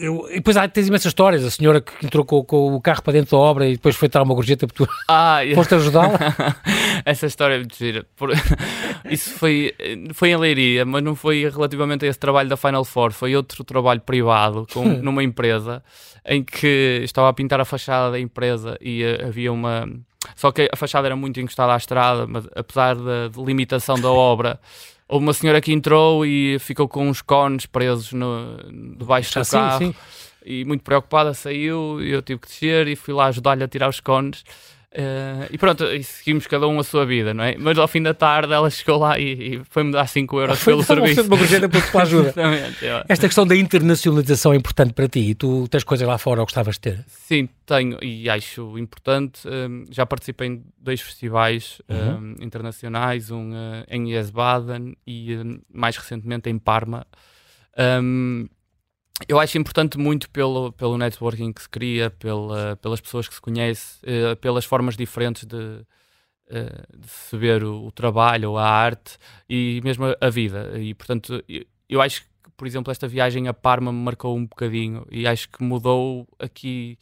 eu, 0.00 0.26
e 0.30 0.36
depois 0.36 0.56
há, 0.56 0.66
tens 0.66 0.88
imensas 0.88 1.06
histórias. 1.06 1.44
A 1.44 1.50
senhora 1.50 1.80
que 1.80 1.92
entrou 2.04 2.24
com, 2.24 2.42
com, 2.42 2.74
o 2.74 2.80
carro 2.80 3.02
para 3.02 3.12
dentro 3.12 3.32
da 3.32 3.36
obra 3.36 3.68
e 3.68 3.72
depois 3.72 3.94
foi 3.94 4.08
dar 4.08 4.22
uma 4.22 4.34
gorjeta 4.34 4.66
porque 4.66 4.84
tu 4.84 4.90
ah, 5.08 5.40
foste 5.54 5.74
ajudá-la. 5.74 6.18
Essa 7.04 7.26
história 7.26 7.56
é 7.56 7.58
muito 7.58 7.76
gira. 7.76 8.06
Por... 8.16 8.30
Isso 9.10 9.30
foi, 9.34 9.74
foi 10.14 10.30
em 10.30 10.36
Leiria, 10.36 10.86
mas 10.86 11.02
não 11.02 11.14
foi 11.14 11.48
relativamente 11.48 12.06
a 12.06 12.08
esse 12.08 12.18
trabalho 12.18 12.48
da 12.48 12.56
Final 12.56 12.84
Four. 12.84 13.12
Foi 13.12 13.36
outro 13.36 13.62
trabalho 13.62 14.00
privado 14.00 14.66
com, 14.72 14.84
numa 14.84 15.22
empresa 15.22 15.82
em 16.24 16.42
que 16.42 17.00
estava 17.02 17.28
a 17.28 17.32
pintar 17.32 17.60
a 17.60 17.64
fachada 17.64 18.12
da 18.12 18.20
empresa 18.20 18.78
e 18.80 19.04
uh, 19.04 19.26
havia 19.26 19.52
uma. 19.52 19.88
Só 20.34 20.50
que 20.50 20.68
a 20.72 20.76
fachada 20.76 21.08
era 21.08 21.16
muito 21.16 21.40
encostada 21.40 21.74
à 21.74 21.76
estrada, 21.76 22.26
mas 22.26 22.46
apesar 22.54 22.94
da 22.94 23.30
limitação 23.36 24.00
da 24.00 24.10
obra. 24.10 24.58
Houve 25.10 25.26
uma 25.26 25.32
senhora 25.32 25.60
que 25.60 25.72
entrou 25.72 26.24
e 26.24 26.56
ficou 26.60 26.88
com 26.88 27.08
uns 27.08 27.20
cones 27.20 27.66
presos 27.66 28.12
no, 28.12 28.56
debaixo 28.96 29.40
do 29.40 29.44
carro. 29.44 29.78
Sim, 29.78 29.92
sim. 29.92 29.94
E 30.46 30.64
muito 30.64 30.84
preocupada 30.84 31.34
saiu, 31.34 32.00
eu 32.00 32.22
tive 32.22 32.38
que 32.40 32.46
descer 32.46 32.86
e 32.86 32.94
fui 32.94 33.12
lá 33.12 33.26
ajudar-lhe 33.26 33.64
a 33.64 33.68
tirar 33.68 33.88
os 33.88 33.98
cones. 33.98 34.44
Uh, 34.92 35.46
e 35.52 35.56
pronto, 35.56 35.84
e 35.84 36.02
seguimos 36.02 36.48
cada 36.48 36.66
um 36.66 36.80
a 36.80 36.82
sua 36.82 37.06
vida, 37.06 37.32
não 37.32 37.44
é? 37.44 37.56
Mas 37.56 37.78
ao 37.78 37.86
fim 37.86 38.02
da 38.02 38.12
tarde 38.12 38.52
ela 38.52 38.68
chegou 38.68 38.98
lá 38.98 39.16
e, 39.20 39.54
e 39.54 39.62
foi-me 39.70 39.92
dar 39.92 40.08
5 40.08 40.40
euros 40.40 40.64
pelo 40.64 40.82
serviço. 40.82 41.22
Uma 41.22 41.36
gorjeta 41.36 41.68
pela 41.68 42.02
ajuda. 42.02 42.34
Esta 43.08 43.28
questão 43.28 43.46
da 43.46 43.54
internacionalização 43.54 44.52
é 44.52 44.56
importante 44.56 44.92
para 44.92 45.08
ti 45.08 45.30
e 45.30 45.34
tu 45.36 45.68
tens 45.68 45.84
coisas 45.84 46.06
lá 46.06 46.18
fora 46.18 46.40
ou 46.40 46.46
gostavas 46.46 46.74
de 46.74 46.80
ter? 46.80 47.04
Sim, 47.06 47.48
tenho 47.64 48.02
e 48.02 48.28
acho 48.28 48.76
importante. 48.78 49.46
Um, 49.46 49.84
já 49.88 50.04
participei 50.04 50.48
em 50.48 50.64
dois 50.76 51.00
festivais 51.00 51.80
uhum. 51.88 52.34
um, 52.40 52.44
internacionais, 52.44 53.30
um 53.30 53.52
uh, 53.52 53.84
em 53.88 54.12
Esbaden 54.14 54.96
e 55.06 55.36
um, 55.36 55.60
mais 55.72 55.96
recentemente 55.96 56.50
em 56.50 56.58
Parma. 56.58 57.06
Um, 57.78 58.48
eu 59.28 59.38
acho 59.38 59.58
importante 59.58 59.98
muito 59.98 60.30
pelo, 60.30 60.72
pelo 60.72 60.96
networking 60.96 61.52
que 61.52 61.62
se 61.62 61.68
cria, 61.68 62.10
pela, 62.10 62.76
pelas 62.76 63.00
pessoas 63.00 63.28
que 63.28 63.34
se 63.34 63.40
conhece, 63.40 63.98
uh, 64.04 64.36
pelas 64.36 64.64
formas 64.64 64.96
diferentes 64.96 65.44
de, 65.44 65.56
uh, 65.56 66.98
de 66.98 67.08
se 67.08 67.36
ver 67.36 67.64
o, 67.64 67.86
o, 67.86 67.92
trabalho, 67.92 68.56
a 68.56 68.68
arte 68.68 69.18
e 69.48 69.80
mesmo 69.84 70.06
a, 70.06 70.16
a 70.20 70.30
vida. 70.30 70.72
E 70.78 70.94
portanto, 70.94 71.42
eu, 71.48 71.64
eu, 71.88 72.00
acho 72.00 72.22
que, 72.22 72.28
por 72.56 72.66
exemplo, 72.66 72.90
esta 72.90 73.06
viagem 73.06 73.48
a 73.48 73.54
Parma 73.54 73.92
me 73.92 74.00
marcou 74.00 74.36
um 74.36 74.46
bocadinho 74.46 75.06
e 75.10 75.26
acho 75.26 75.48
que 75.48 75.62
mudou 75.62 76.26
aqui. 76.38 76.98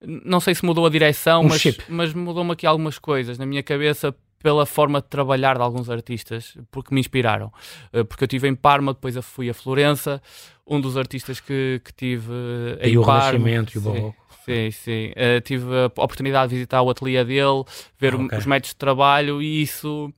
Não 0.00 0.40
sei 0.40 0.54
se 0.54 0.64
mudou 0.64 0.86
a 0.86 0.90
direção, 0.90 1.42
um 1.42 1.48
mas, 1.48 1.62
mas 1.88 2.14
mudou-me 2.14 2.52
aqui 2.52 2.66
algumas 2.66 2.98
coisas 2.98 3.38
na 3.38 3.46
minha 3.46 3.62
cabeça 3.62 4.14
pela 4.46 4.64
forma 4.64 5.00
de 5.00 5.08
trabalhar 5.08 5.56
de 5.56 5.62
alguns 5.62 5.90
artistas, 5.90 6.56
porque 6.70 6.94
me 6.94 7.00
inspiraram. 7.00 7.52
Uh, 7.92 8.04
porque 8.04 8.22
eu 8.22 8.26
estive 8.26 8.46
em 8.46 8.54
Parma, 8.54 8.94
depois 8.94 9.16
fui 9.24 9.50
a 9.50 9.54
Florença, 9.54 10.22
um 10.64 10.80
dos 10.80 10.96
artistas 10.96 11.40
que, 11.40 11.80
que 11.84 11.92
tive 11.92 12.32
em 12.80 12.92
e 12.92 12.96
o 12.96 13.02
Parma. 13.02 13.32
Renascimento 13.32 13.72
e 13.74 13.78
o 13.78 13.80
Barroco. 13.80 14.26
Sim, 14.44 14.70
sim. 14.70 15.10
Uh, 15.10 15.40
tive 15.40 15.64
a 15.74 15.86
oportunidade 15.86 16.50
de 16.50 16.54
visitar 16.54 16.80
o 16.80 16.88
ateliê 16.88 17.24
dele, 17.24 17.64
ver 17.98 18.14
ah, 18.14 18.18
okay. 18.18 18.38
os 18.38 18.46
métodos 18.46 18.70
de 18.70 18.76
trabalho 18.76 19.42
e 19.42 19.62
isso 19.62 20.14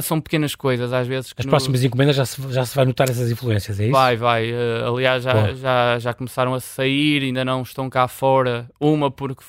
são 0.00 0.22
pequenas 0.22 0.54
coisas 0.54 0.90
às 0.90 1.06
vezes. 1.06 1.34
As 1.36 1.44
no... 1.44 1.50
próximas 1.50 1.84
encomendas 1.84 2.16
já 2.16 2.24
se, 2.24 2.40
já 2.50 2.64
se 2.64 2.74
vai 2.74 2.86
notar 2.86 3.10
essas 3.10 3.30
influências, 3.30 3.78
é 3.78 3.84
isso? 3.84 3.92
Vai, 3.92 4.16
vai. 4.16 4.50
Uh, 4.50 4.94
aliás, 4.94 5.22
já, 5.22 5.52
já, 5.52 5.98
já 5.98 6.14
começaram 6.14 6.54
a 6.54 6.60
sair, 6.60 7.24
ainda 7.24 7.44
não 7.44 7.60
estão 7.60 7.90
cá 7.90 8.08
fora. 8.08 8.70
Uma 8.80 9.10
porque 9.10 9.44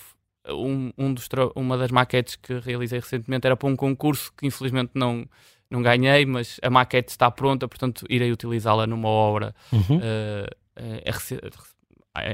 um, 0.49 0.91
um 0.97 1.13
dos 1.13 1.27
uma 1.55 1.77
das 1.77 1.91
maquetes 1.91 2.35
que 2.35 2.59
realizei 2.59 2.99
recentemente 2.99 3.45
era 3.45 3.55
para 3.55 3.67
um 3.67 3.75
concurso 3.75 4.31
que 4.37 4.45
infelizmente 4.45 4.91
não, 4.93 5.25
não 5.69 5.81
ganhei, 5.81 6.25
mas 6.25 6.59
a 6.61 6.69
maquete 6.69 7.11
está 7.11 7.29
pronta, 7.31 7.67
portanto 7.67 8.05
irei 8.09 8.31
utilizá-la 8.31 8.85
numa 8.85 9.09
obra. 9.09 9.55
Uhum. 9.71 9.97
Uh, 9.97 10.65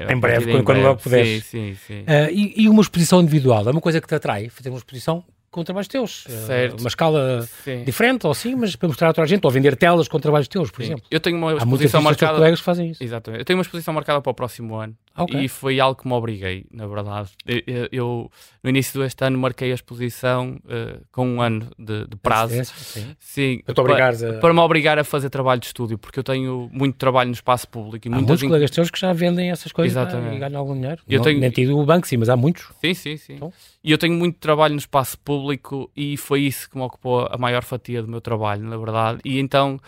em 0.09 0.19
breve, 0.19 0.51
quando, 0.51 0.63
quando 0.63 0.81
logo 0.81 1.01
puderes. 1.01 1.45
Sim, 1.45 1.75
sim, 1.75 1.77
sim. 1.87 2.01
Uh, 2.01 2.31
e, 2.31 2.63
e, 2.63 2.69
uma 2.69 2.81
exposição 2.81 3.21
individual? 3.21 3.67
É 3.67 3.71
uma 3.71 3.81
coisa 3.81 3.99
que 3.99 4.07
te 4.07 4.15
atrai? 4.15 4.49
Fazer 4.49 4.69
uma 4.69 4.77
exposição 4.77 5.23
com 5.51 5.63
trabalhos 5.63 5.87
teus. 5.87 6.23
Certo. 6.47 6.79
Uma 6.79 6.87
escala 6.87 7.47
Sim. 7.63 7.83
diferente, 7.83 8.25
ou 8.25 8.33
sim, 8.33 8.55
mas 8.55 8.75
para 8.75 8.87
mostrar 8.87 9.09
a 9.09 9.13
toda 9.13 9.25
a 9.25 9.27
gente, 9.27 9.43
ou 9.43 9.51
vender 9.51 9.75
telas 9.75 10.07
com 10.07 10.17
trabalhos 10.19 10.47
teus, 10.47 10.71
por 10.71 10.81
Sim. 10.81 10.91
exemplo. 10.91 11.05
Eu 11.11 11.19
tenho 11.19 11.37
uma 11.37 11.53
exposição 11.53 12.01
marcada. 12.01 12.35
colegas 12.35 12.59
que 12.59 12.65
fazem 12.65 12.91
isso. 12.91 13.03
Exatamente. 13.03 13.41
Eu 13.41 13.45
tenho 13.45 13.57
uma 13.57 13.63
exposição 13.63 13.93
marcada 13.93 14.21
para 14.21 14.31
o 14.31 14.33
próximo 14.33 14.75
ano. 14.75 14.95
Okay. 15.17 15.41
E 15.41 15.47
foi 15.49 15.79
algo 15.79 16.01
que 16.01 16.07
me 16.07 16.13
obriguei, 16.13 16.65
na 16.71 16.87
verdade. 16.87 17.29
Eu, 17.45 17.87
eu 17.91 18.31
no 18.63 18.69
início 18.69 18.99
deste 19.01 19.23
ano, 19.25 19.37
marquei 19.37 19.71
a 19.71 19.75
exposição 19.75 20.57
uh, 20.65 21.01
com 21.11 21.27
um 21.27 21.41
ano 21.41 21.69
de, 21.77 22.07
de 22.07 22.15
prazo. 22.15 22.55
É, 22.55 22.63
sim. 22.63 23.15
sim 23.19 23.61
para, 23.65 24.09
a... 24.09 24.39
para, 24.39 24.53
me 24.53 24.59
obrigar 24.59 24.97
a 24.97 25.03
fazer 25.03 25.29
trabalho 25.29 25.59
de 25.59 25.67
estúdio, 25.67 25.97
porque 25.97 26.19
eu 26.19 26.23
tenho 26.23 26.69
muito 26.71 26.95
trabalho 26.95 27.27
no 27.27 27.33
espaço 27.33 27.67
público. 27.67 28.07
E 28.07 28.11
há 28.11 28.15
muitos 28.15 28.41
colegas 28.41 28.71
teus 28.71 28.89
que 28.89 28.99
já 28.99 29.11
vendem 29.11 29.51
essas 29.51 29.71
coisas 29.71 30.01
e 30.13 30.39
ganham 30.39 30.59
algum 30.59 30.73
dinheiro. 30.73 31.01
Eu 31.07 31.17
Não, 31.17 31.23
tenho... 31.25 31.39
Nem 31.39 31.51
tido 31.51 31.77
o 31.77 31.85
banco, 31.85 32.07
sim, 32.07 32.17
mas 32.17 32.29
há 32.29 32.37
muitos. 32.37 32.69
Sim, 32.79 32.93
sim, 32.93 33.17
sim. 33.17 33.33
Então... 33.33 33.53
E 33.83 33.91
eu 33.91 33.97
tenho 33.97 34.13
muito 34.13 34.37
trabalho 34.39 34.73
no 34.73 34.79
espaço 34.79 35.17
público 35.19 35.91
e 35.95 36.15
foi 36.15 36.41
isso 36.41 36.69
que 36.69 36.77
me 36.77 36.83
ocupou 36.83 37.27
a 37.29 37.37
maior 37.37 37.63
fatia 37.63 38.01
do 38.01 38.07
meu 38.07 38.21
trabalho, 38.21 38.63
na 38.63 38.77
verdade. 38.77 39.19
E 39.25 39.39
então 39.39 39.79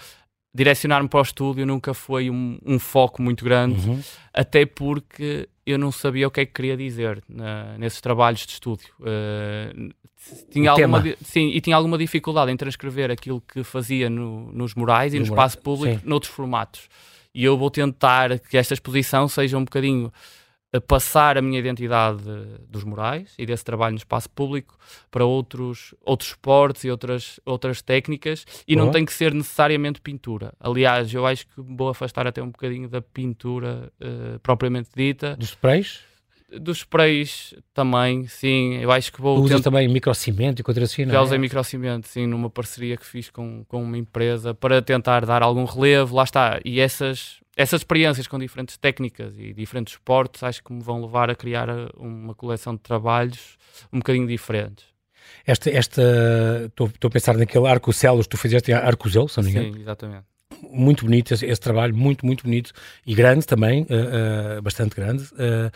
direcionar-me 0.54 1.10
para 1.10 1.20
o 1.20 1.24
estúdio 1.24 1.66
nunca 1.66 1.94
foi 1.94 2.30
um, 2.30 2.60
um 2.66 2.78
foco 2.78 3.22
muito 3.22 3.44
grande, 3.44 3.90
uhum. 3.90 4.00
até 4.34 4.66
porque 4.66 5.50
eu 5.66 5.80
não 5.80 5.92
sabia 5.92 6.28
o 6.28 6.32
que 6.32 6.42
é 6.42 6.46
que 6.46 6.54
queria 6.54 6.78
dizer 6.78 7.24
na, 7.28 7.78
nesses 7.78 8.00
trabalhos 8.02 8.46
de 8.46 8.54
estúdio. 8.54 8.94
Uh, 9.00 9.92
tinha 10.52 10.72
alguma, 10.72 11.04
sim, 11.24 11.50
e 11.50 11.60
tinha 11.60 11.76
alguma 11.76 11.98
dificuldade 11.98 12.52
em 12.52 12.56
transcrever 12.56 13.12
aquilo 13.12 13.42
que 13.42 13.64
fazia 13.64 14.10
no, 14.10 14.52
nos 14.52 14.74
murais 14.76 15.14
e 15.14 15.20
no, 15.20 15.26
no 15.26 15.32
espaço 15.32 15.58
público 15.58 16.00
sim. 16.00 16.08
noutros 16.08 16.32
formatos. 16.32 16.88
E 17.34 17.44
eu 17.44 17.58
vou 17.58 17.72
tentar 17.72 18.40
que 18.40 18.56
esta 18.56 18.74
exposição 18.74 19.28
seja 19.28 19.58
um 19.58 19.64
bocadinho 19.64 20.14
a 20.74 20.82
passar 20.82 21.38
a 21.38 21.42
minha 21.42 21.60
identidade 21.60 22.24
dos 22.68 22.84
morais 22.84 23.34
e 23.38 23.46
desse 23.46 23.64
trabalho 23.64 23.92
no 23.92 23.98
espaço 23.98 24.28
público 24.30 24.76
para 25.12 25.24
outros, 25.24 25.94
outros 26.04 26.30
esportes 26.30 26.84
e 26.84 26.90
outras, 26.90 27.40
outras 27.46 27.82
técnicas 27.82 28.46
e 28.68 28.76
uhum. 28.76 28.86
não 28.86 28.92
tem 28.92 29.06
que 29.06 29.14
ser 29.14 29.34
necessariamente 29.34 30.02
pintura. 30.02 30.52
Aliás, 30.60 31.14
eu 31.14 31.26
acho 31.28 31.46
que 31.46 31.54
vou 31.58 31.90
afastar 31.90 32.26
até 32.26 32.42
um 32.42 32.50
bocadinho 32.50 32.90
da 32.90 33.02
pintura 33.02 33.92
uh, 34.02 34.40
propriamente 34.40 34.90
dita. 34.96 35.36
Dos 35.36 35.50
sprays? 35.50 36.02
Dos 36.60 36.80
sprays 36.80 37.54
também, 37.74 38.28
sim. 38.28 38.76
Eu 38.76 38.92
acho 38.92 39.12
que 39.12 39.22
vou. 39.22 39.40
Usas 39.40 39.58
tent... 39.58 39.64
também 39.64 39.88
microcimento 39.88 40.62
e 40.62 40.64
coisas 40.64 40.84
assim, 40.84 41.06
não 41.06 41.14
Já 41.14 41.22
usei 41.22 41.38
microcimento, 41.38 42.08
sim, 42.08 42.28
numa 42.28 42.50
parceria 42.50 42.98
que 42.98 43.06
fiz 43.06 43.30
com, 43.30 43.64
com 43.66 43.84
uma 43.84 43.98
empresa 43.98 44.54
para 44.54 44.82
tentar 44.82 45.26
dar 45.26 45.42
algum 45.42 45.66
relevo. 45.66 46.16
Lá 46.16 46.24
está. 46.24 46.60
E 46.64 46.80
essas, 46.80 47.40
essas 47.56 47.82
experiências 47.82 48.28
com 48.28 48.38
diferentes 48.38 48.78
técnicas 48.78 49.34
e 49.38 49.54
diferentes 49.54 49.94
esportes 49.94 50.44
acho 50.44 50.64
que 50.64 50.72
me 50.72 50.82
vão 50.82 51.02
levar 51.02 51.30
a 51.30 51.36
criar 51.36 51.70
eh, 51.70 51.88
uma 51.98 52.34
coleção 52.34 52.76
de 52.76 52.82
trabalhos 52.82 53.58
um 53.92 54.00
bocadinho 54.00 54.28
diferentes. 54.28 54.86
Esta, 55.46 55.70
esta 55.70 56.02
estou 56.66 57.08
a 57.08 57.10
pensar 57.10 57.38
naquele 57.38 57.68
arco-celos, 57.68 58.28
tu 58.28 58.38
fizeste 58.38 58.72
arco-zel, 58.72 59.28
se 59.28 59.38
não 59.38 59.44
me 59.46 59.52
engano. 59.52 59.74
Sim, 59.74 59.82
exatamente. 59.82 60.33
Muito 60.72 61.06
bonito 61.06 61.34
esse, 61.34 61.46
esse, 61.46 61.62
trabalho, 61.62 61.96
muito, 61.96 62.26
muito 62.26 62.44
bonito 62.44 62.72
e 63.06 63.14
grande 63.14 63.46
também, 63.46 63.84
uh, 63.84 64.58
uh, 64.58 64.62
bastante 64.62 64.96
grande. 64.96 65.24
Uh, 65.34 65.72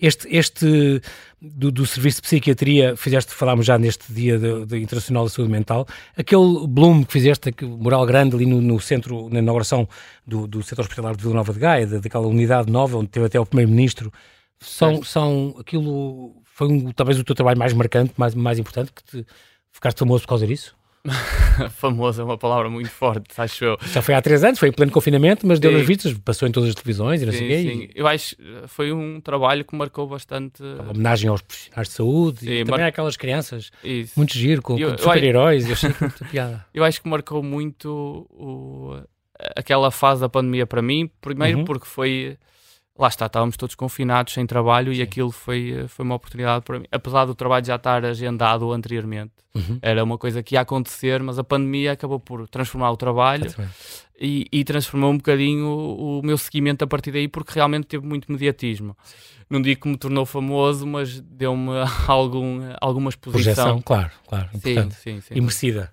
este, 0.00 0.34
este 0.34 1.02
do, 1.40 1.70
do, 1.70 1.86
Serviço 1.86 2.16
de 2.16 2.22
Psiquiatria, 2.22 2.96
fizeste, 2.96 3.34
falámos 3.34 3.66
já 3.66 3.78
neste 3.78 4.10
Dia 4.12 4.38
de, 4.38 4.64
de 4.64 4.78
Internacional 4.78 5.24
da 5.24 5.30
Saúde 5.30 5.52
Mental, 5.52 5.86
aquele 6.16 6.66
Bloom 6.66 7.04
que 7.04 7.12
fizeste, 7.12 7.52
que, 7.52 7.66
mural 7.66 8.06
grande 8.06 8.34
ali 8.34 8.46
no, 8.46 8.62
no, 8.62 8.80
centro, 8.80 9.28
na 9.28 9.40
inauguração 9.40 9.86
do, 10.26 10.46
do 10.46 10.62
Centro 10.62 10.82
Hospitalar 10.82 11.14
de 11.14 11.22
Vila 11.22 11.34
Nova 11.34 11.52
de 11.52 11.58
Gaia, 11.58 11.86
daquela 11.86 12.26
unidade 12.26 12.72
nova, 12.72 12.96
onde 12.96 13.08
teve 13.08 13.26
até 13.26 13.38
o 13.38 13.44
Primeiro-Ministro, 13.44 14.10
são, 14.58 15.02
são 15.02 15.54
aquilo, 15.58 16.34
foi 16.44 16.68
um, 16.68 16.92
talvez 16.92 17.18
o 17.18 17.24
teu 17.24 17.34
trabalho 17.34 17.58
mais 17.58 17.72
marcante, 17.74 18.14
mais, 18.16 18.34
mais 18.34 18.58
importante, 18.58 18.92
que 18.92 19.02
te, 19.02 19.26
ficaste 19.70 19.98
famoso 19.98 20.22
por 20.22 20.28
causa 20.28 20.46
disso? 20.46 20.74
famoso 21.76 22.20
é 22.20 22.24
uma 22.24 22.36
palavra 22.36 22.68
muito 22.68 22.90
forte, 22.90 23.28
acho 23.38 23.64
eu. 23.64 23.78
Já 23.86 24.02
foi 24.02 24.14
há 24.14 24.20
três 24.20 24.44
anos, 24.44 24.58
foi 24.58 24.68
em 24.68 24.72
pleno 24.72 24.92
confinamento, 24.92 25.46
mas 25.46 25.58
deu 25.58 25.72
nas 25.72 25.86
vistas, 25.86 26.12
passou 26.14 26.46
em 26.46 26.52
todas 26.52 26.68
as 26.68 26.74
televisões 26.74 27.22
e 27.22 27.26
não 27.26 27.32
sim, 27.32 27.38
sei 27.38 27.46
o 27.46 27.50
quê. 27.50 27.72
Sim. 27.72 27.88
Eu 27.94 28.06
acho 28.06 28.36
foi 28.66 28.92
um 28.92 29.20
trabalho 29.20 29.64
que 29.64 29.74
marcou 29.74 30.06
bastante. 30.06 30.62
A 30.62 30.90
homenagem 30.90 31.30
aos 31.30 31.40
profissionais 31.40 31.88
de 31.88 31.94
saúde 31.94 32.40
sim, 32.40 32.50
e 32.50 32.64
também 32.64 32.80
mar... 32.80 32.88
àquelas 32.88 33.16
crianças. 33.16 33.70
Isso. 33.82 34.12
Muito 34.16 34.34
giro, 34.34 34.60
com, 34.60 34.76
com 34.78 34.98
super-heróis. 34.98 35.66
Eu, 35.66 35.72
achei 35.72 35.94
muita 36.00 36.24
piada. 36.26 36.66
Eu 36.74 36.84
acho 36.84 37.00
que 37.00 37.08
marcou 37.08 37.42
muito 37.42 38.26
o... 38.30 39.00
aquela 39.56 39.90
fase 39.90 40.20
da 40.20 40.28
pandemia 40.28 40.66
para 40.66 40.82
mim, 40.82 41.10
primeiro 41.20 41.60
uhum. 41.60 41.64
porque 41.64 41.86
foi 41.86 42.36
lá 42.98 43.08
está, 43.08 43.24
estávamos 43.26 43.56
todos 43.56 43.74
confinados, 43.74 44.34
sem 44.34 44.46
trabalho, 44.46 44.92
Sim. 44.92 44.98
e 44.98 45.02
aquilo 45.02 45.30
foi, 45.30 45.86
foi 45.88 46.04
uma 46.04 46.14
oportunidade 46.16 46.62
para 46.62 46.78
mim. 46.78 46.86
Apesar 46.92 47.24
do 47.24 47.34
trabalho 47.34 47.64
já 47.64 47.76
estar 47.76 48.04
agendado 48.04 48.70
anteriormente, 48.72 49.32
uhum. 49.54 49.78
era 49.82 50.02
uma 50.02 50.18
coisa 50.18 50.42
que 50.42 50.54
ia 50.54 50.60
acontecer, 50.60 51.22
mas 51.22 51.38
a 51.38 51.44
pandemia 51.44 51.92
acabou 51.92 52.20
por 52.20 52.48
transformar 52.48 52.90
o 52.90 52.96
trabalho. 52.96 53.52
e, 54.20 54.46
e, 54.52 54.64
transformou 54.64 55.10
um 55.12 55.16
bocadinho 55.16 55.66
o, 55.66 56.18
o, 56.18 56.22
meu 56.22 56.36
seguimento 56.36 56.84
a 56.84 56.86
partir 56.86 57.10
daí, 57.10 57.26
porque 57.26 57.52
realmente 57.54 57.86
teve 57.86 58.06
muito 58.06 58.30
mediatismo. 58.30 58.94
Não 59.48 59.60
digo 59.60 59.80
que 59.80 59.88
me 59.88 59.96
tornou 59.96 60.24
famoso, 60.24 60.86
mas 60.86 61.20
deu-me 61.20 61.72
algum, 62.06 62.60
alguma 62.80 63.08
exposição. 63.08 63.42
Projeção, 63.42 63.82
claro, 63.82 64.10
claro. 64.28 64.48
Sim, 64.62 64.90
sim, 64.90 65.20
sim, 65.20 65.40
merecida. 65.40 65.90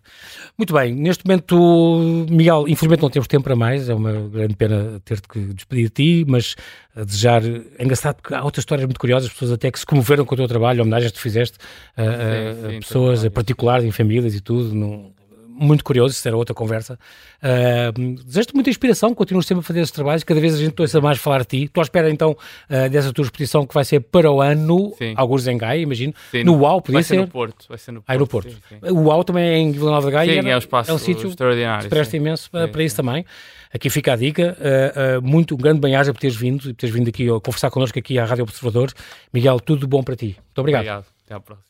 Muito 0.55 0.71
bem, 0.73 0.93
neste 0.93 1.25
momento, 1.25 2.27
Miguel, 2.29 2.65
infelizmente 2.67 3.01
não 3.01 3.09
temos 3.09 3.27
tempo 3.27 3.45
para 3.45 3.55
mais, 3.55 3.89
é 3.89 3.95
uma 3.95 4.11
grande 4.29 4.55
pena 4.55 5.01
ter-te 5.03 5.27
que 5.27 5.39
despedir 5.39 5.85
de 5.85 5.89
ti, 5.89 6.25
mas 6.27 6.55
a 6.95 7.03
desejar. 7.03 7.41
É 7.43 7.83
engraçado 7.83 8.15
porque 8.15 8.35
há 8.35 8.43
outras 8.43 8.61
histórias 8.61 8.85
muito 8.85 8.99
curiosas, 8.99 9.31
pessoas 9.31 9.51
até 9.51 9.71
que 9.71 9.79
se 9.79 9.85
comoveram 9.85 10.23
com 10.23 10.35
o 10.35 10.37
teu 10.37 10.47
trabalho, 10.47 10.81
homenagens 10.81 11.11
que 11.11 11.17
tu 11.17 11.21
fizeste 11.21 11.57
a, 11.95 12.03
a, 12.03 12.05
a 12.05 12.79
pessoas, 12.79 13.25
a 13.25 13.31
particulares, 13.47 13.85
em 13.85 13.91
famílias 13.91 14.35
e 14.35 14.41
tudo. 14.41 14.75
Não, 14.75 15.11
muito 15.59 15.83
curioso, 15.83 16.13
isso 16.13 16.27
era 16.27 16.37
outra 16.37 16.53
conversa. 16.53 16.99
Uh, 17.41 18.15
Desejo-te 18.23 18.53
muita 18.53 18.69
inspiração, 18.69 19.13
continuas 19.15 19.47
sempre 19.47 19.61
a 19.61 19.63
fazer 19.63 19.79
esses 19.79 19.91
trabalhos, 19.91 20.23
cada 20.23 20.39
vez 20.39 20.53
a 20.53 20.57
gente 20.57 20.79
ouça 20.79 21.01
mais 21.01 21.17
falar 21.17 21.39
de 21.39 21.47
ti. 21.47 21.63
Estou 21.63 21.81
à 21.81 21.83
espera 21.83 22.11
então 22.11 22.31
uh, 22.31 22.89
dessa 22.89 23.11
tua 23.11 23.23
exposição 23.23 23.65
que 23.65 23.73
vai 23.73 23.83
ser 23.83 24.01
para 24.01 24.31
o 24.31 24.39
ano, 24.39 24.93
sim. 24.97 25.13
alguns 25.15 25.47
em 25.47 25.57
Gaia, 25.57 25.81
imagino. 25.81 26.13
Sim, 26.29 26.43
no 26.43 26.57
UAU, 26.57 26.81
podia 26.81 26.97
vai 26.97 27.03
ser. 27.03 27.17
no 27.17 27.27
Porto. 27.27 27.65
Vai 27.67 27.77
ser 27.77 27.91
no 27.91 28.01
Porto. 28.01 28.15
Ah, 28.15 28.17
no 28.19 28.27
Porto. 28.27 28.51
Sim, 28.51 28.57
sim. 28.69 28.91
O 28.91 29.05
UAU 29.05 29.23
também 29.23 29.43
é 29.43 29.57
em 29.57 29.71
Vila 29.71 29.91
Nova 29.91 30.07
de 30.07 30.13
Gaia. 30.13 30.41
Sim, 30.41 30.49
é, 30.49 30.55
um 30.55 30.59
espaço 30.59 30.91
é 30.91 30.93
um 30.93 30.99
sítio 30.99 31.27
extraordinário. 31.27 31.83
Que 31.83 31.89
presta 31.89 32.15
imenso 32.15 32.51
para, 32.51 32.67
para 32.67 32.83
isso 32.83 32.95
também. 32.95 33.25
Aqui 33.73 33.89
fica 33.89 34.13
a 34.13 34.15
dica. 34.15 34.55
Uh, 34.59 35.17
uh, 35.17 35.27
muito 35.27 35.55
um 35.55 35.57
grande 35.57 35.79
bem-aja 35.79 36.13
por 36.13 36.19
teres 36.19 36.35
vindo 36.35 36.69
e 36.69 36.73
por 36.73 36.75
teres 36.75 36.95
vindo 36.95 37.09
aqui 37.09 37.27
a 37.29 37.39
conversar 37.39 37.71
connosco 37.71 37.97
aqui 37.97 38.19
à 38.19 38.25
Rádio 38.25 38.43
Observador. 38.43 38.91
Miguel, 39.33 39.59
tudo 39.59 39.87
bom 39.87 40.03
para 40.03 40.15
ti. 40.15 40.37
Muito 40.37 40.59
obrigado. 40.59 40.81
Obrigado. 40.81 41.05
Até 41.25 41.33
à 41.33 41.39
próxima. 41.39 41.66